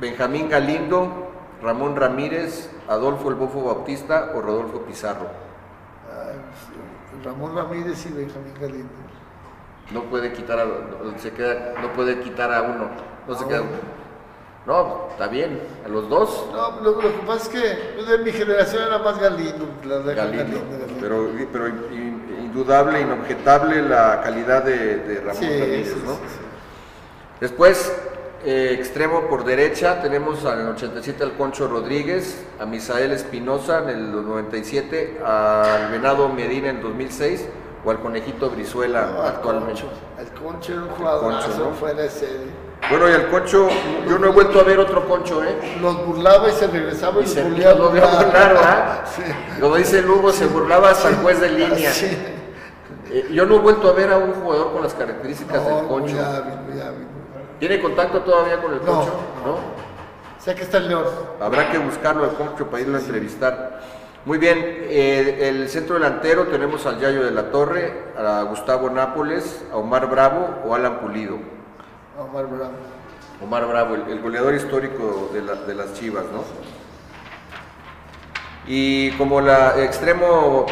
Benjamín 0.00 0.48
Galindo, 0.50 1.25
Ramón 1.62 1.96
Ramírez, 1.96 2.70
Adolfo 2.88 3.28
El 3.30 3.34
Bofo 3.36 3.62
Bautista 3.64 4.32
o 4.34 4.40
Rodolfo 4.40 4.80
Pizarro. 4.82 5.26
Ay, 6.10 6.36
Ramón 7.24 7.54
Ramírez 7.56 8.04
y 8.06 8.10
Benjamín 8.12 8.54
Galindo. 8.60 8.92
No 9.92 10.02
puede 10.04 10.32
quitar 10.32 10.58
a, 10.58 10.64
no, 10.64 11.18
se 11.18 11.30
queda, 11.32 11.74
no 11.80 11.92
puede 11.92 12.20
quitar 12.20 12.52
a 12.52 12.62
uno. 12.62 12.88
No 13.26 13.34
se 13.34 13.46
queda. 13.46 13.62
uno. 13.62 13.96
No, 14.66 15.06
está 15.10 15.28
bien. 15.28 15.60
A 15.84 15.88
los 15.88 16.08
dos, 16.08 16.44
No, 16.52 16.80
lo, 16.80 17.00
lo 17.00 17.12
que 17.12 17.18
pasa 17.24 17.44
es 17.44 17.48
que 17.50 17.92
pues, 17.94 18.08
de 18.08 18.18
mi 18.18 18.32
generación 18.32 18.82
era 18.82 18.98
más 18.98 19.18
Galindo. 19.18 19.68
La 19.84 19.98
de 20.00 20.14
Galindo. 20.14 20.58
Pero, 21.00 21.28
pero 21.52 21.68
in- 21.68 22.36
indudable, 22.46 23.00
inobjetable 23.00 23.82
la 23.82 24.20
calidad 24.22 24.64
de, 24.64 24.96
de 24.98 25.20
Ramón 25.20 25.36
Sí, 25.36 25.46
Ramírez, 25.46 25.88
sí, 25.92 26.02
¿no? 26.04 26.14
sí. 26.14 26.18
Después, 27.40 27.92
eh, 28.46 28.72
extremo 28.78 29.22
por 29.28 29.44
derecha, 29.44 30.00
tenemos 30.00 30.44
al 30.44 30.68
87 30.68 31.22
al 31.24 31.32
Concho 31.36 31.66
Rodríguez, 31.68 32.44
a 32.60 32.64
Misael 32.64 33.10
Espinosa 33.12 33.80
en 33.82 33.88
el 33.88 34.12
97, 34.12 35.20
al 35.24 35.90
Venado 35.90 36.28
Medina 36.28 36.68
en 36.70 36.80
2006 36.80 37.48
o 37.84 37.90
al 37.90 37.98
Conejito 38.00 38.48
Brizuela 38.50 39.06
No, 39.12 39.22
al 39.22 39.28
actualmente. 39.28 39.82
Concho. 39.82 39.88
El 40.18 40.28
Concho 40.40 40.72
era 40.72 40.82
un 40.82 40.88
jugadorazo 40.90 41.58
¿no? 41.58 41.70
fuera 41.72 42.02
de 42.02 42.08
serie. 42.10 42.66
Bueno, 42.88 43.08
y 43.10 43.12
al 43.14 43.28
Concho, 43.30 43.68
yo 44.08 44.18
no 44.18 44.28
he 44.28 44.30
vuelto 44.30 44.60
a 44.60 44.62
ver 44.62 44.78
otro 44.78 45.08
Concho, 45.08 45.42
¿eh? 45.42 45.78
Los 45.80 46.06
burlaba 46.06 46.48
y 46.48 46.52
se 46.52 46.66
regresaba 46.68 47.20
y, 47.20 47.24
Y 47.24 47.26
se 47.26 47.42
los 47.42 47.50
volvía 47.50 47.70
a 47.70 47.74
lo 47.74 47.88
burlar. 47.90 48.56
¿ah? 48.62 49.04
Sí. 49.16 49.22
Como 49.60 49.76
dice 49.76 50.02
Lugo, 50.02 50.30
se 50.30 50.46
burlaba 50.46 50.90
hasta 50.90 51.08
el 51.08 51.16
juez 51.16 51.40
de 51.40 51.48
línea. 51.50 51.90
Sí. 51.90 52.06
Eh, 53.10 53.28
yo 53.32 53.44
no 53.46 53.56
he 53.56 53.58
vuelto 53.58 53.88
a 53.88 53.92
ver 53.92 54.12
a 54.12 54.18
un 54.18 54.32
jugador 54.34 54.72
con 54.72 54.82
las 54.82 54.94
características 54.94 55.62
No, 55.62 55.76
del 55.76 55.86
Concho. 55.86 56.14
muy 56.14 56.24
hábil, 56.24 56.54
muy 56.70 56.80
hábil. 56.80 57.06
¿Tiene 57.58 57.80
contacto 57.80 58.20
todavía 58.20 58.60
con 58.60 58.72
el 58.74 58.80
No, 58.80 58.86
Concho? 58.86 59.12
no. 59.44 59.58
Sea 60.38 60.54
que 60.54 60.62
está 60.62 60.78
el 60.78 60.88
León. 60.88 61.04
Habrá 61.40 61.70
que 61.72 61.78
buscarlo 61.78 62.24
al 62.24 62.34
Concho 62.34 62.66
para 62.66 62.82
irlo 62.82 62.96
a 62.96 63.00
entrevistar. 63.00 63.80
Muy 64.24 64.38
bien, 64.38 64.58
eh, 64.60 65.48
el 65.48 65.68
centro 65.68 65.94
delantero 65.94 66.46
tenemos 66.48 66.84
al 66.86 66.98
Yayo 66.98 67.24
de 67.24 67.30
la 67.30 67.50
Torre, 67.50 68.12
a 68.18 68.42
Gustavo 68.42 68.90
Nápoles, 68.90 69.64
a 69.72 69.76
Omar 69.76 70.08
Bravo 70.10 70.48
o 70.66 70.74
Alan 70.74 70.98
Pulido. 71.00 71.38
Omar 72.18 72.46
Bravo. 72.46 72.72
Omar 73.42 73.66
Bravo, 73.66 73.94
el, 73.94 74.02
el 74.10 74.20
goleador 74.20 74.54
histórico 74.54 75.30
de, 75.32 75.42
la- 75.42 75.54
de 75.54 75.74
las 75.74 75.92
Chivas, 75.94 76.24
¿no? 76.32 76.42
Y 78.68 79.12
como 79.12 79.40
la 79.40 79.80
extremo 79.82 80.66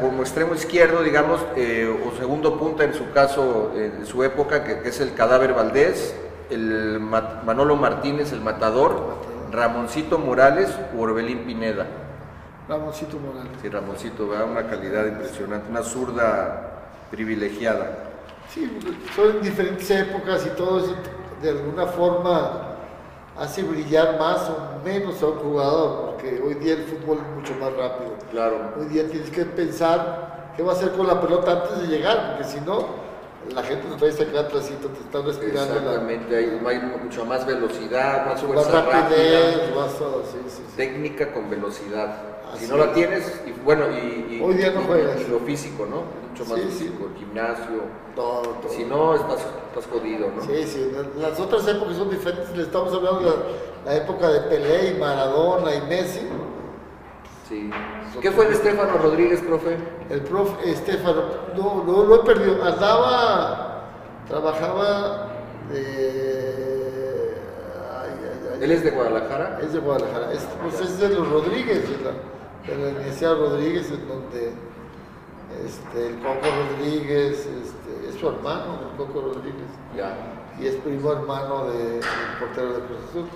como 0.00 0.22
extremo 0.22 0.54
izquierdo, 0.54 1.02
digamos, 1.02 1.40
eh, 1.56 1.88
o 2.04 2.16
segundo 2.18 2.58
punta 2.58 2.82
en 2.84 2.92
su 2.94 3.12
caso, 3.12 3.72
en 3.76 4.04
su 4.04 4.24
época, 4.24 4.64
que, 4.64 4.80
que 4.80 4.88
es 4.88 5.00
el 5.00 5.14
cadáver 5.14 5.54
Valdés, 5.54 6.14
el 6.50 6.98
Ma- 7.00 7.42
Manolo 7.44 7.76
Martínez, 7.76 8.32
el 8.32 8.40
matador, 8.40 9.14
Ramoncito 9.52 10.18
Morales 10.18 10.70
o 10.96 11.02
Orbelín 11.02 11.44
Pineda. 11.44 11.86
Ramoncito 12.68 13.16
Morales. 13.18 13.52
Sí, 13.62 13.68
Ramoncito, 13.68 14.28
¿verdad? 14.28 14.50
una 14.50 14.66
calidad 14.66 15.06
impresionante, 15.06 15.70
una 15.70 15.82
zurda 15.82 16.70
privilegiada. 17.12 17.90
Sí, 18.52 18.76
son 19.14 19.40
diferentes 19.40 19.88
épocas 19.90 20.44
y 20.46 20.50
todo 20.56 20.80
eso 20.80 20.96
de 21.40 21.50
alguna 21.50 21.86
forma 21.86 22.73
hace 23.38 23.62
brillar 23.62 24.18
más 24.18 24.48
o 24.48 24.84
menos 24.84 25.22
a 25.22 25.26
un 25.26 25.38
jugador, 25.38 26.10
porque 26.10 26.40
hoy 26.40 26.54
día 26.54 26.74
el 26.74 26.84
fútbol 26.84 27.18
es 27.18 27.36
mucho 27.36 27.54
más 27.60 27.72
rápido. 27.74 28.12
Claro. 28.30 28.72
Hoy 28.78 28.86
día 28.86 29.08
tienes 29.08 29.30
que 29.30 29.44
pensar 29.44 30.52
qué 30.56 30.62
va 30.62 30.72
a 30.72 30.76
hacer 30.76 30.92
con 30.92 31.06
la 31.06 31.20
pelota 31.20 31.62
antes 31.62 31.80
de 31.80 31.86
llegar, 31.88 32.36
porque 32.36 32.44
si 32.44 32.60
no, 32.60 32.86
la 33.52 33.62
gente 33.62 33.86
te 33.88 34.10
trae 34.10 34.28
acá 34.28 34.40
atrásito, 34.40 34.88
te 34.88 35.00
está 35.00 35.20
respirando 35.20 35.74
la, 35.74 35.80
Exactamente, 35.80 36.36
hay, 36.36 36.44
hay 36.66 36.80
mucha 37.02 37.24
más 37.24 37.44
velocidad, 37.44 38.26
más 38.26 38.42
más 38.42 38.42
fuerza 38.42 38.82
rapidez, 38.82 39.56
rápida. 39.58 39.80
más 39.80 39.90
sí, 39.90 40.38
sí, 40.48 40.62
sí. 40.68 40.76
técnica 40.76 41.32
con 41.32 41.50
velocidad. 41.50 42.33
Si 42.58 42.66
no 42.68 42.76
la 42.78 42.84
es. 42.86 42.92
tienes, 42.94 43.42
y 43.46 43.52
bueno, 43.64 43.84
y, 43.90 44.36
y- 44.36 44.40
Hoy 44.42 44.54
día 44.54 44.70
no 44.72 44.82
juegas. 44.82 45.20
y 45.20 45.30
lo 45.30 45.38
físico, 45.40 45.86
¿no? 45.86 46.02
Mucho 46.30 46.44
más 46.50 46.60
Sí, 46.60 46.66
sí. 46.70 46.78
físico, 46.84 47.08
el 47.12 47.18
gimnasio. 47.18 48.04
Todo, 48.14 48.42
todo. 48.42 48.68
Si 48.72 48.84
no, 48.84 49.14
estás, 49.14 49.46
estás 49.68 49.86
jodido, 49.90 50.28
¿no? 50.34 50.42
Sí, 50.42 50.64
sí, 50.66 50.92
la- 50.92 51.28
las 51.28 51.38
otras 51.40 51.66
épocas 51.68 51.96
son 51.96 52.10
diferentes, 52.10 52.56
le 52.56 52.62
estamos 52.64 52.92
hablando 52.92 53.20
de 53.20 53.26
la, 53.26 53.34
la 53.86 53.96
época 53.96 54.28
de 54.28 54.40
Pelé 54.42 54.90
y 54.90 55.00
Maradona 55.00 55.74
y 55.74 55.80
Messi. 55.82 56.28
Sí. 57.48 57.70
¿Qué 58.22 58.30
fue 58.30 58.46
de 58.46 58.54
Estefano 58.54 58.96
Rodríguez, 58.98 59.40
profe? 59.42 59.76
El 60.08 60.20
prof 60.22 60.50
Estefano, 60.64 61.22
no, 61.56 61.84
no 61.84 62.04
lo 62.04 62.22
he 62.22 62.24
perdido, 62.24 62.62
andaba, 62.64 63.84
trabajaba 64.28 65.28
de... 65.70 67.34
ay, 67.92 68.10
ay, 68.22 68.48
ay. 68.54 68.58
Él 68.64 68.70
es 68.72 68.82
de 68.84 68.90
Guadalajara. 68.92 69.58
Es 69.62 69.72
de 69.72 69.78
Guadalajara, 69.80 70.32
es, 70.32 70.46
pues 70.62 70.80
es 70.80 70.98
de 70.98 71.08
los 71.10 71.28
Rodríguez, 71.28 71.84
la, 72.02 72.12
de 72.66 72.76
la 72.76 72.88
Universidad 72.96 73.34
Rodríguez, 73.38 73.90
en 73.90 74.08
donde 74.08 74.52
este, 75.64 76.08
el 76.08 76.18
Coco 76.18 76.46
Rodríguez, 76.78 77.38
este, 77.46 78.08
es 78.08 78.14
su 78.18 78.28
hermano, 78.28 78.80
el 78.90 78.96
Coco 78.96 79.20
Rodríguez, 79.20 79.68
Ya. 79.96 80.16
y 80.58 80.66
es 80.66 80.74
primo 80.76 81.12
hermano 81.12 81.66
de- 81.70 81.94
del 81.94 82.02
portero 82.40 82.72
de 82.74 82.80
Cruz 82.86 82.98
Azul. 83.10 83.26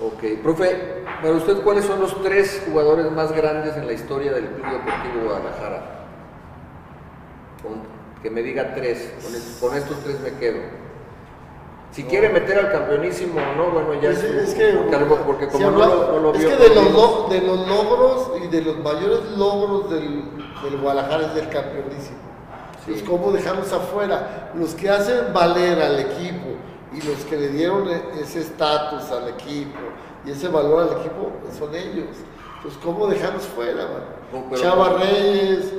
Ok. 0.00 0.42
Profe, 0.42 1.04
para 1.22 1.34
usted, 1.34 1.62
¿cuáles 1.62 1.84
son 1.84 2.00
los 2.00 2.20
tres 2.22 2.62
jugadores 2.66 3.10
más 3.12 3.30
grandes 3.32 3.76
en 3.76 3.86
la 3.86 3.92
historia 3.92 4.32
del 4.32 4.46
Club 4.46 4.64
Deportivo 4.66 5.24
Guadalajara? 5.26 6.04
Con- 7.62 7.82
que 8.22 8.30
me 8.30 8.42
diga 8.42 8.74
tres. 8.74 9.12
Con, 9.22 9.34
es- 9.34 9.58
con 9.60 9.76
estos 9.76 9.98
tres 10.02 10.18
me 10.20 10.32
quedo. 10.38 10.58
Si 11.94 12.02
quiere 12.02 12.28
meter 12.28 12.58
al 12.58 12.72
campeonísimo 12.72 13.40
o 13.40 13.56
no, 13.56 13.70
bueno, 13.70 13.94
ya 13.94 14.10
Pues 14.10 14.24
es, 14.24 14.48
es 14.48 14.54
que, 14.54 14.72
porque, 15.24 15.46
si 15.46 15.52
como 15.52 15.68
habla- 15.68 15.86
no, 15.86 15.94
lo- 15.94 16.12
no 16.12 16.18
lo 16.18 16.34
es 16.34 16.44
que 16.44 16.56
de 16.56 16.68
los, 16.74 16.78
conmigo, 16.78 17.26
lo- 17.28 17.34
de 17.34 17.40
los 17.42 17.68
logros 17.68 18.30
y 18.42 18.46
de 18.48 18.62
los 18.62 18.78
mayores 18.78 19.20
logros 19.36 19.90
del, 19.90 20.24
del 20.64 20.80
Guadalajara 20.80 21.26
es 21.26 21.34
del 21.36 21.48
campeonísimo. 21.50 22.18
Sí. 22.84 22.90
Pues 22.90 23.02
cómo 23.04 23.30
dejarlos 23.30 23.72
afuera. 23.72 24.50
Los 24.56 24.74
que 24.74 24.90
hacen 24.90 25.32
valer 25.32 25.80
al 25.80 26.00
equipo 26.00 26.48
y 26.92 27.00
los 27.00 27.18
que 27.26 27.36
le 27.36 27.48
dieron 27.48 27.88
e- 27.88 28.02
ese 28.20 28.40
estatus 28.40 29.10
al 29.12 29.28
equipo 29.28 29.78
y 30.26 30.32
ese 30.32 30.48
valor 30.48 30.82
al 30.90 30.98
equipo 31.00 31.30
son 31.56 31.74
ellos. 31.76 32.08
Pues 32.62 32.74
cómo 32.82 33.06
dejarlos 33.06 33.44
fuera, 33.44 33.84
man? 33.84 34.50
No, 34.50 34.56
Chava 34.56 34.94
Reyes, 34.98 35.72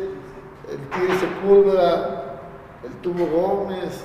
el 0.72 0.78
Tigre 0.94 1.20
Sepúlveda, 1.20 2.38
el 2.86 2.92
Tubo 3.02 3.26
Gómez. 3.26 4.02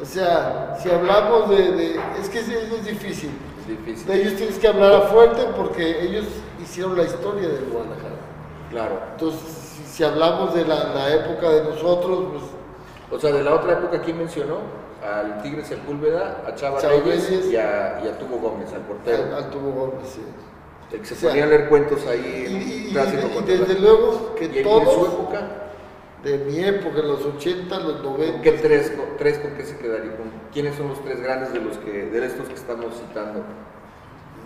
O 0.00 0.04
sea, 0.04 0.76
si 0.82 0.90
hablamos 0.90 1.48
de... 1.50 1.72
de- 1.72 2.00
es 2.20 2.28
que 2.28 2.40
es, 2.40 2.48
es 2.48 2.84
difícil. 2.84 3.30
es 3.60 3.66
difícil. 3.68 4.06
De 4.06 4.20
ellos 4.20 4.34
tienes 4.36 4.58
que 4.58 4.68
hablar 4.68 4.92
a 4.94 5.00
fuerte 5.02 5.42
porque 5.56 6.02
ellos 6.02 6.26
hicieron 6.62 6.96
la 6.96 7.04
historia 7.04 7.48
del 7.48 7.64
Guadalajara. 7.70 8.16
Claro. 8.70 9.00
Entonces, 9.12 9.40
si, 9.40 9.84
si 9.84 10.04
hablamos 10.04 10.54
de 10.54 10.64
la, 10.66 10.92
la 10.94 11.14
época 11.14 11.48
de 11.50 11.64
nosotros, 11.64 12.24
pues 12.30 12.42
O 13.10 13.18
sea, 13.20 13.32
de 13.36 13.42
la 13.42 13.54
otra 13.54 13.74
época, 13.74 14.00
¿quién 14.02 14.18
mencionó? 14.18 14.56
Al 15.02 15.40
Tigre 15.42 15.64
Sepúlveda, 15.64 16.42
a 16.46 16.54
Chava, 16.54 16.78
Chava 16.80 16.94
Reyes, 16.94 17.28
Reyes. 17.30 17.46
y, 17.46 17.56
a, 17.56 18.00
y 18.04 18.08
a 18.08 18.18
Tubo 18.18 18.38
Gómez, 18.38 18.72
al 18.72 18.80
portero. 18.80 19.22
al, 19.24 19.34
al 19.44 19.50
Tubo 19.50 19.70
Gómez, 19.70 20.08
sí. 20.14 20.22
Que 20.90 21.04
se 21.04 21.14
o 21.14 21.16
sea, 21.16 21.32
leer 21.46 21.68
cuentos 21.68 22.06
ahí, 22.06 22.88
y- 22.90 22.94
desde 22.94 23.80
luego 23.80 24.34
que 24.34 24.44
¿Y 24.46 24.58
en- 24.58 24.66
en 24.68 24.84
su 24.84 25.06
época? 25.06 25.40
De 26.26 26.38
mi 26.38 26.58
época, 26.58 27.02
los 27.02 27.24
80, 27.24 27.78
los 27.78 28.00
¿Con 28.00 28.14
90, 28.14 28.42
qué 28.42 28.52
tres, 28.52 28.90
con, 28.90 29.16
tres 29.16 29.38
con 29.38 29.52
qué 29.52 29.64
se 29.64 29.78
quedaría? 29.78 30.16
¿Con 30.16 30.26
¿Quiénes 30.52 30.74
son 30.74 30.88
los 30.88 31.00
tres 31.04 31.20
grandes 31.20 31.52
de 31.52 31.60
los 31.60 31.78
que 31.78 32.06
de 32.06 32.26
estos 32.26 32.48
que 32.48 32.54
estamos 32.54 32.94
citando? 32.96 33.44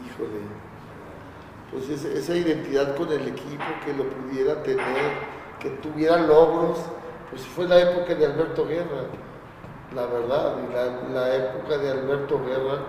híjole, 0.04 0.40
pues 1.70 1.88
esa, 1.88 2.08
esa 2.08 2.36
identidad 2.36 2.94
con 2.96 3.10
el 3.10 3.28
equipo, 3.28 3.64
que 3.84 3.94
lo 3.94 4.04
pudiera 4.10 4.62
tener, 4.62 5.12
que 5.58 5.70
tuviera 5.82 6.18
logros, 6.18 6.78
pues 7.30 7.42
fue 7.42 7.66
la 7.66 7.80
época 7.80 8.14
de 8.14 8.26
Alberto 8.26 8.66
Guerra, 8.66 9.06
la 9.94 10.06
verdad, 10.06 10.56
y 10.58 10.74
la, 10.74 11.20
la 11.20 11.34
época 11.34 11.78
de 11.78 11.90
Alberto 11.90 12.40
Guerra. 12.44 12.82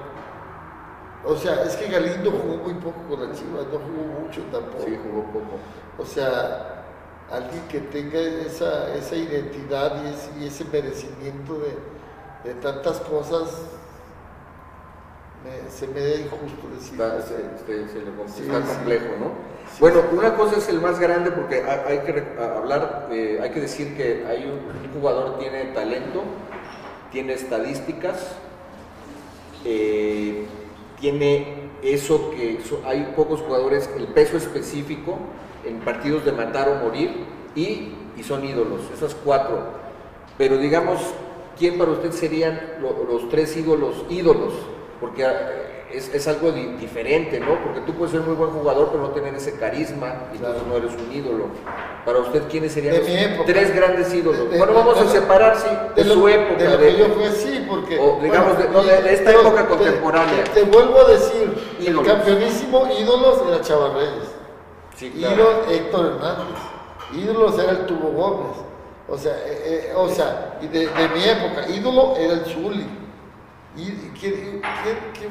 O 1.23 1.35
sea, 1.37 1.63
es 1.63 1.77
que 1.77 1.87
Galindo 1.87 2.31
jugó 2.31 2.57
muy 2.57 2.73
poco 2.73 2.99
con 3.07 3.21
la 3.21 3.33
Chivas, 3.33 3.67
no 3.71 3.79
jugó 3.79 4.21
mucho 4.21 4.41
tampoco. 4.51 4.83
Sí, 4.83 4.99
jugó 5.01 5.23
poco. 5.31 5.59
O 5.97 6.05
sea, 6.05 6.80
alguien 7.31 7.61
que 7.69 7.79
tenga 7.79 8.19
esa, 8.19 8.93
esa 8.95 9.15
identidad 9.15 10.03
y 10.03 10.09
ese, 10.13 10.29
y 10.39 10.47
ese 10.47 10.65
merecimiento 10.65 11.59
de, 11.59 12.49
de 12.49 12.55
tantas 12.61 12.99
cosas, 13.01 13.49
me- 15.43 15.71
se 15.71 15.87
me 15.87 15.99
da 16.01 16.15
injusto 16.15 16.67
decir. 16.75 16.93
Está, 16.93 17.21
se- 17.21 17.35
se- 17.65 17.89
se 17.89 17.99
le- 17.99 18.11
Sí, 18.27 18.43
está 18.43 18.61
sí. 18.61 18.67
complejo, 18.75 19.05
¿no? 19.19 19.25
Sí, 19.71 19.77
bueno, 19.79 20.01
una 20.11 20.35
cosa 20.35 20.57
es 20.57 20.67
el 20.69 20.81
más 20.81 20.99
grande 20.99 21.31
porque 21.31 21.63
ha- 21.63 21.85
hay 21.87 21.99
que 21.99 22.23
hablar, 22.39 23.07
eh, 23.11 23.39
hay 23.41 23.49
que 23.51 23.61
decir 23.61 23.95
que 23.95 24.25
hay 24.27 24.43
un, 24.45 24.59
un 24.85 24.93
jugador 24.93 25.39
tiene 25.39 25.65
talento 25.73 26.23
tiene 27.11 27.33
estadísticas, 27.33 28.35
eh, 29.65 30.45
tiene 30.99 31.69
eso 31.83 32.31
que 32.31 32.59
hay 32.85 33.13
pocos 33.15 33.41
jugadores, 33.41 33.89
el 33.97 34.07
peso 34.07 34.37
específico 34.37 35.17
en 35.65 35.79
partidos 35.79 36.25
de 36.25 36.31
matar 36.31 36.69
o 36.69 36.75
morir 36.75 37.25
y, 37.55 37.93
y 38.17 38.23
son 38.23 38.43
ídolos, 38.45 38.81
esas 38.93 39.15
cuatro. 39.15 39.59
Pero 40.37 40.57
digamos, 40.57 40.99
¿quién 41.57 41.77
para 41.77 41.91
usted 41.91 42.11
serían 42.11 42.59
los 42.81 43.29
tres 43.29 43.55
ídolos 43.55 44.05
ídolos? 44.09 44.53
Porque 44.99 45.25
es, 45.93 46.27
algo 46.27 46.51
diferente, 46.51 47.39
¿no? 47.39 47.61
Porque 47.63 47.81
tú 47.81 47.93
puedes 47.93 48.11
ser 48.11 48.21
muy 48.21 48.35
buen 48.35 48.51
jugador, 48.51 48.89
pero 48.91 49.03
no 49.03 49.09
tener 49.09 49.33
ese 49.35 49.57
carisma, 49.57 50.27
y 50.33 50.37
entonces 50.37 50.63
no 50.67 50.77
eres 50.77 50.91
un 50.93 51.11
ídolo. 51.13 51.45
Para 52.05 52.19
usted, 52.19 52.43
¿quiénes 52.49 52.71
serían 52.71 52.95
los 52.95 53.45
tres 53.45 53.75
grandes 53.75 54.13
ídolos? 54.13 54.47
bueno, 54.57 54.73
vamos 54.73 54.99
a 54.99 55.07
separar, 55.07 55.57
sí, 55.57 55.67
de, 55.95 56.03
su 56.03 56.27
época. 56.27 56.77
De, 56.77 56.97
yo 56.97 57.05
fue 57.09 57.27
así, 57.27 57.65
porque... 57.67 57.99
O, 57.99 58.19
digamos, 58.21 58.57
de, 58.57 59.13
esta 59.13 59.31
época 59.31 59.67
contemporánea. 59.67 60.43
Te, 60.53 60.63
vuelvo 60.63 61.01
a 61.01 61.11
decir, 61.11 61.53
el 61.85 62.01
campeonísimo 62.01 62.87
ídolos 62.99 63.41
era 63.47 63.61
Chava 63.61 63.93
Reyes. 63.93 64.40
Sí, 64.95 65.11
Ídolos 65.15 65.67
Héctor 65.69 66.05
Hernández. 66.05 66.57
Ídolos 67.13 67.59
era 67.59 67.71
el 67.71 67.85
Tubo 67.85 68.09
Gómez. 68.11 68.57
O 69.07 69.17
sea, 69.17 69.33
eh, 69.45 69.89
eh, 69.89 69.93
o 69.95 70.07
sea 70.07 70.57
y 70.61 70.67
de, 70.67 70.87
mi 71.13 71.23
época, 71.23 71.67
ídolo 71.69 72.15
era 72.15 72.33
el 72.33 72.45
Zuli. 72.45 72.87
¿Y 73.75 73.91
quién, 74.19 74.61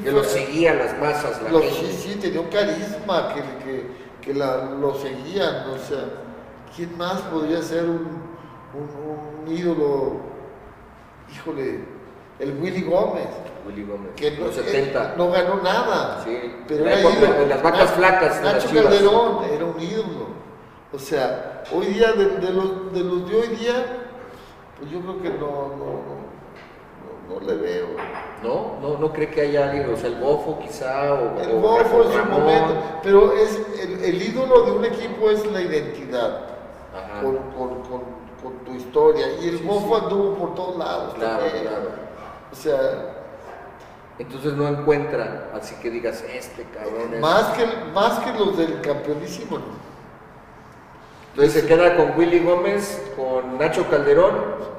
que 0.03 0.11
lo 0.11 0.23
seguían 0.23 0.79
las 0.79 0.99
masas, 0.99 1.41
la 1.43 1.59
Sí, 1.61 1.91
sí, 1.91 2.15
tenía 2.19 2.41
un 2.41 2.47
carisma 2.47 3.33
que, 3.33 3.41
que, 3.63 3.87
que 4.19 4.33
la, 4.33 4.65
lo 4.65 4.95
seguían, 4.95 5.69
o 5.69 5.77
sea, 5.77 6.05
¿quién 6.75 6.97
más 6.97 7.21
podría 7.21 7.61
ser 7.61 7.85
un, 7.85 8.23
un, 8.73 9.45
un 9.47 9.55
ídolo? 9.55 10.21
Híjole, 11.33 11.85
el 12.39 12.57
Willy 12.59 12.81
Gómez. 12.81 13.27
Willy 13.65 13.83
Gómez, 13.83 14.11
que 14.15 14.31
no, 14.31 14.51
70. 14.51 15.15
no 15.17 15.31
ganó 15.31 15.61
nada. 15.61 16.21
Sí, 16.23 16.55
pero 16.67 16.85
era 16.85 16.99
ídolo. 16.99 17.45
las 17.47 17.61
vacas 17.61 17.91
flacas. 17.91 18.41
Nacho 18.41 18.69
Calderón 18.73 19.45
era 19.51 19.65
un 19.65 19.79
ídolo. 19.79 20.31
O 20.93 20.99
sea, 20.99 21.63
hoy 21.73 21.87
día, 21.87 22.11
de, 22.13 22.25
de, 22.25 22.51
los, 22.51 22.93
de 22.93 22.99
los 23.01 23.29
de 23.29 23.35
hoy 23.35 23.47
día, 23.55 23.85
pues 24.77 24.91
yo 24.91 24.99
creo 25.01 25.21
que 25.21 25.29
no, 25.29 25.69
no, 25.77 26.01
no, 27.29 27.39
no 27.39 27.39
le 27.45 27.55
veo. 27.55 27.87
¿no? 28.43 28.77
¿no? 28.81 28.97
No 28.97 29.13
cree 29.13 29.29
que 29.29 29.41
haya 29.41 29.69
alguien, 29.69 29.93
o 29.93 29.95
sea, 29.95 30.09
el 30.09 30.15
bofo 30.15 30.59
quizá, 30.59 31.13
o 31.13 31.39
El 31.39 31.59
bofo 31.59 32.03
en 32.03 32.11
su 32.11 32.25
momento, 32.25 32.75
pero 33.03 33.33
es, 33.33 33.61
el, 33.79 34.21
ídolo 34.21 34.63
de 34.63 34.71
un 34.71 34.85
equipo 34.85 35.29
es 35.29 35.45
la 35.51 35.61
identidad, 35.61 36.41
con, 37.21 37.37
con, 37.51 37.81
con, 37.83 38.21
tu 38.65 38.73
historia, 38.73 39.27
y 39.39 39.49
el 39.49 39.57
bofo 39.59 39.97
anduvo 39.97 40.33
por 40.33 40.55
todos 40.55 40.77
lados. 40.77 41.13
Claro, 41.13 41.43
claro. 41.61 41.89
O 42.51 42.55
sea... 42.55 43.20
Entonces 44.21 44.53
no 44.53 44.67
encuentra, 44.67 45.49
así 45.51 45.73
que 45.81 45.89
digas, 45.89 46.23
este 46.31 46.63
cabrón 46.75 47.11
es... 47.11 47.19
Más 47.19 47.57
que, 47.57 47.65
más 47.91 48.19
que 48.19 48.31
los 48.37 48.55
del 48.55 48.79
campeonísimo, 48.81 49.57
Entonces 51.31 51.61
se 51.63 51.67
queda 51.67 51.97
con 51.97 52.15
Willy 52.15 52.37
Gómez, 52.37 53.01
con 53.15 53.57
Nacho 53.57 53.89
Calderón, 53.89 54.35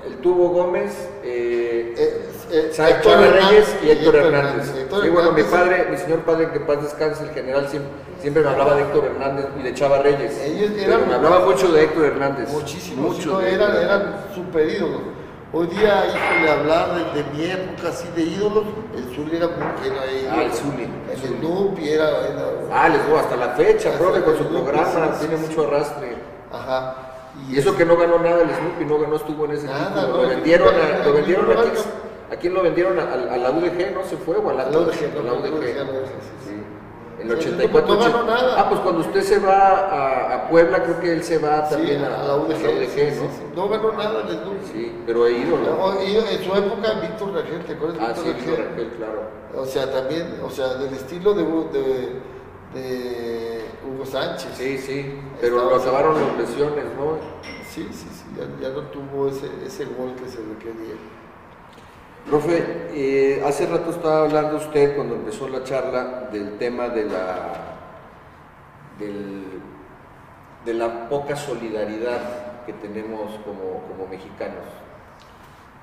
el 0.07 0.19
Tubo 0.19 0.51
Gómez, 0.51 1.09
eh, 1.25 1.93
eh 1.99 2.29
eh, 2.53 2.71
Héctor 2.77 3.19
Reyes 3.19 3.77
y 3.83 3.91
Héctor 3.91 4.15
Hernández. 4.15 4.73
y 5.05 5.09
bueno, 5.09 5.33
mi 5.33 5.43
padre, 5.43 5.87
mi 5.91 5.97
señor 5.97 6.21
padre, 6.21 6.51
que 6.53 6.61
paz 6.61 6.83
descanse, 6.83 7.25
el 7.25 7.31
general, 7.31 7.67
siempre, 8.21 8.43
me 8.43 8.49
hablaba 8.49 8.75
de 8.77 8.83
Héctor 8.83 9.07
Hernández 9.07 9.47
y 9.59 9.63
de 9.63 9.75
Chava 9.75 10.03
Reyes. 10.03 10.39
Ellos 10.39 10.71
eran, 10.79 11.09
me 11.09 11.15
hablaba 11.15 11.47
mucho 11.47 11.73
de 11.73 11.85
Héctor 11.85 12.05
Hernández. 12.05 12.51
Muchísimo, 12.51 13.09
mucho 13.09 13.41
eran, 13.41 13.75
eran 13.75 14.17
super 14.35 14.69
ídolos. 14.69 15.01
Hoy 15.55 15.67
día, 15.67 16.07
híjole, 16.07 16.51
hablar 16.51 17.13
de, 17.13 17.23
de, 17.23 17.31
mi 17.31 17.45
época 17.45 17.89
así 17.89 18.09
de 18.17 18.23
ídolos, 18.23 18.65
el 18.97 19.05
Zuli 19.15 19.37
era 19.37 19.47
era, 19.47 20.33
Ah, 20.33 20.43
el 20.45 20.51
Zuli. 20.51 20.85
El, 20.85 21.89
era, 21.89 22.09
era, 22.27 22.49
Ah, 22.73 22.89
les 22.89 23.05
digo, 23.05 23.19
hasta 23.19 23.37
la 23.37 23.51
fecha, 23.51 23.93
profe, 23.99 24.23
con 24.23 24.39
su 24.39 24.47
programa, 24.47 25.13
tiene 25.19 25.37
mucho 25.37 25.67
arrastre. 25.67 26.17
Ajá. 26.51 26.97
Y, 27.51 27.59
eso 27.59 27.77
que 27.77 27.85
no 27.85 27.99
ganó 27.99 28.19
nada 28.19 28.43
el 28.43 28.49
Snoopy, 28.49 28.85
no, 28.87 29.07
no 29.07 29.17
estuvo 29.17 29.45
en 29.45 29.51
ese 29.51 29.67
nada, 29.67 30.09
lo 30.09 30.27
vendieron, 30.27 30.75
a, 30.75 31.05
lo 31.05 31.13
vendieron 31.13 31.51
aquí 31.51 31.69
¿A 32.33 32.37
quién 32.37 32.55
lo 32.55 32.63
vendieron? 32.63 32.99
¿A, 32.99 33.15
la 33.37 33.51
UDG? 33.51 33.93
¿No 33.93 34.05
se 34.05 34.17
fue? 34.17 34.37
¿O 34.39 34.49
a 34.49 34.55
la, 34.55 34.69
UDG? 34.69 35.19
A 35.21 35.23
la 35.23 35.35
UDG. 35.35 35.77
Sí. 37.23 37.29
El 37.29 37.33
84. 37.33 37.95
No, 37.95 38.01
ganó 38.01 38.23
nada. 38.25 38.61
Ah, 38.61 38.69
pues 38.69 38.81
cuando 38.81 39.01
usted 39.01 39.23
se 39.23 39.39
va 39.39 40.35
a, 40.35 40.49
Puebla, 40.49 40.83
creo 40.83 41.01
que 41.01 41.13
él 41.13 41.23
se 41.23 41.39
va 41.39 41.69
también 41.69 42.05
a, 42.05 42.09
la 42.25 42.37
UDG, 42.37 43.17
¿no? 43.17 43.63
No 43.63 43.69
ganó 43.69 43.93
nada 43.93 44.21
el 44.29 44.41
Sí, 44.73 44.93
pero 45.07 45.25
ha 45.25 45.31
ido, 45.31 45.59
¿no? 45.59 46.01
en 46.01 46.45
su 46.45 46.55
época, 46.55 46.93
Víctor 47.01 47.35
Rangel, 47.35 47.65
¿te 47.65 47.73
acuerdas? 47.73 47.99
Ah, 48.01 48.15
sí, 48.15 48.33
Víctor 48.37 48.59
Rangel, 48.59 48.89
claro. 48.97 49.23
O 49.57 49.65
sea, 49.65 49.91
también, 49.91 50.41
o 50.43 50.51
sea, 50.51 50.75
del 50.75 50.95
estilo 50.95 51.35
de, 51.35 51.45
de, 52.75 53.65
Hugo 53.87 54.07
Sánchez. 54.07 54.51
Sí, 54.55 54.79
sí, 54.79 55.21
pero 55.41 55.71
lo 55.71 55.77
acabaron 55.77 56.15
las 56.15 56.49
lesiones, 56.49 56.85
¿no? 56.97 57.19
Sí, 57.69 57.89
sí, 57.91 58.07
sí, 58.13 58.25
ya, 58.37 58.69
ya 58.69 58.75
no 58.75 58.83
tuvo 58.89 59.29
ese, 59.29 59.49
ese 59.67 59.85
gol 59.85 60.15
que 60.15 60.29
se 60.29 60.39
requería. 60.39 60.95
Profe, 62.29 62.89
eh, 62.95 63.43
hace 63.45 63.67
rato 63.67 63.91
estaba 63.91 64.25
hablando 64.25 64.57
usted 64.57 64.95
cuando 64.95 65.17
empezó 65.17 65.49
la 65.49 65.65
charla 65.65 66.29
del 66.33 66.57
tema 66.57 66.89
de 66.89 67.05
la, 67.05 67.53
de 70.65 70.75
la 70.75 71.09
poca 71.09 71.35
solidaridad 71.35 72.65
que 72.65 72.73
tenemos 72.75 73.33
como, 73.45 74.07
mexicanos. 74.09 74.65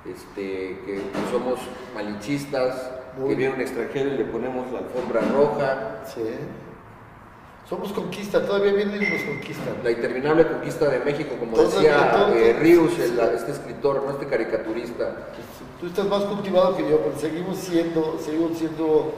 Este, 0.05 0.79
que, 0.85 1.01
somos 1.29 1.59
malichistas, 1.93 2.91
que 3.17 3.35
viene 3.35 3.55
un 3.55 3.61
extranjero 3.61 4.13
y 4.13 4.17
le 4.17 4.25
ponemos 4.25 4.71
la 4.71 4.79
alfombra 4.79 5.21
roja. 5.21 6.03
Sí. 6.05 6.23
Somos 7.67 7.91
conquista, 7.91 8.43
todavía 8.45 8.73
vienen 8.73 9.03
y 9.03 9.09
nos 9.13 9.23
conquistan. 9.23 9.75
La 9.83 9.91
interminable 9.91 10.47
conquista 10.47 10.89
de 10.89 10.99
México, 10.99 11.35
como 11.39 11.55
decía 11.57 12.31
eh, 12.33 12.57
Rius, 12.59 12.97
este 12.97 13.51
escritor, 13.51 14.03
¿no? 14.03 14.11
este 14.11 14.25
caricaturista. 14.25 15.27
Tú 15.79 15.87
estás 15.87 16.05
más 16.07 16.23
cultivado 16.25 16.75
que 16.75 16.89
yo, 16.89 16.97
pero 16.97 17.17
seguimos 17.17 17.57
siendo, 17.57 18.19
seguimos 18.23 18.57
siendo, 18.57 19.13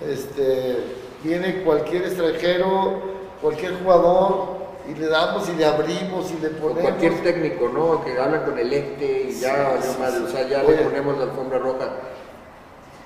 este, 0.00 0.76
viene 1.24 1.62
cualquier 1.64 2.04
extranjero, 2.04 3.02
cualquier 3.42 3.74
jugador, 3.82 4.64
y 4.88 4.94
le 4.94 5.08
damos 5.08 5.48
y 5.48 5.56
le 5.56 5.64
abrimos 5.64 6.30
y 6.30 6.40
le 6.40 6.50
ponemos. 6.50 6.82
cualquier 6.82 7.20
técnico, 7.22 7.68
¿no? 7.68 8.04
Que 8.04 8.16
habla 8.16 8.44
con 8.44 8.56
el 8.56 8.72
ente 8.72 9.28
y 9.28 9.40
ya, 9.40 9.76
o 9.76 10.30
sea, 10.30 10.48
ya 10.48 10.62
le 10.62 10.74
ponemos 10.74 11.18
la 11.18 11.24
alfombra 11.24 11.58
roja. 11.58 11.88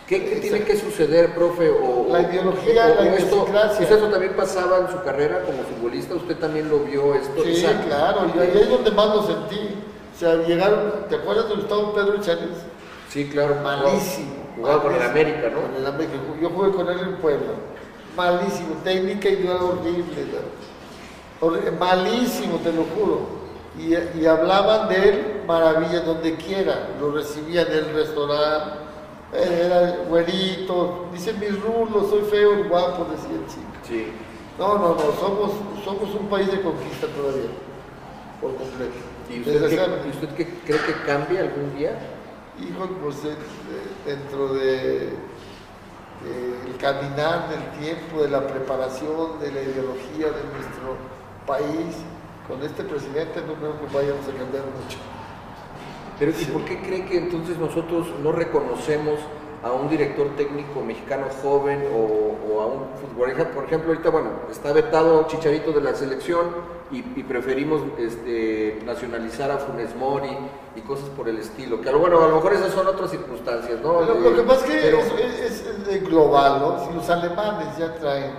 ¿Qué, 0.06 0.20
tiene 0.40 0.64
que 0.64 0.76
suceder, 0.76 1.34
profe? 1.34 1.68
O, 1.68 2.08
la 2.10 2.22
ideología, 2.22 2.88
la 2.88 3.14
esto, 3.14 3.42
¿Usted 3.44 4.10
también 4.10 4.32
pasaba 4.34 4.78
en 4.78 4.88
su 4.90 5.02
carrera 5.02 5.42
como 5.42 5.62
futbolista? 5.62 6.14
¿Usted 6.14 6.36
también 6.36 6.68
lo 6.68 6.80
vio 6.80 7.14
esto? 7.14 7.42
Sí, 7.44 7.64
claro, 7.86 8.30
y 8.34 8.38
ahí 8.38 8.52
es 8.54 8.68
donde 8.68 8.90
más 8.90 9.14
lo 9.14 9.22
sentí. 9.22 9.76
O 10.14 10.18
sea, 10.18 10.34
llegaron, 10.46 11.06
¿te 11.08 11.16
acuerdas 11.16 11.48
de 11.48 11.54
Gustavo 11.56 11.94
Pedro 11.94 12.20
Chávez? 12.20 12.48
Sí, 13.10 13.28
claro. 13.28 13.56
Malísimo. 13.62 14.34
Jugaba 14.56 14.82
con 14.82 14.94
el 14.94 15.02
América, 15.02 15.50
¿no? 15.52 15.62
Con 15.62 15.74
el 15.76 15.86
América. 15.86 16.14
Yo 16.40 16.50
jugué 16.50 16.70
con 16.72 16.88
él 16.88 17.00
en 17.00 17.16
Puebla. 17.16 17.52
Malísimo. 18.16 18.74
Técnica 18.84 19.28
y 19.28 19.36
duelo 19.36 19.80
horrible. 19.80 20.26
Malísimo, 21.78 22.56
te 22.58 22.72
lo 22.72 22.84
juro. 22.84 23.38
Y, 23.78 23.94
y 24.20 24.26
hablaban 24.26 24.88
de 24.88 25.08
él 25.08 25.42
maravillas 25.46 26.04
donde 26.04 26.34
quiera. 26.36 26.88
Lo 27.00 27.12
recibían 27.12 27.66
en 27.68 27.78
el 27.78 27.94
restaurante 27.94 28.88
era 29.32 29.96
güerito, 30.08 31.06
dice 31.12 31.34
mis 31.34 31.60
rulos, 31.60 32.08
soy 32.08 32.22
feo 32.30 32.58
y 32.58 32.62
guapo, 32.62 33.06
decía 33.10 33.36
el 33.36 33.46
chico. 33.46 33.66
Sí. 33.86 34.12
No, 34.58 34.78
no, 34.78 34.94
no, 34.94 35.12
somos, 35.20 35.52
somos 35.84 36.14
un 36.14 36.28
país 36.28 36.50
de 36.50 36.60
conquista 36.62 37.06
todavía, 37.08 37.50
por 38.40 38.56
completo. 38.56 38.94
¿Y 39.30 39.40
usted, 39.40 39.68
qué, 39.68 40.08
usted 40.08 40.28
qué 40.36 40.46
cree 40.64 40.80
que 40.80 40.92
cambie 41.06 41.38
algún 41.38 41.76
día? 41.76 41.92
Hijo, 42.60 42.88
pues 43.02 43.16
eh, 43.24 43.36
dentro 44.04 44.54
de, 44.54 45.10
el 46.66 46.76
caminar 46.78 47.48
del 47.48 47.80
tiempo, 47.80 48.22
de 48.22 48.28
la 48.28 48.46
preparación, 48.46 49.38
de 49.40 49.52
la 49.52 49.62
ideología 49.62 50.26
de 50.26 50.42
nuestro 50.52 50.96
país, 51.46 51.96
con 52.48 52.62
este 52.62 52.82
presidente 52.82 53.42
no 53.46 53.54
creo 53.54 53.78
que 53.78 53.94
vayamos 53.94 54.26
a 54.26 54.36
cambiar 54.36 54.64
mucho. 54.64 54.98
Pero 56.18 56.32
¿y 56.32 56.44
por 56.46 56.64
qué 56.64 56.80
cree 56.80 57.04
que 57.06 57.18
entonces 57.18 57.58
nosotros 57.58 58.08
no 58.22 58.32
reconocemos 58.32 59.20
a 59.62 59.72
un 59.72 59.88
director 59.88 60.28
técnico 60.36 60.80
mexicano 60.80 61.26
joven 61.42 61.84
o, 61.94 62.60
a 62.60 62.66
un 62.66 62.86
futbolista? 63.00 63.50
Por 63.50 63.64
ejemplo, 63.64 63.90
ahorita, 63.90 64.10
bueno, 64.10 64.30
está 64.50 64.72
vetado 64.72 65.26
Chicharito 65.26 65.72
de 65.72 65.80
la 65.80 65.94
selección 65.94 66.46
y, 66.90 67.02
preferimos 67.22 67.82
este, 67.98 68.80
nacionalizar 68.84 69.50
a 69.50 69.58
Funes 69.58 69.94
Mori 69.94 70.36
y 70.74 70.80
cosas 70.80 71.08
por 71.10 71.28
el 71.28 71.38
estilo. 71.38 71.80
Que 71.80 71.90
bueno, 71.90 72.22
a 72.22 72.28
lo 72.28 72.36
mejor 72.36 72.54
esas 72.54 72.72
son 72.72 72.86
otras 72.86 73.10
circunstancias, 73.10 73.80
¿no? 73.82 74.00
lo 74.02 74.34
que 74.34 74.42
pasa 74.42 74.66
es 74.66 74.70
que 74.70 75.94
es, 75.94 76.08
global, 76.08 76.60
¿no? 76.60 76.86
Si 76.86 76.94
los 76.94 77.08
alemanes 77.10 77.76
ya 77.78 77.94
traen, 77.94 78.32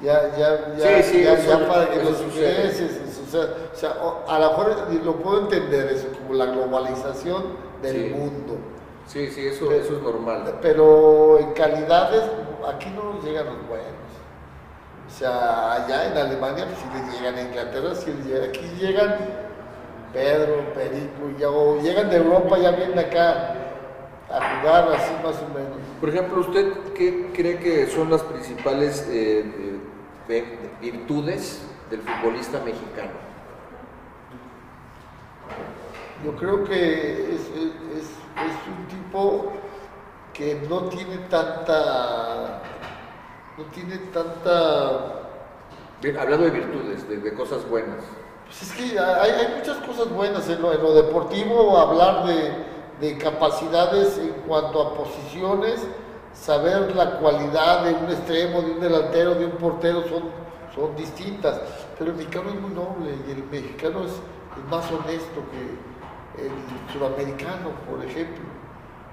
ya, 0.00 0.36
ya, 0.36 0.76
ya, 0.76 1.00
ya, 1.00 1.36
ya 1.36 1.68
para 1.68 1.90
que 1.90 2.02
los 2.02 2.20
ingleses 2.20 3.00
o 3.28 3.30
sea, 3.30 3.42
o 3.72 3.76
sea, 3.76 3.96
a 4.26 4.38
lo 4.38 4.48
mejor 4.50 5.04
lo 5.04 5.16
puedo 5.16 5.40
entender 5.42 5.92
eso 5.92 6.06
como 6.16 6.34
la 6.34 6.46
globalización 6.46 7.42
del 7.82 8.14
mundo. 8.14 8.56
Sí, 9.08 9.26
sí, 9.28 9.46
eso, 9.46 9.72
eso 9.72 9.96
es 9.96 10.02
normal. 10.02 10.58
Pero 10.60 11.38
en 11.38 11.52
calidades, 11.54 12.22
aquí 12.68 12.90
no 12.90 13.14
nos 13.14 13.24
llegan 13.24 13.46
los 13.46 13.66
buenos. 13.66 13.88
O 15.06 15.10
sea, 15.10 15.72
allá 15.72 16.12
en 16.12 16.18
Alemania 16.18 16.66
pues, 16.66 16.78
sí 16.78 16.84
les 16.94 17.14
llegan, 17.14 17.38
en 17.38 17.46
Inglaterra 17.46 17.94
sí 17.94 18.12
les 18.12 18.26
llegan. 18.26 18.48
Aquí 18.50 18.70
llegan 18.78 19.16
Pedro, 20.12 20.74
Perico, 20.74 21.38
ya, 21.38 21.48
o 21.48 21.80
llegan 21.80 22.10
de 22.10 22.16
Europa, 22.18 22.58
ya 22.58 22.72
vienen 22.72 22.98
acá 22.98 23.54
a 24.28 24.60
jugar 24.60 24.92
así 24.92 25.12
más 25.24 25.36
o 25.36 25.54
menos. 25.54 25.78
Por 26.00 26.10
ejemplo, 26.10 26.40
¿usted 26.40 26.70
qué 26.94 27.30
cree 27.34 27.58
que 27.58 27.86
son 27.86 28.10
las 28.10 28.22
principales 28.22 29.08
eh, 29.08 29.80
eh, 30.28 30.58
virtudes 30.82 31.62
del 31.90 32.02
futbolista 32.02 32.58
mexicano? 32.58 33.28
Yo 36.24 36.34
creo 36.36 36.64
que 36.64 37.34
es, 37.34 37.40
es, 37.40 38.04
es 38.04 38.56
un 38.66 38.86
tipo 38.88 39.52
que 40.32 40.60
no 40.68 40.82
tiene 40.84 41.18
tanta 41.28 42.62
no 43.58 43.64
tiene 43.64 43.98
tanta... 44.12 45.24
Bien, 46.00 46.16
hablando 46.16 46.44
de 46.44 46.52
virtudes, 46.52 47.08
de, 47.08 47.34
cosas 47.34 47.68
buenas. 47.68 48.04
Pues 48.46 48.62
es 48.62 48.72
que 48.72 48.98
hay, 48.98 49.30
hay 49.32 49.56
muchas 49.58 49.78
cosas 49.78 50.08
buenas 50.10 50.48
en 50.48 50.62
lo, 50.62 50.94
deportivo, 50.94 51.76
hablar 51.76 52.24
de, 52.24 52.52
de, 53.00 53.18
capacidades 53.18 54.16
en 54.18 54.30
cuanto 54.46 54.80
a 54.80 54.94
posiciones, 54.94 55.84
saber 56.32 56.94
la 56.94 57.18
cualidad 57.18 57.82
de 57.82 57.94
un 57.94 58.10
extremo, 58.12 58.62
de 58.62 58.70
un 58.70 58.80
delantero, 58.80 59.34
de 59.34 59.46
un 59.46 59.52
portero, 59.52 60.04
son, 60.08 60.22
son 60.72 60.94
distintas. 60.94 61.60
Pero 61.98 62.12
el 62.12 62.16
mexicano 62.16 62.50
es 62.50 62.60
muy 62.60 62.70
noble 62.70 63.16
y 63.26 63.32
el 63.32 63.42
mexicano 63.50 64.04
es, 64.04 64.12
es 64.12 64.70
más 64.70 64.84
honesto 64.92 65.42
que 65.50 65.97
el 66.38 66.92
sudamericano, 66.92 67.70
por 67.88 68.04
ejemplo, 68.04 68.44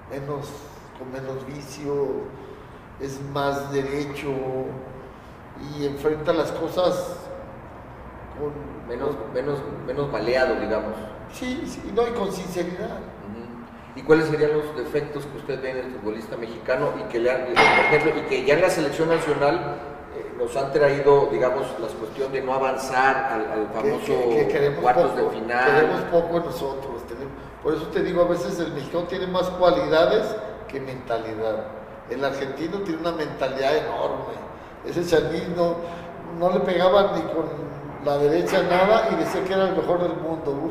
menos, 0.10 0.50
con 0.98 1.12
menos 1.12 1.46
vicio 1.48 2.24
es 3.00 3.20
más 3.34 3.72
derecho 3.72 4.32
y 5.78 5.86
enfrenta 5.86 6.34
las 6.34 6.52
cosas 6.52 7.18
con 8.40 8.52
menos, 8.88 9.16
menos, 9.34 9.60
menos 9.86 10.12
baleado, 10.12 10.56
digamos. 10.60 10.94
Sí, 11.34 11.64
sí, 11.66 11.92
no, 11.94 12.08
y 12.08 12.12
con 12.12 12.32
sinceridad. 12.32 13.00
¿Y 13.96 14.02
cuáles 14.02 14.28
serían 14.28 14.52
los 14.52 14.76
defectos 14.76 15.26
que 15.26 15.38
usted 15.38 15.62
ve 15.62 15.70
en 15.72 15.78
el 15.78 15.92
futbolista 15.94 16.36
mexicano 16.36 16.92
y 17.00 17.04
que, 17.10 17.20
le 17.20 17.32
han, 17.32 17.46
por 17.46 17.54
ejemplo, 17.56 18.12
y 18.20 18.28
que 18.28 18.46
ya 18.46 18.56
en 18.56 18.62
la 18.62 18.70
selección 18.70 19.08
nacional 19.08 19.78
eh, 20.18 20.36
nos 20.38 20.56
han 20.58 20.74
traído, 20.74 21.30
digamos, 21.32 21.66
la 21.80 21.88
cuestión 21.88 22.32
de 22.34 22.42
no 22.42 22.54
avanzar 22.54 23.32
al, 23.32 23.70
famoso 23.74 24.14
cuartos 24.82 25.16
de 25.16 25.30
final? 25.30 25.76
Queremos 25.76 26.02
poco 26.12 26.40
nosotros. 26.42 26.95
Por 27.66 27.74
eso 27.74 27.88
te 27.88 28.04
digo, 28.04 28.22
a 28.22 28.28
veces 28.28 28.60
el 28.60 28.74
mexicano 28.74 29.06
tiene 29.06 29.26
más 29.26 29.50
cualidades 29.50 30.36
que 30.68 30.80
mentalidad. 30.80 31.66
El 32.12 32.24
argentino 32.24 32.78
tiene 32.82 33.02
una 33.02 33.14
mentalidad 33.14 33.76
enorme. 33.76 34.36
Ese 34.86 35.04
Chanín 35.04 35.56
no, 35.58 36.52
le 36.52 36.60
pegaba 36.60 37.14
ni 37.16 37.22
con 37.22 37.48
la 38.06 38.20
derecha 38.20 38.62
nada 38.62 39.10
y 39.12 39.16
decía 39.16 39.44
que 39.44 39.54
era 39.54 39.70
el 39.70 39.76
mejor 39.76 40.00
del 40.00 40.16
mundo. 40.16 40.70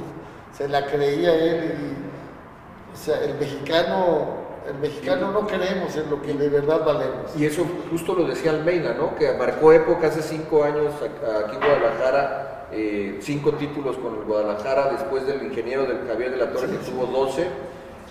se 0.56 0.68
la 0.68 0.86
creía 0.86 1.34
él. 1.34 1.74
Y, 1.80 2.94
o 2.94 2.96
sea, 2.96 3.24
el 3.24 3.34
mexicano 3.40 4.44
el 4.68 4.78
mexicano 4.78 5.32
no 5.32 5.48
creemos 5.48 5.96
en 5.96 6.08
lo 6.08 6.22
que 6.22 6.32
de 6.32 6.48
verdad 6.48 6.84
valemos. 6.84 7.36
Y 7.36 7.44
eso 7.44 7.66
justo 7.90 8.14
lo 8.14 8.24
decía 8.28 8.52
Almeida, 8.52 8.94
¿no? 8.94 9.16
Que 9.16 9.32
marcó 9.34 9.72
época 9.72 10.06
hace 10.06 10.22
cinco 10.22 10.62
años 10.62 10.94
aquí 11.02 11.56
en 11.56 11.60
Guadalajara, 11.60 12.53
eh, 12.74 13.18
cinco 13.20 13.52
títulos 13.52 13.96
con 13.98 14.14
el 14.14 14.24
Guadalajara, 14.24 14.92
después 14.92 15.26
del 15.26 15.42
ingeniero 15.44 15.86
del 15.86 16.06
Javier 16.06 16.32
de 16.32 16.36
la 16.36 16.52
Torre 16.52 16.68
que 16.68 16.78
tuvo 16.78 17.06
12 17.06 17.46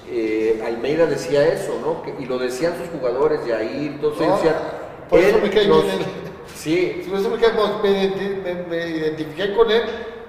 eh, 0.10 0.62
Almeida 0.66 1.06
decía 1.06 1.48
eso, 1.48 1.80
¿no? 1.82 2.04
y 2.22 2.26
lo 2.26 2.38
decían 2.38 2.74
sus 2.78 2.90
jugadores, 2.90 3.40
todos 4.02 4.20
no, 4.20 4.36
decían, 4.36 4.56
por 5.10 5.20
eso 5.20 5.40
me 5.42 5.50
cae 5.50 5.66
bien 5.66 6.24
Sí. 6.54 7.04
Por 7.10 7.20
eso 7.20 7.30
me, 7.30 8.66
me, 8.70 8.88
identifiqué 8.90 9.56
con 9.56 9.72
él, 9.72 9.84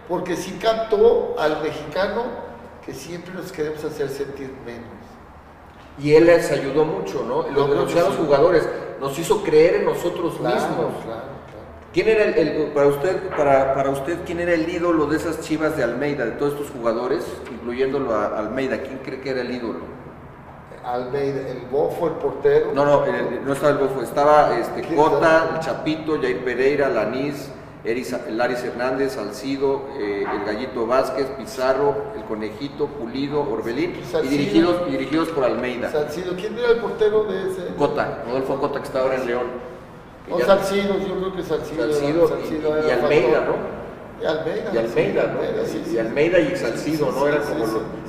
porque 0.09 0.37
sí 0.37 0.59
captó 0.61 1.35
al 1.39 1.63
mexicano 1.63 2.25
que 2.85 2.93
siempre 2.93 3.35
nos 3.35 3.53
queremos 3.53 3.85
hacer 3.85 4.09
sentir 4.09 4.53
menos. 4.65 4.89
Y 5.99 6.15
él 6.15 6.27
les 6.27 6.51
ayudó 6.51 6.85
mucho, 6.85 7.25
¿no? 7.25 7.49
Lo 7.51 7.87
que 7.87 7.95
los 7.95 8.17
jugadores, 8.17 8.69
nos 9.01 9.19
hizo 9.19 9.43
creer 9.43 9.77
en 9.77 9.85
nosotros 9.85 10.41
mismos. 10.41 10.93
¿Quién 11.95 12.09
era 12.09 12.25
el, 12.25 12.73
para 12.75 12.89
usted, 12.89 13.29
para, 13.37 13.73
para, 13.73 13.91
usted, 13.91 14.19
quién 14.27 14.41
era 14.41 14.53
el 14.53 14.69
ídolo 14.69 15.07
de 15.07 15.17
esas 15.17 15.41
chivas 15.43 15.77
de 15.77 15.85
Almeida, 15.85 16.25
de 16.25 16.33
todos 16.33 16.55
estos 16.55 16.71
jugadores, 16.71 17.25
incluyéndolo 17.53 18.13
a 18.13 18.37
Almeida? 18.37 18.79
¿Quién 18.79 18.99
cree 18.99 19.21
que 19.21 19.31
era 19.31 19.43
el 19.43 19.53
ídolo? 19.53 19.79
Almeida, 20.85 21.49
el 21.49 21.61
Bofo, 21.71 22.09
el 22.09 22.15
portero. 22.15 22.73
No, 22.75 22.85
no, 22.85 23.05
no 23.07 23.53
estaba 23.53 23.71
el 23.71 23.79
Bofo, 23.79 24.03
estaba 24.03 24.59
este, 24.59 24.93
Cota, 24.97 25.53
el 25.55 25.61
Chapito, 25.61 26.21
Jair 26.21 26.45
Pereira, 26.45 26.89
Lanís, 26.89 27.49
Laris 27.85 28.65
Hernández, 28.65 29.13
Salcido, 29.13 29.85
eh, 29.97 30.25
el 30.29 30.45
Gallito 30.45 30.89
Vázquez, 30.89 31.27
Pizarro, 31.39 31.95
el 32.17 32.25
Conejito, 32.25 32.89
Pulido, 32.89 33.49
Orbelín, 33.49 33.95
y 34.25 34.27
dirigidos, 34.27 34.91
dirigidos 34.91 35.29
por 35.29 35.45
Almeida. 35.45 35.93
Salcido, 35.93 36.35
¿quién 36.35 36.59
era 36.59 36.71
el 36.71 36.79
portero 36.79 37.23
de 37.23 37.53
ese? 37.53 37.75
Cota, 37.79 38.25
Rodolfo 38.27 38.59
Cota, 38.59 38.81
que 38.81 38.87
está 38.87 38.99
ahora 38.99 39.15
en 39.15 39.27
León. 39.29 39.74
O 40.31 40.41
Salcido, 40.41 40.99
yo 40.99 41.19
creo 41.19 41.37
que 41.37 41.43
Salcido. 41.43 41.93
Salcido, 42.29 42.89
y, 42.89 42.91
Almeida, 42.91 43.47
¿no? 43.47 44.23
Y 44.23 44.27
Almeida. 44.27 44.71
Y 44.73 44.79
Almeida, 44.79 45.35
¿no? 45.35 45.93
y 45.93 45.99
Almeida 45.99 46.39
y 46.39 46.57
Salcido, 46.57 47.13
¿no? 47.13 47.29
Era 47.29 47.41
como 47.43 47.65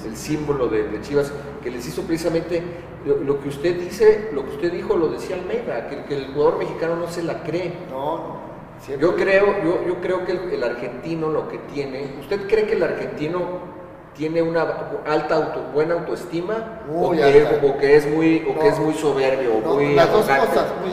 el 0.05 0.15
símbolo 0.15 0.67
de, 0.67 1.01
Chivas, 1.01 1.31
que 1.61 1.71
les 1.71 1.85
hizo 1.87 2.03
precisamente 2.03 2.63
lo, 3.05 3.39
que 3.39 3.49
usted 3.49 3.79
dice, 3.79 4.29
lo 4.33 4.45
que 4.45 4.51
usted 4.51 4.71
dijo, 4.71 4.95
lo 4.95 5.09
decía 5.09 5.35
Almeida, 5.35 5.89
que, 5.89 6.05
que 6.05 6.15
el 6.15 6.27
jugador 6.33 6.59
mexicano 6.59 6.95
no 6.95 7.07
se 7.09 7.23
la 7.23 7.43
cree. 7.43 7.73
No, 7.89 8.17
no. 8.17 8.55
Yo 8.99 9.15
creo, 9.15 9.63
yo, 9.63 9.87
yo 9.87 10.01
creo 10.01 10.25
que 10.25 10.33
el, 10.53 10.63
argentino 10.63 11.29
lo 11.29 11.47
que 11.47 11.57
tiene, 11.57 12.15
¿usted 12.19 12.47
cree 12.47 12.67
que 12.67 12.73
el 12.73 12.83
argentino 12.83 13.74
tiene 14.15 14.41
una 14.41 14.61
alta 15.05 15.35
auto, 15.35 15.61
buena 15.73 15.95
autoestima 15.95 16.81
o, 16.89 17.11
que, 17.11 17.95
es 17.95 18.07
muy 18.07 18.47
o 18.49 18.59
que 18.59 18.67
es 18.67 18.79
muy 18.79 18.93
soberbio 18.93 19.57
o 19.57 19.75
muy 19.75 19.93
las 19.93 20.11
dos 20.11 20.25
cosas 20.25 20.65
muy, 20.81 20.91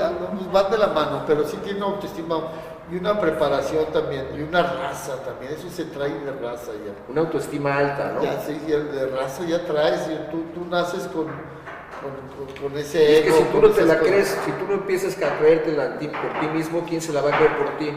van 0.52 0.70
de 0.70 0.78
la 0.78 0.88
mano 0.88 1.22
pero 1.26 1.44
sí 1.44 1.56
tiene 1.58 1.78
una 1.78 1.94
autoestima 1.94 2.48
y 2.90 2.96
una 2.96 3.18
preparación 3.18 3.86
también 3.92 4.26
y 4.36 4.42
una 4.42 4.62
raza 4.62 5.16
también 5.24 5.52
eso 5.52 5.70
se 5.70 5.84
trae 5.84 6.10
de 6.10 6.32
raza 6.32 6.72
ya. 6.72 6.92
Una 7.08 7.22
autoestima 7.22 7.76
alta 7.76 8.12
no 8.12 8.22
ya 8.22 8.40
sí 8.40 8.54
de 8.54 9.06
raza 9.06 9.44
ya 9.44 9.64
traes 9.64 10.08
tú, 10.30 10.44
tú 10.54 10.68
naces 10.68 11.04
con 11.04 11.26
con, 12.60 12.76
ese 12.76 13.18
ego. 13.18 13.28
Es 13.28 13.34
que 13.34 13.44
si 13.44 13.52
tú 13.52 13.62
no 13.62 13.68
te 13.70 13.84
la 13.84 13.98
crees, 13.98 14.36
si 14.44 14.50
tú 14.50 14.66
no 14.66 14.74
empiezas 14.74 15.16
a 15.22 15.38
creértela 15.38 15.98
por 15.98 16.40
ti 16.40 16.46
mismo, 16.48 16.84
¿quién 16.88 17.00
se 17.00 17.12
la 17.12 17.20
va 17.20 17.32
a 17.32 17.36
creer 17.36 17.56
por 17.56 17.78
ti? 17.78 17.92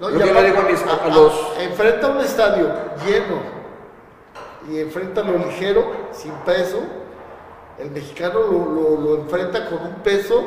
No, 0.00 0.10
yo 0.10 0.18
le 0.18 0.44
digo 0.44 0.58
a, 0.60 0.62
mis, 0.62 0.80
a, 0.82 1.08
los... 1.08 1.32
Enfrenta 1.60 2.08
un 2.08 2.20
estadio 2.20 2.72
lleno 3.04 3.57
y 4.70 4.80
enfrenta 4.80 5.22
lo 5.22 5.38
ligero, 5.38 5.84
sin 6.12 6.32
peso. 6.44 6.78
El 7.78 7.90
mexicano 7.90 8.40
lo, 8.40 9.16
enfrenta 9.20 9.68
con 9.68 9.78
un 9.78 9.94
peso 10.02 10.42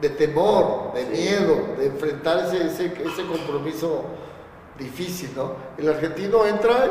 de 0.00 0.08
temor, 0.10 0.92
de 0.94 1.04
miedo, 1.06 1.76
de 1.78 1.86
enfrentar 1.86 2.38
ese, 2.46 2.66
ese, 2.66 3.26
compromiso 3.26 4.04
difícil, 4.78 5.30
¿no? 5.36 5.52
El 5.78 5.88
argentino 5.88 6.44
entra 6.46 6.88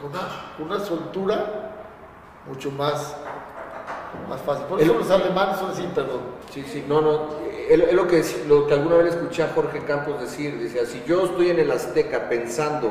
con, 0.00 0.66
una, 0.66 0.78
soltura 0.78 1.72
mucho 2.46 2.70
más, 2.70 3.16
más 4.28 4.40
fácil. 4.42 4.66
Por 4.66 4.80
eso 4.80 4.94
los 4.94 5.10
alemanes 5.10 5.58
son 5.58 5.70
así, 5.70 5.88
perdón. 5.92 6.20
Sí, 6.52 6.62
sí, 6.62 6.84
no, 6.86 7.00
no. 7.00 7.26
Es 7.68 7.92
lo 7.92 8.06
que, 8.06 8.24
lo 8.46 8.66
que 8.66 8.74
alguna 8.74 8.96
vez 8.96 9.14
escuché 9.14 9.42
a 9.42 9.52
Jorge 9.54 9.84
Campos 9.84 10.20
decir, 10.20 10.58
decía, 10.58 10.84
si 10.86 11.02
yo 11.04 11.24
estoy 11.24 11.50
en 11.50 11.58
el 11.58 11.70
Azteca 11.70 12.28
pensando 12.28 12.90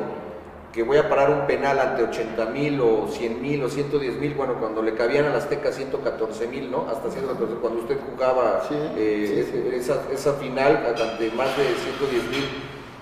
que 0.73 0.83
voy 0.83 0.97
a 0.97 1.09
parar 1.09 1.31
un 1.31 1.47
penal 1.47 1.79
ante 1.79 2.03
80 2.03 2.45
mil 2.47 2.79
o 2.81 3.07
100 3.07 3.41
mil 3.41 3.63
o 3.63 3.69
110 3.69 4.17
mil, 4.17 4.33
bueno, 4.35 4.55
cuando 4.59 4.83
le 4.83 4.93
cabían 4.93 5.25
a 5.25 5.35
Azteca 5.35 5.71
114 5.71 6.47
mil, 6.47 6.69
¿no? 6.69 6.87
Hasta 6.89 7.09
114, 7.09 7.55
cuando 7.55 7.81
usted 7.81 7.97
jugaba 8.11 8.61
eh, 8.95 9.73
Esa, 9.73 10.03
esa, 10.13 10.33
final 10.33 10.85
ante 10.87 11.31
más 11.31 11.57
de 11.57 11.63
110 11.63 12.23
mil. 12.29 12.45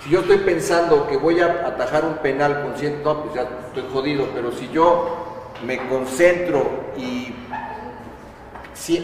Si 0.03 0.09
yo 0.09 0.21
estoy 0.21 0.37
pensando 0.37 1.07
que 1.07 1.17
voy 1.17 1.41
a 1.41 1.67
atajar 1.67 2.05
un 2.05 2.17
penal 2.17 2.63
con 2.63 2.77
100, 2.77 3.03
no, 3.03 3.23
pues 3.23 3.35
ya 3.35 3.47
estoy 3.67 3.83
jodido, 3.91 4.27
pero 4.33 4.51
si 4.51 4.69
yo 4.69 5.43
me 5.65 5.77
concentro 5.89 6.69
y 6.95 7.33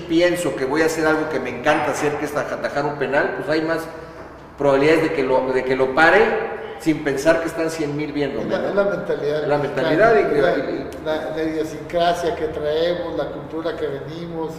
pienso 0.08 0.56
que 0.56 0.64
voy 0.64 0.82
a 0.82 0.86
hacer 0.86 1.06
algo 1.06 1.30
que 1.30 1.40
me 1.40 1.50
encanta 1.50 1.92
hacer, 1.92 2.14
que 2.14 2.26
es 2.26 2.36
atajar 2.36 2.86
un 2.86 2.96
penal, 2.96 3.36
pues 3.38 3.50
hay 3.50 3.66
más 3.66 3.80
probabilidades 4.58 5.04
de 5.04 5.14
que 5.14 5.24
lo, 5.24 5.52
de 5.52 5.66
que 5.66 5.76
lo 5.76 5.94
pare 5.94 6.53
sin 6.84 7.02
pensar 7.02 7.40
que 7.40 7.48
están 7.48 7.70
100 7.70 7.96
mil 7.96 8.12
viendo. 8.12 8.42
Es 8.42 8.48
la, 8.76 8.84
mentalidad. 8.84 9.48
La 9.48 9.58
mentalidad 9.58 10.16
y, 10.18 11.06
la, 11.06 11.44
idiosincrasia 11.44 12.36
que 12.36 12.48
traemos, 12.48 13.16
la 13.16 13.28
cultura 13.28 13.76
que 13.78 13.88
venimos. 13.88 14.52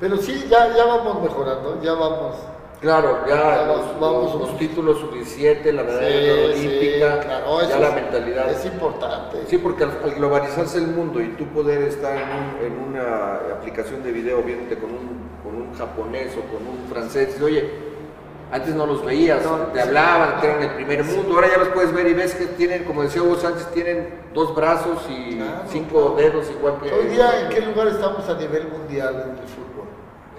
pero 0.00 0.16
sí, 0.16 0.46
ya, 0.48 0.74
ya 0.74 0.86
vamos 0.86 1.22
mejorando, 1.22 1.78
ya 1.82 1.92
vamos. 1.92 2.36
Claro, 2.80 3.26
ya, 3.28 3.66
los, 3.66 4.00
vamos, 4.00 4.34
los, 4.36 4.56
títulos 4.56 5.00
sub-17, 5.00 5.72
la 5.72 5.82
medalla 5.82 6.44
olímpica, 6.44 7.68
ya 7.68 7.78
la 7.80 7.90
mentalidad. 7.90 8.50
Es 8.50 8.64
importante. 8.64 9.38
Sí, 9.48 9.58
porque 9.58 9.84
al, 9.84 10.14
globalizarse 10.14 10.78
el 10.78 10.86
mundo 10.86 11.20
y 11.20 11.30
tú 11.30 11.44
poder 11.48 11.82
estar 11.82 12.16
en, 12.62 12.78
una 12.78 13.34
aplicación 13.52 14.02
de 14.04 14.12
video 14.12 14.42
viéndote 14.42 14.78
con 14.78 14.90
un, 14.90 15.28
con 15.42 15.60
un 15.60 15.74
japonés 15.74 16.32
o 16.36 16.42
con 16.52 16.66
un 16.66 16.88
francés, 16.88 17.38
oye, 17.42 17.87
antes 18.50 18.74
no 18.74 18.86
los 18.86 19.04
veías, 19.04 19.42
te 19.72 19.80
hablaban, 19.80 20.42
eran 20.42 20.62
el 20.62 20.70
primer 20.70 21.04
mundo, 21.04 21.34
ahora 21.34 21.48
ya 21.50 21.58
los 21.58 21.68
puedes 21.68 21.92
ver 21.92 22.08
y 22.08 22.14
ves 22.14 22.34
que 22.34 22.46
tienen, 22.46 22.84
como 22.84 23.02
decía 23.02 23.22
Hugo 23.22 23.36
Sánchez, 23.36 23.66
tienen 23.72 24.08
dos 24.32 24.54
brazos 24.54 24.98
y 25.10 25.38
cinco 25.68 26.14
dedos 26.16 26.50
igual 26.50 26.78
que... 26.82 26.92
Hoy 26.92 27.06
día, 27.08 27.42
¿en 27.42 27.48
qué 27.50 27.60
lugar 27.60 27.88
estamos 27.88 28.28
a 28.28 28.34
nivel 28.34 28.68
mundial 28.68 29.14
en 29.14 29.30
el 29.38 29.48
fútbol? 29.48 29.68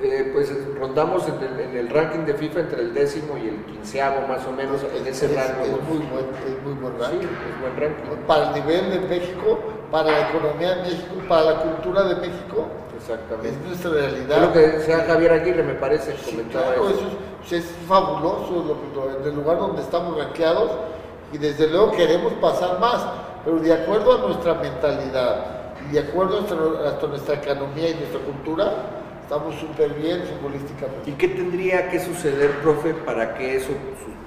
Eh, 0.02 0.32
pues 0.34 0.50
rondamos 0.80 1.26
en 1.28 1.78
el, 1.78 1.90
ranking 1.90 2.20
de 2.20 2.34
FIFA 2.34 2.62
entre 2.62 2.82
el 2.84 2.94
décimo 2.94 3.38
y 3.38 3.50
el 3.50 3.66
quinceavo 3.66 4.28
más 4.28 4.46
o 4.46 4.52
menos 4.54 4.80
en 4.96 5.06
ese 5.06 5.28
rango. 5.28 5.66
Es 5.66 5.84
muy 5.90 5.98
buen, 6.08 6.26
es 6.48 6.64
muy 6.64 6.74
buen 6.74 6.98
ranking. 6.98 7.28
es 7.28 7.62
buen 7.62 7.76
ranking. 7.78 8.26
Para 8.26 8.48
el 8.48 8.64
nivel 8.64 8.92
de 8.92 9.00
México, 9.08 9.60
para 9.92 10.10
la 10.10 10.30
economía 10.30 10.76
de 10.76 10.82
México, 10.84 11.16
para 11.28 11.52
la 11.52 11.62
cultura 11.64 12.04
de 12.04 12.16
México, 12.16 12.68
Exactamente. 12.98 13.50
es 13.50 13.58
nuestra 13.68 13.92
realidad. 13.92 14.38
Es 14.38 14.42
lo 14.42 14.54
que 14.54 14.60
decía 14.60 15.04
Javier 15.06 15.34
Aguirre, 15.34 15.64
me 15.64 15.74
parece, 15.74 16.16
comentaba 16.26 16.76
eso. 16.76 16.90
Es, 16.90 17.29
es 17.52 17.66
fabuloso 17.88 18.78
en 19.20 19.28
el 19.28 19.36
lugar 19.36 19.60
donde 19.60 19.82
estamos 19.82 20.18
rankeados 20.18 20.72
y 21.32 21.38
desde 21.38 21.68
luego 21.68 21.92
queremos 21.92 22.34
pasar 22.34 22.80
más, 22.80 23.06
pero 23.44 23.60
de 23.60 23.74
acuerdo 23.74 24.14
a 24.14 24.28
nuestra 24.28 24.56
mentalidad 24.56 25.46
y 25.90 25.94
de 25.94 26.00
acuerdo 26.00 26.40
a 26.40 27.08
nuestra 27.08 27.36
economía 27.36 27.90
y 27.90 27.96
nuestra 27.96 28.20
cultura, 28.22 28.74
estamos 29.24 29.56
súper 29.56 29.94
bien 29.94 30.24
futbolísticamente. 30.24 31.10
¿Y 31.10 31.14
qué 31.14 31.30
tendría 31.30 31.90
que 31.90 32.00
suceder, 32.00 32.60
profe, 32.62 32.94
para 32.94 33.36
que 33.36 33.58
eso 33.58 33.70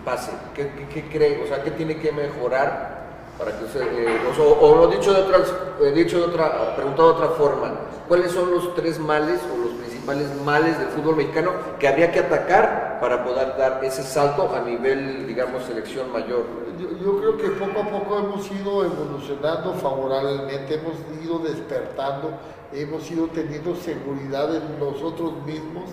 pase? 0.04 0.32
¿Qué, 0.54 0.70
qué, 0.92 1.08
cree? 1.08 1.42
O 1.42 1.46
sea, 1.46 1.62
¿qué 1.62 1.72
tiene 1.72 1.98
que 1.98 2.12
mejorar 2.12 3.02
para 3.38 3.58
que 3.58 3.64
usted, 3.64 3.82
eh, 3.82 4.20
o, 4.38 4.76
lo 4.76 4.86
dicho 4.88 5.12
de, 5.12 5.22
otras, 5.22 5.52
eh, 5.82 5.90
dicho 5.92 6.18
de 6.18 6.26
otra, 6.26 6.76
preguntado 6.76 7.08
de 7.08 7.14
otra 7.14 7.28
forma, 7.30 7.72
¿cuáles 8.06 8.30
son 8.30 8.52
los 8.52 8.74
tres 8.74 8.98
males 8.98 9.40
o 9.52 9.64
los 9.64 9.81
principales 10.04 10.42
males 10.44 10.78
del 10.78 10.88
fútbol 10.88 11.16
mexicano 11.16 11.52
que 11.78 11.88
habría 11.88 12.10
que 12.10 12.20
atacar 12.20 12.98
para 13.00 13.24
poder 13.24 13.56
dar 13.56 13.84
ese 13.84 14.02
salto 14.02 14.50
a 14.54 14.60
nivel, 14.60 15.26
digamos, 15.26 15.64
selección 15.64 16.12
mayor? 16.12 16.44
Yo, 16.78 16.90
yo 16.98 17.18
creo 17.18 17.36
que 17.36 17.48
poco 17.50 17.80
a 17.80 17.88
poco 17.88 18.18
hemos 18.18 18.50
ido 18.50 18.84
evolucionando 18.84 19.74
favorablemente, 19.74 20.74
hemos 20.74 20.94
ido 21.22 21.38
despertando 21.38 22.32
hemos 22.74 23.10
ido 23.10 23.26
teniendo 23.28 23.76
seguridad 23.76 24.54
en 24.54 24.78
nosotros 24.78 25.34
mismos, 25.44 25.90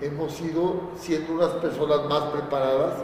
hemos 0.00 0.38
ido 0.40 0.90
siendo 0.98 1.34
unas 1.34 1.52
personas 1.52 2.04
más 2.08 2.22
preparadas. 2.24 2.94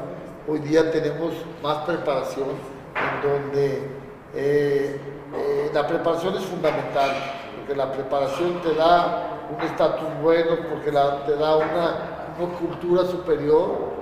Hoy 0.47 0.59
día 0.61 0.91
tenemos 0.91 1.33
más 1.63 1.79
preparación, 1.87 2.51
en 2.95 3.29
donde 3.29 3.89
eh, 4.35 5.01
eh, 5.35 5.71
la 5.73 5.87
preparación 5.87 6.37
es 6.37 6.45
fundamental, 6.45 7.11
porque 7.57 7.75
la 7.75 7.91
preparación 7.93 8.61
te 8.63 8.75
da 8.75 9.34
un 9.51 9.61
estatus 9.61 10.09
bueno, 10.23 10.57
porque 10.71 10.91
te 10.91 11.37
da 11.37 11.57
una, 11.57 12.11
cultura 12.59 13.05
superior 13.05 13.93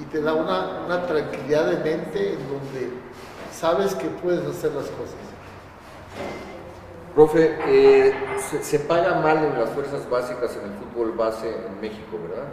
y 0.00 0.04
te 0.04 0.20
da 0.22 0.34
una, 0.34 0.82
una 0.86 1.06
tranquilidad 1.06 1.66
de 1.66 1.76
mente 1.78 2.34
en 2.34 2.48
donde 2.48 2.90
sabes 3.52 3.94
que 3.94 4.06
puedes 4.06 4.46
hacer 4.46 4.72
las 4.72 4.86
cosas. 4.86 5.16
Profe, 7.14 7.58
eh, 7.66 8.14
se, 8.62 8.78
paga 8.80 9.16
mal 9.16 9.38
en 9.38 9.58
las 9.58 9.70
fuerzas 9.70 10.08
básicas 10.08 10.56
en 10.56 10.70
el 10.70 10.78
fútbol 10.78 11.12
base 11.12 11.48
en 11.66 11.80
México, 11.80 12.18
¿verdad? 12.22 12.46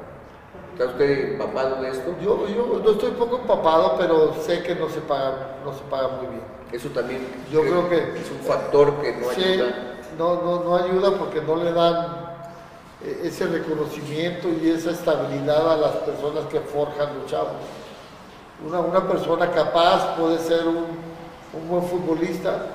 ¿Está 0.73 0.85
usted 0.91 1.33
empapado 1.33 1.81
de 1.81 1.89
esto? 1.89 2.15
Yo, 2.21 2.47
yo 2.47 2.81
no 2.83 2.91
estoy 2.91 3.11
poco 3.11 3.37
empapado, 3.37 3.95
pero 3.97 4.33
sé 4.41 4.63
que 4.63 4.75
no 4.75 4.89
se 4.89 4.99
paga, 5.01 5.57
no 5.63 5.73
se 5.73 5.83
paga 5.89 6.07
muy 6.07 6.27
bien. 6.27 6.41
Eso 6.71 6.89
también 6.89 7.25
yo 7.51 7.61
creo 7.61 7.87
que 7.87 7.97
es 8.19 8.31
un 8.31 8.39
factor 8.39 8.95
que 9.01 9.15
no 9.15 9.29
ayuda. 9.29 9.95
No, 10.17 10.41
no, 10.41 10.63
no 10.63 10.75
ayuda 10.75 11.11
porque 11.17 11.41
no 11.41 11.55
le 11.55 11.71
dan 11.71 12.26
ese 13.05 13.45
reconocimiento 13.45 14.47
y 14.61 14.69
esa 14.71 14.91
estabilidad 14.91 15.71
a 15.71 15.77
las 15.77 15.91
personas 15.97 16.45
que 16.45 16.59
forjan 16.59 17.19
los 17.19 17.29
chavos. 17.29 17.51
Una, 18.65 18.79
una 18.79 19.07
persona 19.07 19.51
capaz 19.51 20.15
puede 20.17 20.39
ser 20.39 20.67
un, 20.67 20.85
un 21.53 21.69
buen 21.69 21.83
futbolista, 21.83 22.65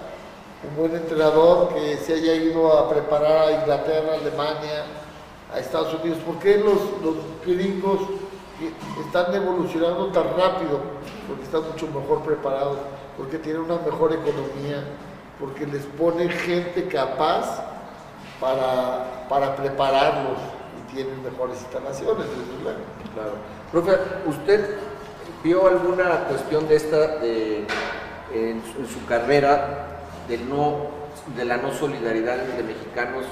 un 0.68 0.76
buen 0.76 0.94
entrenador 0.94 1.74
que 1.74 1.96
se 1.96 2.14
haya 2.14 2.34
ido 2.34 2.72
a 2.72 2.88
preparar 2.88 3.48
a 3.48 3.52
Inglaterra, 3.52 4.14
Alemania, 4.14 4.84
a 5.52 5.58
Estados 5.58 5.92
Unidos. 5.94 6.18
¿Por 6.24 6.38
qué 6.38 6.58
los, 6.58 6.78
los 7.02 7.16
gringos 7.44 8.00
están 9.04 9.34
evolucionando 9.34 10.06
tan 10.12 10.36
rápido? 10.36 10.78
Porque 11.26 11.42
están 11.42 11.62
mucho 11.62 11.88
mejor 11.88 12.22
preparados, 12.22 12.78
porque 13.16 13.38
tienen 13.38 13.62
una 13.62 13.78
mejor 13.78 14.12
economía, 14.12 14.84
porque 15.40 15.66
les 15.66 15.84
ponen 15.84 16.30
gente 16.30 16.86
capaz 16.86 17.71
para, 18.42 19.26
para 19.28 19.56
prepararlos 19.56 20.38
y 20.76 20.92
tienen 20.94 21.22
mejores 21.22 21.58
instalaciones, 21.60 22.26
desde 22.26 22.62
luego. 22.62 22.80
Claro. 23.14 23.32
Profe, 23.70 23.92
¿usted 24.28 24.76
vio 25.42 25.66
alguna 25.66 26.24
cuestión 26.28 26.68
de 26.68 26.76
esta 26.76 27.16
de, 27.18 27.66
en 28.34 28.62
su 28.92 29.06
carrera 29.06 29.88
no, 30.48 30.86
de 31.36 31.44
la 31.44 31.56
no 31.56 31.72
solidaridad 31.72 32.40
entre 32.40 32.62
mexicanos 32.62 33.24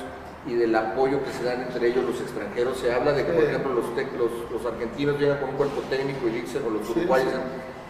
y 0.46 0.54
del 0.54 0.74
apoyo 0.74 1.22
que 1.22 1.32
se 1.32 1.44
dan 1.44 1.62
entre 1.62 1.88
ellos 1.88 2.04
los 2.04 2.20
extranjeros. 2.20 2.78
Se 2.78 2.92
habla 2.92 3.12
de 3.12 3.26
que, 3.26 3.32
por 3.32 3.44
ejemplo, 3.44 3.72
los, 3.74 3.84
los, 4.50 4.72
argentinos 4.72 5.18
llegan 5.18 5.38
con 5.38 5.50
un 5.50 5.56
cuerpo 5.56 5.82
técnico 5.90 6.28
y 6.28 6.40
dicen, 6.40 6.62
o 6.66 6.70
los 6.70 6.88
uruguayos, 6.88 7.32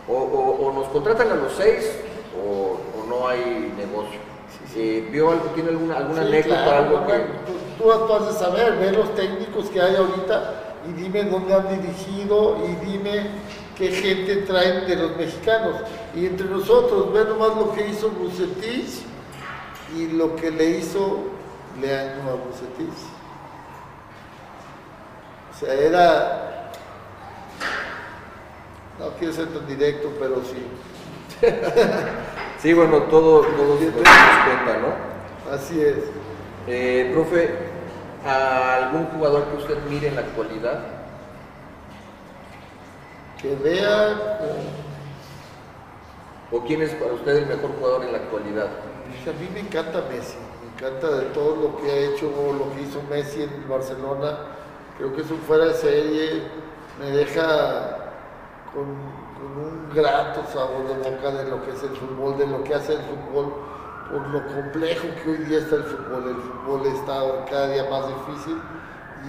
o, 0.08 0.72
nos 0.74 0.88
contratan 0.88 1.30
a 1.30 1.34
los 1.36 1.52
seis 1.52 1.96
o, 2.36 2.78
no 3.08 3.28
hay 3.28 3.72
negocio. 3.76 4.20
Eh, 4.76 5.08
¿Vio 5.10 5.30
algo, 5.30 5.46
tiene 5.54 5.70
alguna, 5.70 5.96
alguna 5.96 6.22
anécdota? 6.22 6.78
algo 6.78 7.06
que... 7.06 7.18
tú, 7.78 8.06
tú, 8.06 8.14
has 8.14 8.26
de 8.26 8.32
saber, 8.38 8.76
ve 8.78 8.92
los 8.92 9.14
técnicos 9.16 9.68
que 9.68 9.80
hay 9.80 9.96
ahorita 9.96 10.70
y 10.88 10.92
dime 10.92 11.24
dónde 11.24 11.54
han 11.54 11.68
dirigido 11.68 12.56
y 12.64 12.86
dime 12.86 13.26
qué 13.76 13.90
gente 13.90 14.36
traen 14.36 14.86
de 14.86 14.96
los 14.96 15.16
mexicanos. 15.16 15.76
Y 16.14 16.26
entre 16.26 16.46
nosotros, 16.46 17.12
ve 17.12 17.24
nomás 17.24 17.56
lo 17.56 17.72
que 17.72 17.88
hizo 17.88 18.10
Bucetich 18.10 19.02
y 19.96 20.08
lo 20.08 20.36
que 20.36 20.50
le 20.50 20.78
hizo 20.78 21.18
Leandro 21.80 22.30
a 22.30 22.34
Bucetich. 22.34 23.00
O 25.50 25.58
sea, 25.58 25.74
era. 25.74 26.70
No 28.98 29.10
quiero 29.18 29.32
ser 29.32 29.48
tan 29.48 29.66
directo, 29.66 30.10
pero 30.18 30.42
sí. 30.44 30.66
sí, 32.60 32.72
bueno, 32.72 33.02
todo, 33.04 33.42
todo 33.42 33.78
se 33.78 33.90
cuenta, 33.90 34.78
¿no? 34.80 35.52
Así 35.52 35.80
es. 35.80 35.96
Eh, 36.66 37.10
profe, 37.12 37.50
¿a 38.24 38.76
algún 38.76 39.06
jugador 39.06 39.44
que 39.46 39.56
usted 39.56 39.78
mire 39.88 40.08
en 40.08 40.16
la 40.16 40.20
actualidad? 40.22 41.00
que 43.40 43.54
vea... 43.56 44.38
¿O 46.52 46.60
quién 46.64 46.82
es 46.82 46.90
para 46.94 47.12
usted 47.12 47.36
el 47.36 47.46
mejor 47.46 47.70
jugador 47.78 48.04
en 48.04 48.12
la 48.12 48.18
actualidad? 48.18 48.68
Pues, 49.06 49.34
a 49.34 49.38
mí 49.38 49.48
me 49.54 49.60
encanta 49.60 50.04
Messi, 50.10 50.36
me 50.60 50.72
encanta 50.74 51.18
de 51.18 51.26
todo 51.26 51.54
lo 51.54 51.76
que 51.76 51.90
ha 51.90 51.96
hecho, 51.96 52.26
lo 52.26 52.74
que 52.74 52.82
hizo 52.82 53.00
Messi 53.08 53.44
en 53.44 53.68
Barcelona. 53.68 54.38
Creo 54.98 55.14
que 55.14 55.22
es 55.22 55.30
un 55.30 55.38
fuera 55.38 55.66
de 55.66 55.74
serie, 55.74 56.42
me 56.98 57.10
deja 57.10 58.10
con, 58.74 58.96
un 59.40 59.94
grato 59.94 60.44
sabor 60.52 60.86
de 60.88 61.10
boca 61.10 61.30
de 61.30 61.50
lo 61.50 61.62
que 61.64 61.70
es 61.70 61.82
el 61.82 61.96
fútbol, 61.96 62.38
de 62.38 62.46
lo 62.46 62.62
que 62.62 62.74
hace 62.74 62.94
el 62.94 63.00
fútbol, 63.00 63.54
por 64.10 64.28
lo 64.28 64.46
complejo 64.46 65.06
que 65.22 65.30
hoy 65.30 65.38
día 65.38 65.58
está 65.58 65.76
el 65.76 65.84
fútbol. 65.84 66.28
El 66.28 66.36
fútbol 66.36 66.86
está 66.86 67.44
cada 67.48 67.68
día 67.68 67.88
más 67.88 68.06
difícil 68.08 68.60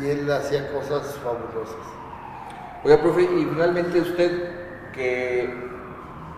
y 0.01 0.09
él 0.09 0.31
hacía 0.31 0.71
cosas 0.71 1.15
fabulosas. 1.23 1.75
Oiga, 2.83 3.01
profe, 3.01 3.23
y 3.23 3.45
finalmente 3.45 4.01
usted, 4.01 4.91
que, 4.91 5.53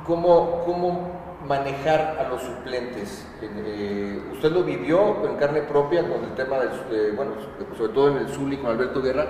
¿cómo, 0.05 0.63
cómo 0.65 1.39
manejar 1.47 2.17
a 2.19 2.29
los 2.29 2.41
suplentes? 2.41 3.25
Eh, 3.41 4.21
usted 4.33 4.51
lo 4.51 4.63
vivió 4.63 5.25
en 5.25 5.37
carne 5.37 5.61
propia 5.61 6.01
con 6.01 6.23
el 6.23 6.35
tema 6.35 6.59
del, 6.59 7.15
bueno, 7.15 7.31
sobre 7.77 7.93
todo 7.93 8.09
en 8.09 8.17
el 8.17 8.27
Zuli 8.27 8.57
con 8.57 8.71
Alberto 8.71 9.01
Guerra. 9.01 9.27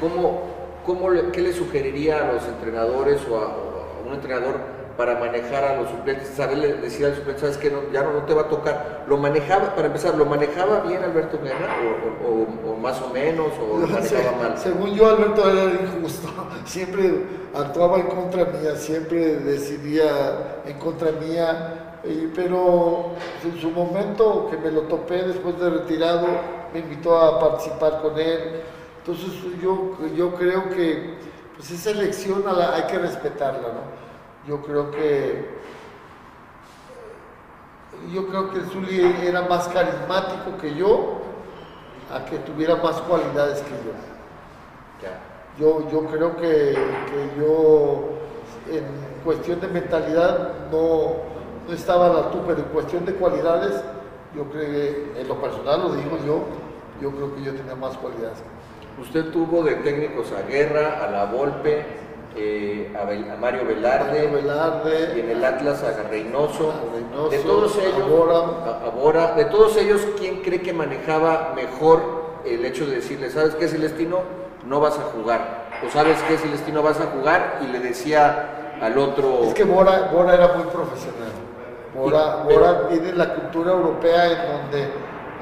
¿Cómo, 0.00 0.42
cómo 0.84 1.08
¿Qué 1.32 1.40
le 1.40 1.52
sugeriría 1.52 2.28
a 2.28 2.32
los 2.32 2.44
entrenadores 2.46 3.24
o 3.30 3.38
a 3.38 3.75
un 4.06 4.14
entrenador 4.14 4.76
para 4.96 5.18
manejar 5.18 5.62
a 5.62 5.80
los 5.80 5.90
suplentes, 5.90 6.28
saberle 6.28 6.74
decir 6.74 7.06
al 7.06 7.14
suplente, 7.14 7.40
sabes 7.40 7.58
que 7.58 7.70
ya 7.92 8.02
no, 8.02 8.22
te 8.24 8.32
va 8.32 8.42
a 8.42 8.48
tocar. 8.48 9.04
¿Lo 9.06 9.18
manejaba, 9.18 9.74
para 9.74 9.88
empezar, 9.88 10.14
lo 10.14 10.24
manejaba 10.24 10.80
bien 10.80 11.02
Alberto 11.02 11.38
Guerra 11.42 11.76
o, 12.26 12.76
más 12.76 13.00
o 13.02 13.10
menos 13.10 13.52
o 13.60 13.78
lo 13.78 13.86
manejaba 13.88 14.32
mal? 14.38 14.58
Según 14.58 14.94
yo, 14.94 15.08
Alberto 15.08 15.50
era 15.50 15.64
injusto. 15.82 16.28
Siempre 16.64 17.24
actuaba 17.54 17.98
en 17.98 18.06
contra 18.06 18.44
mía, 18.46 18.76
siempre 18.76 19.36
decidía 19.36 20.62
en 20.66 20.78
contra 20.78 21.12
mía. 21.12 22.00
pero 22.34 23.12
en 23.44 23.60
su 23.60 23.70
momento 23.70 24.48
que 24.50 24.56
me 24.56 24.70
lo 24.70 24.82
topé 24.82 25.22
después 25.22 25.58
de 25.58 25.70
retirado, 25.70 26.26
me 26.72 26.80
invitó 26.80 27.18
a 27.18 27.38
participar 27.38 28.02
con 28.02 28.18
él. 28.18 28.62
Entonces 28.98 29.32
yo, 29.62 29.96
yo 30.16 30.34
creo 30.34 30.68
que 30.70 31.14
pues 31.56 31.70
esa 31.70 31.90
elección 31.90 32.44
hay 32.46 32.82
que 32.84 32.98
respetarla, 32.98 33.68
¿no? 33.68 34.46
Yo 34.46 34.62
creo 34.62 34.90
que 34.90 35.56
yo 38.12 38.26
creo 38.28 38.50
que 38.50 38.60
Zuli 38.60 39.00
era 39.22 39.42
más 39.42 39.68
carismático 39.68 40.58
que 40.60 40.74
yo, 40.74 41.18
a 42.12 42.24
que 42.24 42.38
tuviera 42.38 42.76
más 42.76 42.96
cualidades 43.02 43.60
que 43.62 43.70
yo. 43.70 43.92
Yo, 45.58 45.90
yo 45.90 46.04
creo 46.06 46.36
que, 46.36 46.74
que, 46.74 47.40
yo, 47.40 48.10
en 48.70 48.84
cuestión 49.24 49.58
de 49.58 49.68
mentalidad, 49.68 50.68
no, 50.70 51.14
no 51.66 51.72
estaba 51.72 52.06
a 52.06 52.08
la 52.10 52.18
altura, 52.18 52.44
pero 52.48 52.58
en 52.58 52.64
cuestión 52.66 53.06
de 53.06 53.14
cualidades, 53.14 53.82
yo 54.34 54.44
creo 54.50 54.70
que, 54.70 55.20
en 55.20 55.28
lo 55.28 55.40
personal 55.40 55.80
lo 55.80 55.94
digo 55.94 56.18
yo, 56.26 56.40
yo 57.00 57.10
creo 57.10 57.34
que 57.34 57.42
yo 57.42 57.54
tenía 57.54 57.74
más 57.74 57.96
cualidades. 57.96 58.42
Usted 59.00 59.26
tuvo 59.30 59.62
de 59.62 59.74
técnicos 59.76 60.32
a 60.32 60.48
Guerra, 60.48 61.04
a 61.04 61.10
La 61.10 61.24
Volpe, 61.26 61.84
eh, 62.34 62.94
a, 62.98 63.36
Mario 63.36 63.66
Velarde, 63.66 65.12
y 65.16 65.20
en 65.20 65.30
el 65.30 65.44
Atlas 65.44 65.82
a 65.82 66.02
Reynoso. 66.08 66.72
de 67.30 67.38
todos 67.40 67.76
ellos, 67.78 68.06
a 69.14 69.34
de 69.36 69.44
todos 69.46 69.76
ellos, 69.76 70.00
¿quién 70.18 70.42
cree 70.42 70.62
que 70.62 70.72
manejaba 70.72 71.52
mejor 71.54 72.40
el 72.46 72.64
hecho 72.64 72.86
de 72.86 72.96
decirle, 72.96 73.30
¿sabes 73.30 73.54
qué, 73.56 73.68
Celestino? 73.68 74.20
No 74.64 74.80
vas 74.80 74.98
a 74.98 75.02
jugar. 75.02 75.66
O 75.86 75.90
sabes 75.90 76.18
qué, 76.26 76.38
Celestino, 76.38 76.82
vas 76.82 76.98
a 76.98 77.06
jugar 77.06 77.60
y 77.62 77.66
le 77.66 77.80
decía 77.80 78.76
al 78.80 78.96
otro... 78.96 79.44
Es 79.44 79.54
que 79.54 79.64
Bora, 79.64 80.10
Bora 80.12 80.34
era 80.34 80.54
muy 80.54 80.64
profesional. 80.64 81.32
Bora, 81.94 82.44
Bora 82.44 82.88
tiene 82.88 83.12
la 83.12 83.34
cultura 83.34 83.72
europea 83.72 84.26
en 84.26 84.52
donde 84.52 84.88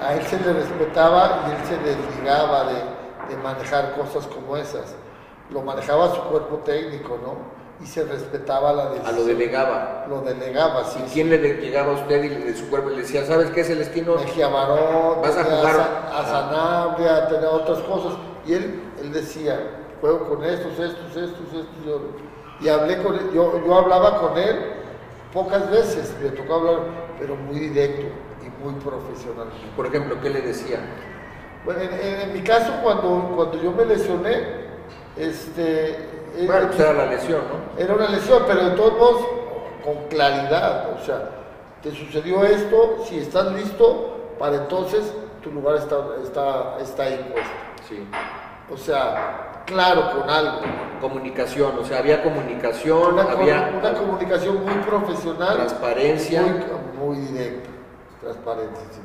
a 0.00 0.14
él 0.14 0.22
se 0.26 0.40
le 0.40 0.52
respetaba 0.52 1.44
y 1.46 1.50
él 1.52 1.68
se 1.68 1.76
desligaba 1.78 2.64
de, 2.64 2.93
de 3.28 3.36
manejar 3.36 3.94
cosas 3.94 4.26
como 4.26 4.56
esas 4.56 4.94
lo 5.50 5.62
manejaba 5.62 6.14
su 6.14 6.20
cuerpo 6.22 6.58
técnico, 6.64 7.18
¿no? 7.22 7.54
Y 7.82 7.86
se 7.86 8.04
respetaba 8.04 8.72
la 8.72 8.90
decisión. 8.90 9.14
A 9.14 9.18
lo 9.18 9.24
delegaba. 9.24 10.06
Lo 10.08 10.20
delegaba, 10.20 10.84
sí. 10.84 11.00
¿Y 11.06 11.10
quién 11.10 11.28
le 11.28 11.38
llegaba 11.38 11.92
a 11.92 11.94
usted 11.96 12.24
y 12.24 12.28
de 12.28 12.56
su 12.56 12.68
cuerpo 12.70 12.90
le 12.90 13.02
decía, 13.02 13.24
¿sabes 13.26 13.50
qué, 13.50 13.64
Celestino? 13.64 14.14
Mejía 14.16 14.48
Marón, 14.48 15.20
vas 15.20 15.36
a 15.36 15.44
jugar 15.44 16.08
a, 16.12 16.24
Sanabria, 16.24 17.28
tenía 17.28 17.50
otras 17.50 17.80
cosas. 17.80 18.14
Y 18.46 18.54
él, 18.54 18.82
él 19.00 19.12
decía, 19.12 19.58
juego 20.00 20.28
con 20.28 20.44
estos, 20.44 20.72
estos, 20.72 21.16
estos, 21.16 21.46
estos. 21.46 22.00
Y 22.60 22.68
hablé 22.68 23.02
con 23.02 23.14
él, 23.14 23.30
yo, 23.34 23.60
yo 23.64 23.78
hablaba 23.78 24.20
con 24.20 24.38
él 24.38 24.56
pocas 25.32 25.68
veces, 25.68 26.14
me 26.22 26.30
tocó 26.30 26.54
hablar, 26.54 26.78
pero 27.18 27.34
muy 27.34 27.58
directo 27.58 28.06
y 28.40 28.64
muy 28.64 28.74
profesional. 28.74 29.48
Por 29.76 29.86
ejemplo, 29.86 30.20
¿qué 30.22 30.30
le 30.30 30.40
decía? 30.42 30.78
Bueno, 31.64 31.80
en, 31.80 32.20
en 32.20 32.32
mi 32.32 32.42
caso, 32.42 32.72
cuando, 32.82 33.32
cuando 33.34 33.62
yo 33.62 33.72
me 33.72 33.84
lesioné, 33.86 34.64
este, 35.16 36.08
bueno, 36.46 36.66
pues 36.66 36.80
era 36.80 36.92
la 36.92 37.06
lesión, 37.06 37.42
¿no? 37.48 37.80
Era 37.82 37.94
una 37.94 38.08
lesión, 38.08 38.42
pero 38.46 38.64
de 38.64 38.76
todos 38.76 38.92
modos, 38.98 39.26
con 39.84 40.08
claridad, 40.08 40.90
o 40.90 41.04
sea, 41.04 41.30
te 41.82 41.90
sucedió 41.90 42.42
esto, 42.44 43.04
si 43.06 43.18
estás 43.18 43.52
listo, 43.52 44.34
para 44.38 44.56
entonces 44.56 45.12
tu 45.42 45.50
lugar 45.52 45.76
está, 45.76 45.96
está, 46.22 46.78
está 46.80 47.02
ahí 47.04 47.30
puesto. 47.32 47.50
Sí. 47.88 48.06
O 48.72 48.76
sea, 48.76 49.62
claro, 49.66 50.18
con 50.18 50.28
algo. 50.28 50.60
Comunicación, 51.00 51.78
o 51.78 51.84
sea, 51.84 51.98
había 51.98 52.22
comunicación, 52.22 53.14
una, 53.14 53.22
había... 53.24 53.70
Una 53.78 53.92
comunicación 53.92 54.64
muy 54.64 54.74
profesional. 54.86 55.56
Transparencia. 55.56 56.42
Muy, 56.42 57.16
muy 57.16 57.26
directa, 57.26 57.68
transparencia, 58.20 58.86
sí. 58.90 59.00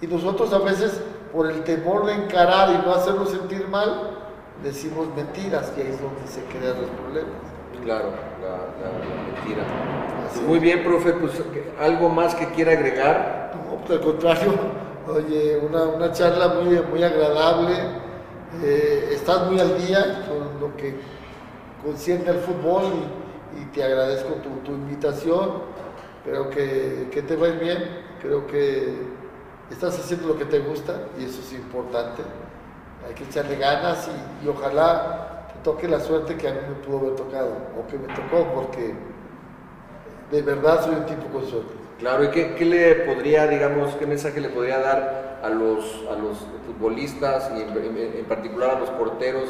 Y 0.00 0.06
nosotros 0.06 0.52
a 0.52 0.58
veces, 0.58 1.00
por 1.32 1.50
el 1.50 1.64
temor 1.64 2.06
de 2.06 2.14
encarar 2.14 2.70
y 2.70 2.86
no 2.86 2.94
hacerlo 2.94 3.26
sentir 3.26 3.66
mal, 3.68 4.18
decimos 4.62 5.08
mentiras, 5.14 5.70
que 5.70 5.82
es 5.82 6.00
donde 6.00 6.26
se 6.26 6.42
crean 6.44 6.80
los 6.80 6.90
problemas. 6.90 7.48
Claro, 7.84 8.10
la, 8.42 9.34
mentira. 9.34 9.64
Muy 10.46 10.58
bien, 10.58 10.84
profe, 10.84 11.12
pues 11.12 11.32
algo 11.80 12.08
más 12.08 12.34
que 12.34 12.46
quiera 12.48 12.72
agregar. 12.72 13.52
No, 13.54 13.76
pues, 13.78 13.98
al 13.98 14.04
contrario, 14.04 14.52
oye, 15.08 15.58
una, 15.58 15.84
una 15.84 16.12
charla 16.12 16.48
muy, 16.48 16.80
muy 16.80 17.02
agradable. 17.02 17.74
Eh, 18.62 19.10
estás 19.12 19.50
muy 19.50 19.60
al 19.60 19.78
día 19.86 20.24
con 20.28 20.60
lo 20.60 20.76
que 20.76 20.96
concierne 21.84 22.30
al 22.30 22.38
fútbol 22.38 22.84
y, 23.56 23.64
te 23.74 23.82
agradezco 23.82 24.34
tu, 24.34 24.50
tu, 24.64 24.72
invitación. 24.72 25.62
Creo 26.24 26.50
que, 26.50 27.08
que 27.10 27.22
te 27.22 27.36
va 27.36 27.48
bien, 27.48 28.04
creo 28.20 28.46
que 28.46 29.17
estás 29.70 29.98
haciendo 29.98 30.28
lo 30.28 30.38
que 30.38 30.44
te 30.44 30.60
gusta 30.60 31.08
y 31.18 31.24
eso 31.24 31.40
es 31.40 31.52
importante 31.52 32.22
hay 33.06 33.14
que 33.14 33.24
echarle 33.24 33.56
ganas 33.56 34.08
y, 34.44 34.48
ojalá 34.48 35.46
te 35.52 35.60
toque 35.64 35.88
la 35.88 36.00
suerte 36.00 36.36
que 36.36 36.48
a 36.48 36.52
mí 36.52 36.58
me 36.68 36.74
pudo 36.86 36.98
haber 36.98 37.16
tocado 37.16 37.52
o 37.78 37.86
que 37.86 37.98
me 37.98 38.06
tocó, 38.14 38.52
porque 38.54 38.94
de 40.30 40.42
verdad 40.42 40.84
soy 40.84 40.94
un 40.94 41.06
tipo 41.06 41.26
con 41.28 41.46
suerte. 41.48 41.72
Claro, 41.98 42.24
¿y 42.24 42.28
qué, 42.28 42.64
le 42.64 42.94
podría, 43.06 43.46
digamos, 43.48 43.94
qué 43.96 44.06
mensaje 44.06 44.40
le 44.40 44.50
podría 44.50 44.78
dar 44.78 45.40
a 45.42 45.48
los, 45.48 46.04
a 46.10 46.14
los 46.14 46.38
futbolistas 46.66 47.50
y 47.56 47.62
en, 47.62 48.24
particular 48.26 48.76
a 48.76 48.78
los 48.78 48.90
porteros 48.90 49.48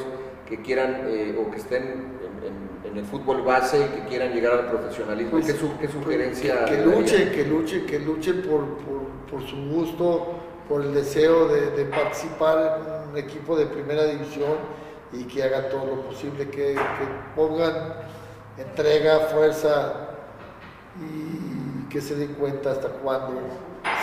que 0.49 0.63
quieran 0.63 1.03
eh, 1.09 1.39
o 1.39 1.51
que 1.51 1.59
estén 1.59 1.83
en, 1.85 2.97
el 2.97 3.05
fútbol 3.05 3.43
base 3.43 3.79
y 3.79 4.01
que 4.01 4.09
quieran 4.09 4.33
llegar 4.33 4.53
al 4.55 4.67
profesionalismo? 4.71 5.33
Pues, 5.33 5.47
¿Qué, 5.47 5.53
su, 5.53 5.77
qué, 5.79 5.89
sugerencia? 5.89 6.65
que, 6.65 6.79
luchen, 6.85 7.31
que 7.31 7.45
luchen, 7.45 7.87
que 7.87 7.99
luchen 8.01 8.43
por, 8.43 8.65
por, 8.79 9.03
por 9.31 9.47
su 9.47 9.57
gusto, 9.57 10.35
por 10.69 10.83
el 10.83 10.95
deseo 10.95 11.49
de, 11.49 11.85
participar 11.87 12.81
en 13.05 13.11
un 13.11 13.17
equipo 13.17 13.57
de 13.57 13.67
primera 13.67 14.05
división 14.05 14.57
y 15.13 15.25
que 15.25 15.43
hagan 15.43 15.71
todo 15.71 15.87
lo 15.87 16.03
posible, 16.03 16.49
que, 16.51 16.77
pongan 17.35 17.95
entrega, 18.59 19.21
fuerza 19.33 20.11
y 21.01 21.89
que 21.89 22.01
se 22.01 22.17
den 22.17 22.35
cuenta 22.35 22.73
hasta 22.73 22.89
cuándo 22.89 23.41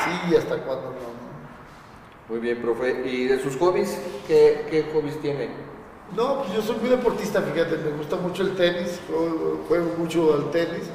sí 0.03 0.31
y 0.31 0.35
hasta 0.35 0.57
cuándo 0.57 0.89
no. 0.91 1.15
Muy 2.27 2.39
bien, 2.39 2.59
profe. 2.61 3.03
¿Y 3.05 3.25
de 3.25 3.39
sus 3.39 3.55
hobbies? 3.57 3.99
¿Qué, 4.27 4.65
qué 4.69 4.85
hobbies 4.91 5.21
tiene? 5.21 5.49
No, 6.15 6.41
pues 6.41 6.53
yo 6.53 6.61
soy 6.61 6.77
muy 6.77 6.89
deportista, 6.89 7.41
fíjate, 7.41 7.77
me 7.77 7.91
gusta 7.97 8.15
mucho 8.15 8.43
el 8.43 8.55
tenis, 8.55 8.99
juego 9.67 9.91
mucho 9.97 10.33
al 10.33 10.51
tenis. 10.51 10.89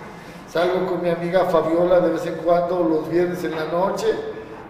Salgo 0.52 0.84
con 0.86 1.02
mi 1.02 1.10
amiga 1.10 1.44
Fabiola 1.44 2.00
de 2.00 2.10
vez 2.10 2.26
en 2.26 2.34
cuando 2.34 2.82
los 2.82 3.08
viernes 3.08 3.44
en 3.44 3.52
la 3.52 3.66
noche 3.66 4.08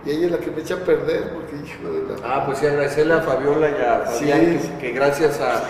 y 0.05 0.11
ella 0.11 0.27
es 0.27 0.33
la 0.33 0.39
que 0.39 0.51
me 0.51 0.61
echa 0.61 0.75
a 0.75 0.79
perder, 0.79 1.33
porque 1.33 1.57
hijo 1.57 1.91
de 1.91 2.21
la... 2.21 2.37
Ah, 2.37 2.47
pues 2.47 2.59
sí, 2.59 2.67
agradecerle 2.67 3.15
a 3.15 3.21
Fabiola 3.21 3.71
y 3.71 3.83
a 3.83 3.99
Fabián, 4.07 4.79
que, 4.79 4.93
gracias 4.93 5.41
a 5.41 5.63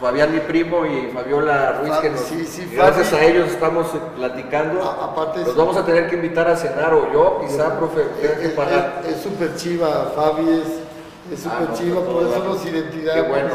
Fabián, 0.00 0.32
mi 0.32 0.40
primo, 0.40 0.84
y 0.84 1.10
Fabiola 1.12 1.80
Ruiz, 1.80 1.94
que 1.94 2.10
nos, 2.10 2.20
sí, 2.20 2.44
sí, 2.44 2.68
gracias 2.74 3.12
a 3.12 3.24
ellos 3.24 3.48
estamos 3.48 3.86
platicando. 4.16 4.82
aparte 4.82 5.40
Los 5.40 5.56
vamos 5.56 5.76
a 5.76 5.84
tener 5.84 6.08
que 6.08 6.16
invitar 6.16 6.48
a 6.48 6.56
cenar, 6.56 6.94
o 6.94 7.12
yo, 7.12 7.40
quizá, 7.46 7.76
profe, 7.78 8.02
es, 8.42 8.50
pagar. 8.52 9.02
Es 9.08 9.20
súper 9.20 9.54
chiva, 9.54 10.12
Fabi 10.14 10.62
es 11.32 11.40
súper 11.40 11.68
ah, 11.70 11.74
chiva, 11.74 12.00
por 12.02 12.22
eso 12.24 12.44
nos 12.44 12.64
identidad. 12.66 13.14
Qué 13.14 13.22
bueno. 13.22 13.54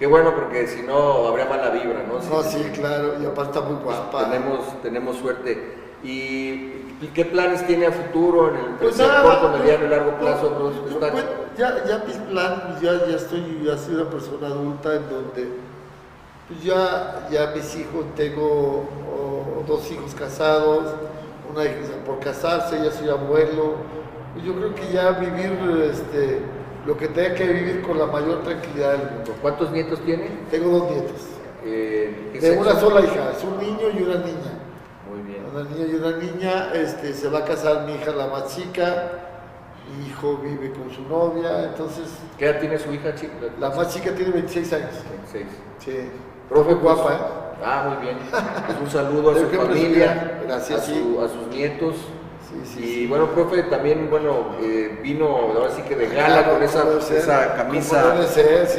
Qué 0.00 0.06
bueno, 0.06 0.34
porque 0.34 0.66
si 0.66 0.82
no 0.82 1.28
habría 1.28 1.44
mala 1.44 1.70
vibra, 1.70 2.02
¿no? 2.08 2.14
No, 2.28 2.42
sí, 2.42 2.58
claro, 2.74 3.22
y 3.22 3.26
aparte 3.26 3.58
está 3.58 3.70
muy 3.70 3.80
guapa. 3.80 4.24
tenemos, 4.24 4.82
tenemos 4.82 5.16
suerte. 5.18 5.76
Y 6.02 6.80
¿Y 7.00 7.06
qué 7.08 7.24
planes 7.24 7.66
tiene 7.66 7.86
a 7.86 7.92
futuro 7.92 8.50
en 8.50 8.56
el 8.56 8.70
pues 8.78 8.96
corto, 8.96 9.56
mediano 9.58 9.86
y 9.86 9.88
largo 9.88 10.18
plazo? 10.18 10.74
Pues, 10.90 11.24
ya, 11.56 11.82
ya 11.86 12.04
mis 12.06 12.16
planes, 12.16 12.80
ya, 12.82 13.06
ya 13.06 13.16
estoy, 13.16 13.62
ya 13.64 13.78
soy 13.78 13.94
una 13.94 14.10
persona 14.10 14.48
adulta 14.48 14.96
en 14.96 15.08
donde 15.08 15.48
pues 16.46 16.62
ya, 16.62 17.26
ya 17.30 17.52
mis 17.54 17.74
hijos, 17.76 18.04
tengo 18.16 18.84
dos 19.66 19.90
hijos 19.90 20.14
casados, 20.14 20.92
una 21.50 21.64
hija 21.64 21.74
por 22.04 22.18
casarse, 22.18 22.84
ya 22.84 22.90
soy 22.90 23.08
abuelo. 23.08 23.76
Pues 24.34 24.44
yo 24.44 24.54
creo 24.54 24.74
que 24.74 24.92
ya 24.92 25.12
vivir 25.12 25.52
este, 25.90 26.42
lo 26.90 26.96
que 26.96 27.06
tenga 27.06 27.36
que 27.36 27.44
vivir 27.44 27.82
con 27.82 27.96
la 28.00 28.06
mayor 28.06 28.42
tranquilidad 28.42 28.98
del 28.98 29.10
mundo. 29.12 29.36
¿Cuántos 29.40 29.70
nietos 29.70 30.00
tiene? 30.04 30.26
Tengo 30.50 30.76
dos 30.76 30.90
nietos. 30.90 31.20
Eh, 31.64 32.36
de 32.40 32.58
una 32.58 32.80
sola 32.80 33.00
hija, 33.00 33.30
es 33.30 33.44
un 33.44 33.58
niño 33.58 33.90
y 33.96 34.02
una 34.02 34.16
niña. 34.16 34.58
Una 35.52 35.62
niña 35.70 35.86
y 35.86 35.94
una 35.94 36.16
niña, 36.16 36.74
este, 36.74 37.14
se 37.14 37.28
va 37.28 37.40
a 37.40 37.44
casar 37.44 37.86
mi 37.86 37.94
hija 37.94 38.10
la 38.10 38.26
más 38.26 38.56
chica, 38.56 39.12
mi 39.88 40.08
hijo 40.08 40.38
vive 40.38 40.72
con 40.72 40.90
su 40.90 41.02
novia, 41.02 41.66
entonces... 41.66 42.08
¿Qué 42.36 42.46
edad 42.46 42.58
tiene 42.58 42.76
su 42.76 42.92
hija 42.92 43.14
chica? 43.14 43.34
La 43.60 43.70
más 43.70 43.94
chica 43.94 44.10
tiene 44.12 44.32
26 44.32 44.72
años. 44.72 44.94
26. 45.32 45.46
Sí. 45.78 46.10
Profe 46.48 46.74
pues, 46.74 46.82
guapa, 46.82 47.12
¿eh? 47.14 47.18
Ah, 47.64 47.86
muy 47.88 48.04
bien. 48.04 48.18
Pues 48.66 48.78
un 48.80 48.90
saludo 48.90 49.30
a 49.30 49.34
su 49.38 49.46
familia, 49.46 50.40
Gracias, 50.44 50.80
a, 50.80 50.84
sus 50.86 51.46
nietos. 51.52 51.94
Sí, 52.64 52.74
sí, 52.74 53.00
y 53.02 53.06
bueno, 53.06 53.30
profe, 53.30 53.62
también, 53.64 54.08
bueno, 54.10 54.56
eh, 54.60 54.98
vino 55.02 55.26
ahora 55.26 55.70
sí 55.74 55.82
que 55.82 55.96
de 55.96 56.08
gala 56.08 56.50
con 56.50 56.62
esa, 56.62 56.84
esa 56.98 57.54
camisa 57.54 58.14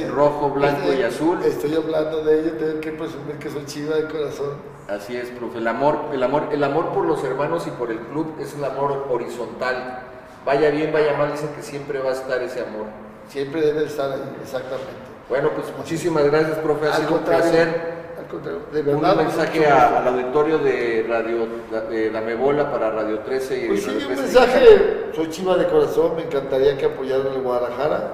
rojo, 0.10 0.52
blanco 0.52 0.94
y 0.94 1.02
azul. 1.02 1.40
Estoy 1.44 1.76
hablando 1.76 2.24
de 2.24 2.40
ella, 2.40 2.58
tengo 2.58 2.80
que 2.80 2.92
presumir 2.92 3.38
que 3.40 3.50
soy 3.50 3.66
chiva 3.66 3.96
de 3.96 4.06
corazón. 4.08 4.56
Así 4.88 5.16
es, 5.16 5.30
profe. 5.30 5.58
El 5.58 5.68
amor, 5.68 6.10
el 6.14 6.22
amor, 6.22 6.50
el 6.52 6.64
amor 6.64 6.90
por 6.90 7.06
los 7.06 7.24
hermanos 7.24 7.66
y 7.68 7.72
por 7.72 7.92
el 7.92 8.00
club 8.00 8.36
es 8.40 8.54
el 8.56 8.64
amor 8.64 9.08
horizontal. 9.10 10.04
Vaya 10.46 10.70
bien, 10.70 10.92
vaya 10.92 11.16
mal, 11.18 11.32
dicen 11.32 11.50
que 11.56 11.62
siempre 11.62 12.00
va 12.00 12.10
a 12.10 12.14
estar 12.14 12.42
ese 12.42 12.62
amor. 12.62 12.86
Siempre 13.30 13.62
debe 13.62 13.86
estar 13.86 14.12
ahí, 14.12 14.36
exactamente. 14.42 14.92
Bueno, 15.30 15.50
pues 15.56 15.68
muchísimas 15.78 16.26
gracias, 16.26 16.58
profe. 16.60 16.88
Ha 16.88 16.96
Al 16.96 17.02
sido 17.02 17.16
un 17.16 17.24
placer. 17.24 18.01
De 18.40 18.80
Un 18.94 19.02
verdad. 19.02 19.16
mensaje 19.18 19.68
a- 19.68 19.88
gusto. 19.88 19.98
al 19.98 20.08
auditorio 20.08 20.58
de 20.60 21.06
Radio 21.10 21.48
de 21.90 22.12
La 22.12 22.22
Mebola 22.22 22.72
para 22.72 22.90
Radio 22.92 23.20
13 23.20 23.66
y 23.66 23.68
Pues 23.68 23.82
sí, 23.84 23.88
Radio 23.88 24.00
un 24.08 24.16
13. 24.16 24.22
mensaje, 24.24 25.06
soy 25.16 25.30
chiva 25.30 25.58
de 25.58 25.68
corazón, 25.68 26.16
me 26.16 26.24
encantaría 26.24 26.78
que 26.78 26.86
apoyaran 26.86 27.28
el 27.28 27.42
Guadalajara. 27.42 28.12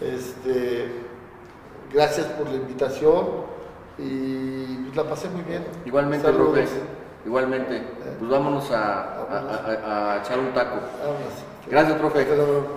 Este, 0.00 0.88
gracias 1.92 2.26
por 2.26 2.48
la 2.48 2.56
invitación 2.56 3.26
y 3.98 4.76
pues, 4.84 4.96
la 4.96 5.04
pasé 5.04 5.28
muy 5.30 5.42
bien. 5.42 5.64
Igualmente, 5.84 6.26
Saludos. 6.26 6.52
profe. 6.58 6.68
Igualmente. 7.24 7.82
Pues 8.18 8.30
vámonos 8.30 8.70
a, 8.70 8.76
a- 8.76 9.26
a- 9.30 9.86
a- 9.86 10.12
a 10.14 10.18
echar 10.22 10.38
un 10.38 10.52
taco. 10.52 10.76
Vámonos. 11.00 11.32
Gracias, 11.68 11.98
profe. 11.98 12.26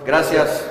Gracias. 0.05 0.69